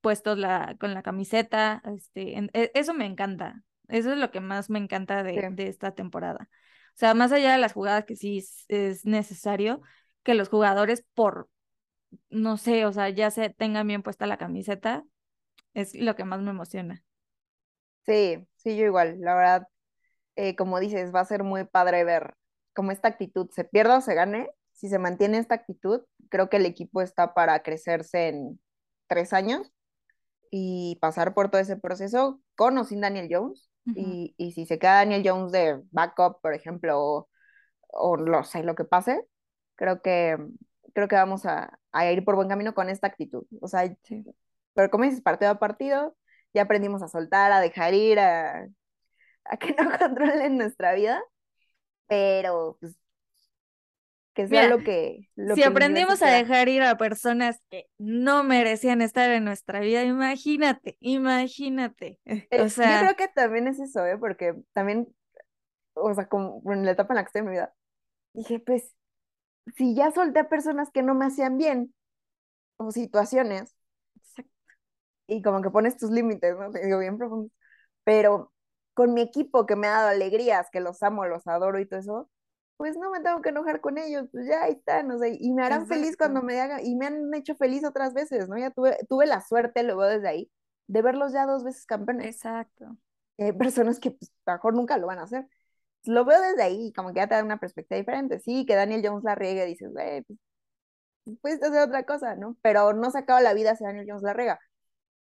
puestos 0.03 0.37
la, 0.37 0.77
con 0.79 0.93
la 0.93 1.03
camiseta, 1.03 1.83
este, 1.97 2.37
e, 2.37 2.71
eso 2.75 2.93
me 2.93 3.07
encanta, 3.07 3.63
eso 3.93 4.11
es 4.13 4.19
lo 4.19 4.31
que 4.31 4.41
más 4.41 4.71
me 4.71 4.79
encanta 4.79 5.23
de, 5.23 5.53
esta 5.59 5.95
temporada. 5.95 6.49
O 6.95 6.97
sea, 6.97 7.13
más 7.13 7.31
allá 7.31 7.53
de 7.53 7.59
las 7.59 7.75
jugadas 7.75 8.07
que 8.07 8.17
sí 8.17 8.43
es, 8.69 9.05
necesario 9.05 9.83
que 10.23 10.35
los 10.35 10.49
jugadores 10.49 11.05
por, 11.15 11.51
no 12.31 12.57
sé, 12.57 12.87
o 12.87 12.93
sea, 12.93 13.11
ya 13.11 13.31
se 13.31 13.51
tengan 13.51 13.87
bien 13.87 14.03
puesta 14.03 14.27
la 14.27 14.39
camiseta, 14.39 15.05
es 15.75 15.95
lo 15.95 16.17
que 16.17 16.25
más 16.25 16.41
me 16.41 16.51
emociona. 16.51 17.05
Sí, 18.07 18.47
sí, 18.57 18.77
yo 18.77 18.87
igual, 18.87 19.21
la 19.21 19.35
verdad, 19.35 19.69
eh, 20.37 20.57
como 20.57 20.81
dices, 20.81 21.15
va 21.15 21.21
a 21.21 21.27
ser 21.27 21.45
muy 21.45 21.65
padre 21.65 22.05
ver 22.05 22.35
cómo 22.73 22.93
esta 22.93 23.09
actitud 23.09 23.51
se 23.51 23.65
pierda 23.65 23.99
o 23.99 24.01
se 24.01 24.15
gane. 24.15 24.49
Si 24.73 24.89
se 24.89 24.99
mantiene 24.99 25.37
esta 25.37 25.55
actitud, 25.55 26.01
creo 26.31 26.49
que 26.49 26.57
el 26.57 26.65
equipo 26.65 27.03
está 27.03 27.35
para 27.35 27.63
crecerse 27.63 28.29
en 28.29 28.59
tres 29.07 29.35
años 29.35 29.71
y 30.51 30.97
pasar 31.03 31.35
por 31.35 31.51
todo 31.51 31.61
ese 31.61 31.77
proceso 31.77 32.41
con 32.57 32.79
o 32.79 32.85
sin 32.85 33.03
Daniel 33.03 33.29
Jones. 33.31 33.72
Y, 33.85 34.35
y, 34.37 34.53
si 34.53 34.67
se 34.67 34.79
queda 34.79 34.97
Daniel 34.97 35.23
Jones 35.25 35.53
de 35.53 35.83
backup, 35.91 36.41
por 36.41 36.55
ejemplo, 36.55 37.01
o, 37.01 37.29
o 37.89 38.17
lo 38.17 38.45
sé, 38.45 38.63
lo 38.63 38.75
que 38.75 38.85
pase, 38.85 39.27
creo 39.77 40.03
que, 40.03 40.37
creo 40.95 41.09
que 41.09 41.17
vamos 41.17 41.47
a, 41.47 41.79
a 41.93 42.11
ir 42.13 42.25
por 42.25 42.37
buen 42.37 42.49
camino 42.49 42.75
con 42.75 42.89
esta 42.89 43.07
actitud. 43.09 43.45
O 43.61 43.69
sea, 43.69 43.93
pero 44.75 44.91
como 44.91 45.05
dices, 45.05 45.23
partido 45.23 45.51
a 45.51 45.59
partido, 45.59 46.17
ya 46.55 46.63
aprendimos 46.63 47.03
a 47.03 47.09
soltar, 47.09 47.53
a 47.53 47.61
dejar 47.61 47.95
ir, 47.95 48.19
a, 48.19 48.69
a 49.45 49.57
que 49.59 49.75
no 49.79 49.91
controlen 49.99 50.59
nuestra 50.59 50.95
vida, 50.95 51.23
pero 52.07 52.77
pues, 52.81 52.97
que 54.35 54.49
sea 54.49 54.69
lo 54.69 54.79
que... 54.79 55.29
si 55.55 55.63
aprendimos 55.63 56.23
a 56.23 56.31
dejar 56.31 56.69
ir 56.69 56.83
a 56.83 56.97
personas 56.97 57.61
que 57.71 57.87
no 57.99 58.45
merecían 58.45 59.03
estar 59.03 59.31
en 59.31 59.45
nuestra 59.45 59.81
vida, 59.81 60.05
imagínate, 60.05 60.97
imagínate. 61.01 62.19
Eh, 62.51 62.61
o 62.61 62.69
sea... 62.69 63.01
Yo 63.01 63.07
creo 63.07 63.17
que 63.17 63.29
también 63.29 63.69
es 63.69 63.79
eso, 63.79 64.05
¿eh? 64.07 64.17
Porque 64.19 64.55
también, 64.73 65.09
o 65.95 66.15
sea, 66.15 66.29
como 66.29 66.63
en 66.73 66.85
la 66.85 66.93
etapa 66.93 67.13
en 67.13 67.17
la 67.17 67.23
que 67.23 67.27
estoy 67.29 67.41
en 67.41 67.47
mi 67.47 67.53
vida, 67.53 67.75
dije, 68.33 68.59
pues, 68.61 68.95
si 69.77 69.95
ya 69.95 70.11
solté 70.11 70.41
a 70.41 70.49
personas 70.49 70.91
que 70.91 71.03
no 71.03 71.15
me 71.15 71.27
hacían 71.27 71.59
bien, 71.59 71.95
o 72.77 72.91
situaciones, 72.91 73.75
y 75.27 75.43
como 75.43 75.63
que 75.63 75.71
pones 75.71 75.97
tus 75.97 76.11
límites, 76.11 76.57
¿no? 76.59 76.71
Te 76.71 76.85
digo, 76.85 76.99
bien 76.99 77.19
profundo. 77.19 77.51
Pero 78.05 78.53
con 78.95 79.15
mi 79.15 79.23
equipo 79.23 79.67
que 79.67 79.77
me 79.77 79.87
ha 79.87 79.93
dado 79.93 80.09
alegrías, 80.09 80.69
que 80.71 80.81
los 80.81 81.03
amo, 81.03 81.27
los 81.27 81.47
adoro 81.47 81.79
y 81.81 81.87
todo 81.87 82.01
eso, 82.01 82.31
pues 82.77 82.97
no 82.97 83.11
me 83.11 83.21
tengo 83.21 83.41
que 83.43 83.51
enojar 83.51 83.81
con 83.81 83.99
ellos, 83.99 84.29
pues 84.33 84.47
ya 84.47 84.65
ahí 84.65 84.73
están, 84.73 85.11
o 85.11 85.19
sea, 85.19 85.29
y 85.29 85.53
me 85.53 85.63
harán 85.63 85.87
feliz 85.87 86.17
cuando 86.17 86.43
me 86.43 86.61
hagan, 86.61 86.85
y 86.85 86.97
me 86.97 87.07
han 87.07 87.33
hecho 87.35 87.55
feliz 87.55 87.85
otras 87.85 88.15
veces, 88.15 88.49
¿no? 88.49 88.59
Ya 88.59 88.71
tuve, 88.71 88.99
tuve 89.09 89.27
la 89.27 89.41
suerte, 89.41 89.83
lo 89.83 89.97
veo 89.97 90.09
desde 90.09 90.29
ahí, 90.29 90.51
de 90.89 91.03
verlos 91.03 91.33
ya 91.33 91.47
dos 91.47 91.65
veces 91.65 91.87
campeones. 91.87 92.27
Exacto. 92.27 92.97
Hay 93.39 93.53
personas 93.53 94.01
que 94.01 94.13
pues, 94.13 94.33
mejor 94.47 94.75
nunca 94.75 94.99
lo 94.99 95.07
van 95.07 95.19
a 95.19 95.25
hacer. 95.25 95.47
Lo 96.05 96.25
veo 96.25 96.41
desde 96.41 96.63
ahí, 96.63 96.93
como 96.93 97.11
que 97.11 97.17
ya 97.17 97.29
te 97.29 97.35
da 97.37 97.45
una 97.45 97.61
perspectiva 97.61 97.99
diferente. 97.99 98.41
Sí, 98.41 98.67
que 98.67 98.75
Daniel 98.75 99.03
Jones 99.05 99.25
la 99.25 99.35
riegue, 99.35 99.65
dices, 99.67 99.93
güey, 99.93 100.23
pues, 100.23 100.39
puedes 101.41 101.63
hacer 101.63 101.81
otra 101.81 102.05
cosa, 102.05 102.35
¿no? 102.37 102.57
Pero 102.63 102.93
no 102.93 103.11
se 103.11 103.19
acaba 103.19 103.41
la 103.41 103.55
vida 103.55 103.77
si 103.77 103.85
Daniel 103.85 104.07
Jones 104.09 104.23
la 104.23 104.33
rega. 104.33 104.61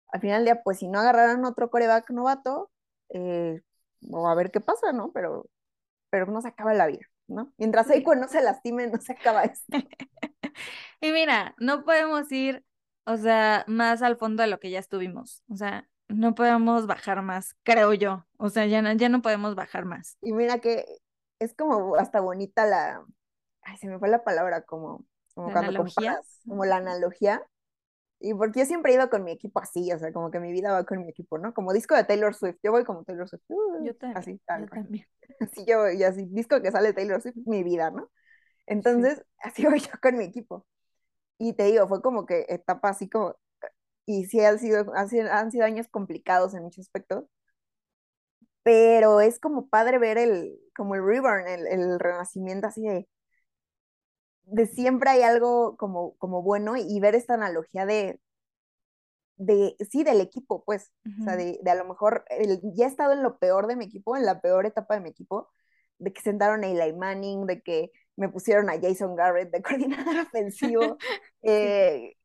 Al 0.09 0.21
final 0.21 0.39
del 0.39 0.55
día, 0.55 0.63
pues 0.63 0.79
si 0.79 0.87
no 0.87 0.99
agarraran 0.99 1.45
otro 1.45 1.69
coreback 1.69 2.09
novato, 2.11 2.71
eh, 3.09 3.61
o 4.11 4.27
a 4.29 4.35
ver 4.35 4.51
qué 4.51 4.61
pasa, 4.61 4.93
¿no? 4.93 5.11
Pero, 5.13 5.47
pero 6.09 6.27
no 6.27 6.41
se 6.41 6.49
acaba 6.49 6.73
la 6.73 6.87
vida. 6.87 7.10
¿No? 7.31 7.53
Mientras 7.57 7.89
Eiko 7.89 8.15
no 8.15 8.27
se 8.27 8.41
lastime, 8.41 8.87
no 8.87 8.99
se 8.99 9.13
acaba 9.13 9.43
esto. 9.43 9.77
y 11.01 11.11
mira, 11.11 11.55
no 11.57 11.83
podemos 11.83 12.31
ir, 12.31 12.65
o 13.05 13.17
sea, 13.17 13.63
más 13.67 14.01
al 14.01 14.17
fondo 14.17 14.43
de 14.43 14.49
lo 14.49 14.59
que 14.59 14.69
ya 14.69 14.79
estuvimos. 14.79 15.43
O 15.49 15.55
sea, 15.55 15.89
no 16.07 16.35
podemos 16.35 16.87
bajar 16.87 17.21
más, 17.21 17.55
creo 17.63 17.93
yo. 17.93 18.25
O 18.37 18.49
sea, 18.49 18.65
ya 18.65 18.81
no, 18.81 18.93
ya 18.93 19.09
no 19.09 19.21
podemos 19.21 19.55
bajar 19.55 19.85
más. 19.85 20.17
Y 20.21 20.33
mira 20.33 20.59
que 20.59 20.85
es 21.39 21.53
como 21.53 21.95
hasta 21.95 22.19
bonita 22.19 22.65
la, 22.65 23.03
ay, 23.63 23.77
se 23.77 23.87
me 23.87 23.97
fue 23.97 24.09
la 24.09 24.23
palabra, 24.23 24.61
como, 24.63 25.05
como 25.33 25.51
cuando 25.51 25.77
comparas, 25.77 26.41
como 26.45 26.65
la 26.65 26.77
analogía 26.77 27.41
y 28.21 28.33
porque 28.35 28.59
yo 28.59 28.65
siempre 28.65 28.91
he 28.91 28.95
ido 28.95 29.09
con 29.09 29.23
mi 29.23 29.31
equipo 29.31 29.59
así, 29.59 29.91
o 29.91 29.97
sea, 29.97 30.13
como 30.13 30.29
que 30.29 30.39
mi 30.39 30.51
vida 30.51 30.71
va 30.71 30.85
con 30.85 30.99
mi 30.99 31.09
equipo, 31.09 31.37
¿no? 31.39 31.53
Como 31.53 31.73
disco 31.73 31.95
de 31.95 32.03
Taylor 32.03 32.35
Swift, 32.35 32.57
yo 32.63 32.71
voy 32.71 32.83
como 32.83 33.03
Taylor 33.03 33.27
Swift. 33.27 33.43
yo 33.83 33.95
también. 33.95 34.17
Así, 34.17 34.41
yo 34.59 34.67
también. 34.67 35.07
Así 35.39 35.65
yo, 35.65 35.89
y 35.89 36.03
así, 36.03 36.25
disco 36.29 36.61
que 36.61 36.71
sale 36.71 36.93
Taylor 36.93 37.21
Swift, 37.21 37.37
mi 37.47 37.63
vida, 37.63 37.89
¿no? 37.89 38.11
Entonces, 38.67 39.23
así 39.39 39.65
voy 39.65 39.79
yo 39.79 39.91
con 40.01 40.17
mi 40.17 40.25
equipo. 40.25 40.65
Y 41.39 41.53
te 41.53 41.65
digo, 41.65 41.87
fue 41.87 42.01
como 42.01 42.25
que 42.25 42.45
etapa 42.49 42.89
así 42.89 43.09
como, 43.09 43.35
y 44.05 44.25
sí 44.25 44.41
han 44.41 44.59
sido, 44.59 44.93
han 44.95 45.09
sido, 45.09 45.31
han 45.31 45.51
sido 45.51 45.65
años 45.65 45.87
complicados 45.89 46.53
en 46.53 46.63
muchos 46.63 46.85
aspectos, 46.85 47.25
pero 48.63 49.21
es 49.21 49.39
como 49.39 49.67
padre 49.67 49.97
ver 49.97 50.17
el, 50.17 50.59
como 50.75 50.95
el 50.95 51.03
reborn, 51.05 51.47
el, 51.47 51.67
el 51.67 51.99
renacimiento 51.99 52.67
así 52.67 52.83
de, 52.83 53.07
de 54.43 54.67
siempre 54.67 55.09
hay 55.09 55.21
algo 55.23 55.77
como, 55.77 56.15
como 56.17 56.41
bueno 56.41 56.75
y 56.77 56.99
ver 56.99 57.15
esta 57.15 57.35
analogía 57.35 57.85
de, 57.85 58.19
de 59.37 59.75
sí, 59.89 60.03
del 60.03 60.21
equipo, 60.21 60.63
pues, 60.63 60.91
o 61.21 61.23
sea, 61.23 61.35
de, 61.35 61.59
a 61.65 61.75
lo 61.75 61.85
mejor 61.85 62.25
ya 62.75 62.85
he 62.85 62.87
estado 62.87 63.13
en 63.13 63.23
lo 63.23 63.37
peor 63.39 63.67
de 63.67 63.75
mi 63.75 63.85
equipo, 63.85 64.15
en 64.15 64.25
la 64.25 64.39
peor 64.39 64.65
etapa 64.65 64.93
de 64.95 65.01
mi 65.01 65.09
equipo, 65.09 65.49
de 65.97 66.13
que 66.13 66.21
sentaron 66.21 66.63
a 66.63 66.67
Eli 66.67 66.93
Manning, 66.93 67.45
de 67.47 67.61
que 67.61 67.91
me 68.15 68.29
pusieron 68.29 68.69
a 68.69 68.79
Jason 68.79 69.15
Garrett 69.15 69.51
de 69.51 69.61
coordinador 69.63 70.17
ofensivo, 70.19 70.97
eh, 71.41 72.15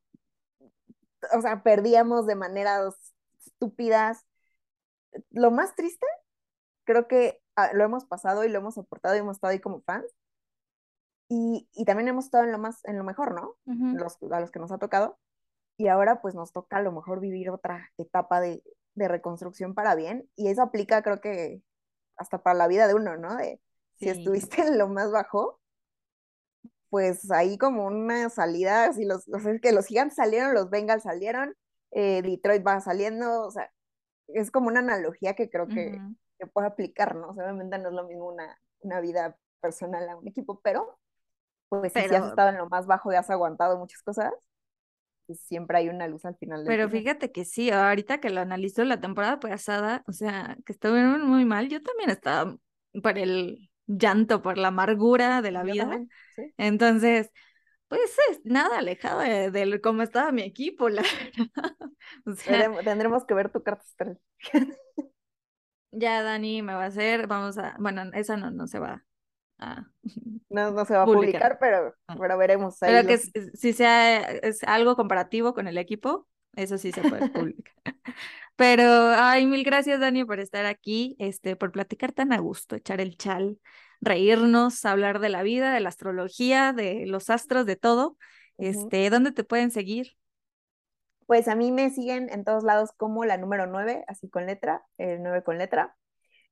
o 1.32 1.40
sea, 1.40 1.62
perdíamos 1.62 2.26
de 2.26 2.34
maneras 2.34 2.94
estúpidas. 3.46 4.24
Lo 5.30 5.50
más 5.50 5.74
triste, 5.74 6.06
creo 6.84 7.08
que 7.08 7.40
ah, 7.56 7.72
lo 7.74 7.84
hemos 7.84 8.04
pasado 8.06 8.44
y 8.44 8.48
lo 8.48 8.58
hemos 8.58 8.74
soportado 8.74 9.14
y 9.16 9.18
hemos 9.18 9.36
estado 9.36 9.52
ahí 9.52 9.60
como 9.60 9.82
fans, 9.82 10.06
y, 11.28 11.68
y, 11.72 11.84
también 11.84 12.08
hemos 12.08 12.26
estado 12.26 12.44
en 12.44 12.52
lo 12.52 12.58
más, 12.58 12.84
en 12.84 12.98
lo 12.98 13.04
mejor, 13.04 13.34
¿no? 13.34 13.56
los, 13.64 14.18
a 14.30 14.40
los 14.40 14.50
que 14.50 14.60
nos 14.60 14.70
ha 14.70 14.78
tocado. 14.78 15.18
Y 15.76 15.88
ahora 15.88 16.22
pues 16.22 16.34
nos 16.34 16.52
toca 16.52 16.78
a 16.78 16.82
lo 16.82 16.92
mejor 16.92 17.20
vivir 17.20 17.50
otra 17.50 17.90
etapa 17.98 18.40
de, 18.40 18.62
de, 18.94 19.08
reconstrucción 19.08 19.74
para 19.74 19.94
bien. 19.94 20.28
Y 20.36 20.48
eso 20.48 20.62
aplica 20.62 21.02
creo 21.02 21.20
que 21.20 21.62
hasta 22.16 22.42
para 22.42 22.56
la 22.56 22.68
vida 22.68 22.86
de 22.86 22.94
uno, 22.94 23.16
¿no? 23.16 23.36
De 23.36 23.60
si 23.96 24.08
estuviste 24.08 24.62
en 24.62 24.78
lo 24.78 24.88
más 24.88 25.10
bajo, 25.10 25.60
pues 26.88 27.30
ahí 27.30 27.58
como 27.58 27.86
una 27.86 28.30
salida, 28.30 28.92
si 28.92 29.04
los, 29.04 29.24
que 29.60 29.72
los 29.72 29.86
gigantes 29.86 30.16
salieron, 30.16 30.54
los 30.54 30.70
Bengals 30.70 31.02
salieron, 31.02 31.54
eh, 31.90 32.22
Detroit 32.22 32.66
va 32.66 32.80
saliendo, 32.80 33.42
o 33.42 33.50
sea, 33.50 33.70
es 34.28 34.50
como 34.50 34.68
una 34.68 34.80
analogía 34.80 35.34
que 35.34 35.50
creo 35.50 35.66
que, 35.66 36.00
que 36.38 36.46
puede 36.46 36.68
aplicar, 36.68 37.16
¿no? 37.16 37.30
obviamente 37.30 37.78
no 37.78 37.88
es 37.88 37.94
lo 37.94 38.06
mismo 38.06 38.28
una, 38.28 38.58
una 38.80 39.00
vida 39.00 39.36
personal 39.60 40.08
a 40.08 40.16
un 40.16 40.28
equipo, 40.28 40.60
pero 40.62 40.98
pues 41.68 41.92
si 41.92 41.98
has 41.98 42.28
estado 42.28 42.50
en 42.50 42.58
lo 42.58 42.68
más 42.68 42.86
bajo 42.86 43.12
y 43.12 43.16
has 43.16 43.30
aguantado 43.30 43.78
muchas 43.78 44.02
cosas, 44.02 44.32
pues 45.26 45.40
siempre 45.40 45.78
hay 45.78 45.88
una 45.88 46.06
luz 46.06 46.24
al 46.24 46.36
final. 46.36 46.64
Pero 46.66 46.88
fíjate 46.88 47.32
que 47.32 47.44
sí, 47.44 47.70
ahorita 47.70 48.18
que 48.18 48.30
lo 48.30 48.40
analizo 48.40 48.84
la 48.84 49.00
temporada 49.00 49.40
pasada, 49.40 50.04
o 50.06 50.12
sea, 50.12 50.56
que 50.64 50.72
estuvieron 50.72 51.26
muy 51.26 51.44
mal, 51.44 51.68
yo 51.68 51.82
también 51.82 52.10
estaba 52.10 52.56
por 53.02 53.18
el 53.18 53.70
llanto, 53.86 54.42
por 54.42 54.58
la 54.58 54.68
amargura 54.68 55.42
de 55.42 55.50
la 55.50 55.62
vida. 55.62 56.00
Entonces, 56.56 57.30
pues 57.88 58.16
es 58.30 58.40
nada 58.44 58.78
alejado 58.78 59.20
de, 59.20 59.80
cómo 59.82 60.02
estaba 60.02 60.32
mi 60.32 60.42
equipo, 60.42 60.88
la 60.88 61.02
Tendremos 62.84 63.24
que 63.24 63.34
ver 63.34 63.50
tu 63.50 63.62
carta 63.62 63.84
ya 65.92 66.22
Dani 66.22 66.62
me 66.62 66.74
va 66.74 66.84
a 66.84 66.86
hacer, 66.86 67.26
vamos 67.26 67.58
a, 67.58 67.76
bueno, 67.78 68.02
esa 68.12 68.36
no, 68.36 68.50
no 68.50 68.66
se 68.66 68.78
va 68.78 69.05
Ah. 69.58 69.86
No, 70.48 70.70
no 70.70 70.86
se 70.86 70.94
va 70.94 71.02
a 71.02 71.06
publicar, 71.06 71.58
pero, 71.60 71.92
ah. 72.06 72.16
pero 72.18 72.38
veremos. 72.38 72.76
pero 72.80 73.06
que 73.06 73.18
si 73.18 73.72
sea 73.74 74.22
es 74.22 74.62
algo 74.62 74.96
comparativo 74.96 75.52
con 75.52 75.66
el 75.66 75.76
equipo, 75.76 76.26
eso 76.54 76.78
sí 76.78 76.92
se 76.92 77.02
puede 77.02 77.28
publicar. 77.28 77.74
pero, 78.56 78.84
ay, 79.10 79.44
mil 79.44 79.64
gracias, 79.64 80.00
Dani, 80.00 80.24
por 80.24 80.40
estar 80.40 80.64
aquí, 80.64 81.14
este, 81.18 81.56
por 81.56 81.72
platicar 81.72 82.12
tan 82.12 82.32
a 82.32 82.38
gusto, 82.38 82.76
echar 82.76 83.02
el 83.02 83.18
chal, 83.18 83.58
reírnos, 84.00 84.84
hablar 84.86 85.18
de 85.18 85.28
la 85.28 85.42
vida, 85.42 85.74
de 85.74 85.80
la 85.80 85.90
astrología, 85.90 86.72
de 86.72 87.04
los 87.06 87.28
astros, 87.28 87.66
de 87.66 87.76
todo. 87.76 88.16
Este, 88.56 89.10
¿dónde 89.10 89.32
te 89.32 89.44
pueden 89.44 89.70
seguir? 89.70 90.12
Pues 91.26 91.48
a 91.48 91.56
mí 91.56 91.70
me 91.72 91.90
siguen 91.90 92.30
en 92.30 92.44
todos 92.44 92.62
lados 92.62 92.92
como 92.96 93.26
la 93.26 93.36
número 93.36 93.66
9, 93.66 94.04
así 94.06 94.30
con 94.30 94.46
letra, 94.46 94.84
el 94.96 95.22
9 95.22 95.42
con 95.42 95.58
letra 95.58 95.96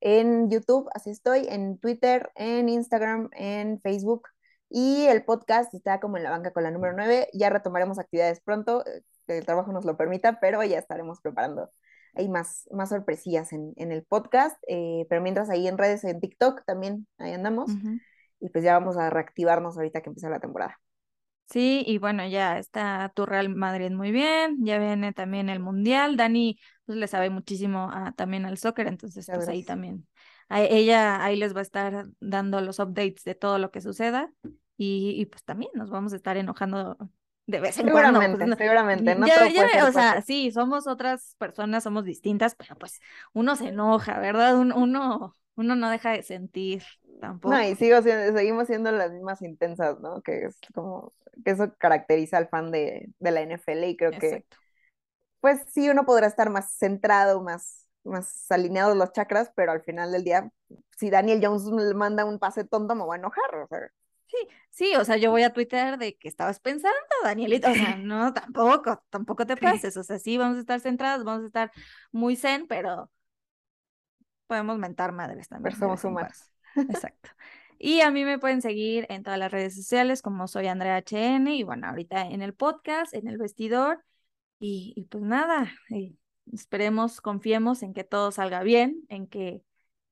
en 0.05 0.51
YouTube, 0.51 0.89
así 0.95 1.11
estoy, 1.11 1.47
en 1.49 1.79
Twitter, 1.79 2.31
en 2.37 2.69
Instagram, 2.69 3.31
en 3.33 3.81
Facebook. 3.81 4.29
Y 4.69 5.07
el 5.07 5.25
podcast 5.25 5.73
está 5.73 5.99
como 5.99 6.19
en 6.19 6.25
la 6.25 6.31
banca 6.31 6.53
con 6.53 6.63
la 6.63 6.71
número 6.71 6.95
9. 6.95 7.29
Ya 7.33 7.49
retomaremos 7.49 7.99
actividades 7.99 8.41
pronto, 8.41 8.85
eh, 8.87 9.03
que 9.27 9.39
el 9.39 9.47
trabajo 9.47 9.73
nos 9.73 9.85
lo 9.85 9.97
permita, 9.97 10.41
pero 10.41 10.63
ya 10.63 10.79
estaremos 10.79 11.21
preparando 11.21 11.71
hay 12.15 12.29
más, 12.29 12.69
más 12.71 12.91
sorpresillas 12.91 13.53
en, 13.53 13.73
en 13.77 13.93
el 13.93 14.05
podcast. 14.05 14.57
Eh, 14.69 15.07
pero 15.09 15.21
mientras 15.23 15.51
ahí 15.51 15.67
en 15.67 15.79
redes, 15.79 16.05
en 16.05 16.21
TikTok 16.21 16.65
también, 16.65 17.07
ahí 17.19 17.33
andamos. 17.33 17.71
Y 18.41 18.49
pues 18.51 18.63
ya 18.63 18.75
vamos 18.75 18.97
a 18.97 19.11
reactivarnos 19.11 19.77
ahorita 19.77 20.01
que 20.01 20.11
empieza 20.11 20.29
la 20.29 20.41
temporada. 20.41 20.79
Sí, 21.51 21.85
y 21.87 21.99
bueno, 21.99 22.27
ya 22.27 22.59
está 22.59 23.13
tu 23.15 23.27
Real 23.27 23.49
Madrid 23.49 23.91
muy 23.91 24.13
bien, 24.13 24.65
ya 24.65 24.79
viene 24.79 25.13
también 25.13 25.49
el 25.49 25.61
Mundial. 25.61 26.17
Dani 26.17 26.59
pues, 26.87 26.99
le 26.99 27.07
sabe 27.07 27.31
muchísimo 27.31 27.91
también 28.17 28.47
al 28.47 28.59
soccer, 28.59 28.87
entonces 28.87 29.27
pues 29.33 29.49
ahí 29.49 29.63
también 29.63 30.07
ella 30.51 31.25
ahí 31.25 31.37
les 31.37 31.55
va 31.55 31.61
a 31.61 31.63
estar 31.63 32.07
dando 32.21 32.61
los 32.61 32.79
updates 32.79 33.25
de 33.25 33.35
todo 33.35 33.59
lo 33.59 33.71
que 33.71 33.81
suceda 33.81 34.33
y, 34.77 35.25
pues 35.27 35.45
también 35.45 35.71
nos 35.75 35.91
vamos 35.91 36.13
a 36.13 36.17
estar 36.17 36.37
enojando 36.37 36.97
de 37.47 37.61
vez 37.61 37.79
en 37.79 37.91
cuando. 37.91 38.19
Pues, 38.19 38.53
seguramente, 38.59 39.15
seguramente. 39.15 39.15
No 39.15 39.27
o 39.87 39.93
sea, 39.93 40.21
sí, 40.23 40.51
somos 40.51 40.87
otras 40.87 41.37
personas, 41.39 41.85
somos 41.85 42.05
distintas, 42.05 42.55
pero 42.57 42.77
pues 42.77 43.01
uno 43.33 43.55
se 43.55 43.69
enoja, 43.69 44.19
¿verdad? 44.19 44.59
uno, 44.59 45.33
uno 45.55 45.77
no 45.77 45.91
deja 45.91 46.11
de 46.11 46.23
sentir 46.23 46.83
tampoco. 47.21 47.55
No, 47.55 47.63
y 47.63 47.75
sigo 47.77 48.01
seguimos 48.03 48.67
siendo 48.67 48.91
las 48.93 49.13
mismas 49.13 49.43
intensas, 49.43 50.01
¿no? 50.01 50.23
Que 50.23 50.45
es 50.47 50.59
como, 50.75 51.13
que 51.45 51.53
eso 51.53 51.75
caracteriza 51.79 52.39
al 52.39 52.49
fan 52.49 52.71
de, 52.71 53.11
de 53.19 53.31
la 53.31 53.43
NFL 53.43 53.85
y 53.85 53.97
creo 53.97 54.13
que, 54.13 54.45
pues 55.41 55.63
sí, 55.73 55.89
uno 55.89 56.05
podrá 56.05 56.27
estar 56.27 56.51
más 56.51 56.73
centrado, 56.73 57.43
más, 57.43 57.87
más 58.05 58.51
alineados 58.51 58.97
los 58.97 59.13
chakras, 59.13 59.53
pero 59.55 59.73
al 59.73 59.83
final 59.83 60.13
del 60.13 60.25
día, 60.25 60.51
si 60.97 61.11
Daniel 61.11 61.41
Jones 61.43 61.65
le 61.65 61.95
manda 61.95 62.25
un 62.25 62.39
pase 62.39 62.65
tonto, 62.65 62.95
me 62.95 63.05
voy 63.05 63.17
a 63.17 63.19
enojar, 63.19 63.55
o 63.57 63.67
sea. 63.69 63.81
Sí, 64.27 64.49
sí, 64.71 64.97
o 64.97 65.05
sea, 65.05 65.17
yo 65.17 65.31
voy 65.31 65.43
a 65.43 65.53
Twitter 65.53 65.99
de 65.99 66.17
que 66.17 66.29
estabas 66.29 66.59
pensando, 66.59 66.99
Danielito, 67.23 67.71
o 67.71 67.75
sea, 67.75 67.97
no, 67.97 68.33
tampoco, 68.33 69.03
tampoco 69.11 69.47
te 69.47 69.57
pases, 69.85 69.97
o 69.97 70.03
sea, 70.03 70.19
sí, 70.19 70.39
vamos 70.39 70.57
a 70.57 70.61
estar 70.61 70.81
centrados, 70.81 71.25
vamos 71.25 71.45
a 71.45 71.47
estar 71.47 71.73
muy 72.11 72.35
zen, 72.37 72.67
pero 72.67 73.11
podemos 74.47 74.79
mentar 74.79 75.13
madres 75.13 75.49
también. 75.49 75.75
Pero 75.75 75.77
somos 75.77 76.05
humanos. 76.05 76.54
Exacto. 76.77 77.31
Y 77.79 78.01
a 78.01 78.11
mí 78.11 78.25
me 78.25 78.39
pueden 78.39 78.63
seguir 78.63 79.07
en 79.11 79.23
todas 79.23 79.39
las 79.39 79.51
redes 79.53 79.75
sociales 79.75 80.23
como 80.23 80.49
soy 80.49 80.69
Andrea 80.69 80.97
HN 80.97 81.55
y 81.55 81.65
bueno, 81.65 81.89
ahorita 81.89 82.29
en 82.29 82.41
el 82.41 82.55
podcast, 82.55 83.13
en 83.15 83.29
el 83.29 83.37
vestidor 83.37 84.03
y, 84.59 85.07
pues 85.11 85.23
nada, 85.23 85.71
esperemos, 86.53 87.21
confiemos 87.21 87.83
en 87.83 87.93
que 87.93 88.05
todo 88.05 88.31
salga 88.33 88.63
bien, 88.63 89.03
en 89.09 89.27
que 89.27 89.63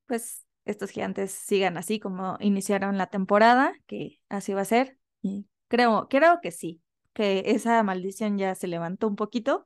pues 0.06 0.44
estos 0.64 0.90
gigantes 0.90 1.32
sigan 1.32 1.76
así 1.76 1.98
como 1.98 2.36
iniciaron 2.40 2.98
la 2.98 3.06
temporada, 3.06 3.72
que 3.86 4.20
así 4.28 4.52
va 4.52 4.60
a 4.62 4.66
ser 4.66 4.98
y 5.22 5.46
creo, 5.68 6.08
creo 6.10 6.40
que 6.42 6.50
sí, 6.50 6.82
que 7.14 7.44
esa 7.46 7.82
maldición 7.82 8.36
ya 8.36 8.54
se 8.54 8.66
levantó 8.66 9.08
un 9.08 9.16
poquito 9.16 9.64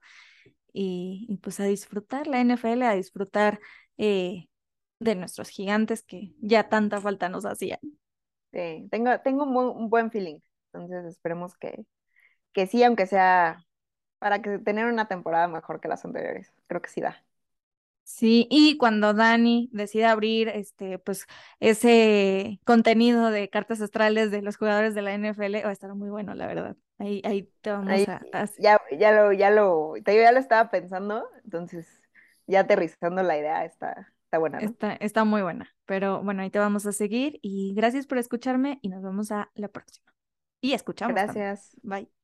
y, 0.73 1.39
pues 1.43 1.59
a 1.59 1.65
disfrutar 1.65 2.27
la 2.27 2.41
NFL, 2.41 2.83
a 2.83 2.95
disfrutar 2.95 3.59
eh, 3.97 4.49
de 4.99 5.15
nuestros 5.15 5.49
gigantes 5.49 6.03
que 6.03 6.35
ya 6.41 6.69
tanta 6.69 7.01
falta 7.01 7.29
nos 7.29 7.45
hacían. 7.45 7.81
Sí, 8.53 8.89
tengo, 8.91 9.21
tengo 9.21 9.45
un, 9.45 9.91
buen 9.91 10.11
feeling. 10.11 10.41
Entonces 10.73 11.05
esperemos 11.07 11.57
que, 11.57 11.85
que 12.53 12.67
sí, 12.67 12.83
aunque 12.83 13.07
sea 13.07 13.67
para 14.19 14.41
que 14.41 14.59
tener 14.59 14.87
una 14.87 15.09
temporada 15.09 15.49
mejor 15.49 15.81
que 15.81 15.89
las 15.89 16.05
anteriores. 16.05 16.53
Creo 16.67 16.81
que 16.83 16.89
sí 16.89 17.01
da. 17.01 17.23
Sí, 18.07 18.47
y 18.51 18.77
cuando 18.77 19.15
Dani 19.15 19.69
decida 19.73 20.13
abrir 20.13 20.49
este, 20.49 20.99
pues, 21.01 21.27
ese 21.59 22.61
contenido 22.65 23.33
de 23.33 23.51
cartas 23.51 23.81
astrales 23.81 24.31
de 24.31 24.43
los 24.43 24.57
jugadores 24.57 24.95
de 24.95 25.03
la 25.03 25.13
NFL, 25.13 25.65
va 25.65 25.71
a 25.71 25.73
estar 25.73 25.93
muy 25.95 26.09
bueno, 26.09 26.33
la 26.35 26.47
verdad. 26.47 26.77
Ahí, 26.99 27.21
ahí 27.25 27.51
te 27.63 27.71
vamos 27.71 28.09
a, 28.09 28.21
Ya, 28.59 28.81
ya 28.97 29.11
lo, 29.11 29.33
ya 29.33 29.51
lo, 29.51 29.97
ya 29.97 30.33
lo 30.33 30.39
estaba 30.39 30.71
pensando, 30.71 31.29
entonces 31.45 32.01
ya 32.47 32.61
aterrizando 32.61 33.25
la 33.25 33.39
idea 33.39 33.65
está, 33.65 34.13
Está 34.27 34.39
buena. 34.39 34.59
Está, 34.59 34.93
está 34.95 35.25
muy 35.25 35.43
buena. 35.43 35.75
Pero 35.87 36.23
bueno, 36.23 36.43
ahí 36.43 36.51
te 36.51 36.59
vamos 36.59 36.85
a 36.87 36.93
seguir 36.93 37.39
y 37.43 37.75
gracias 37.75 38.07
por 38.07 38.19
escucharme 38.19 38.79
y 38.83 38.89
nos 38.89 39.03
vemos 39.03 39.31
a 39.31 39.51
la 39.55 39.69
próxima. 39.69 40.13
Y 40.61 40.73
escuchamos. 40.73 41.15
Gracias. 41.15 41.77
Bye. 41.83 42.16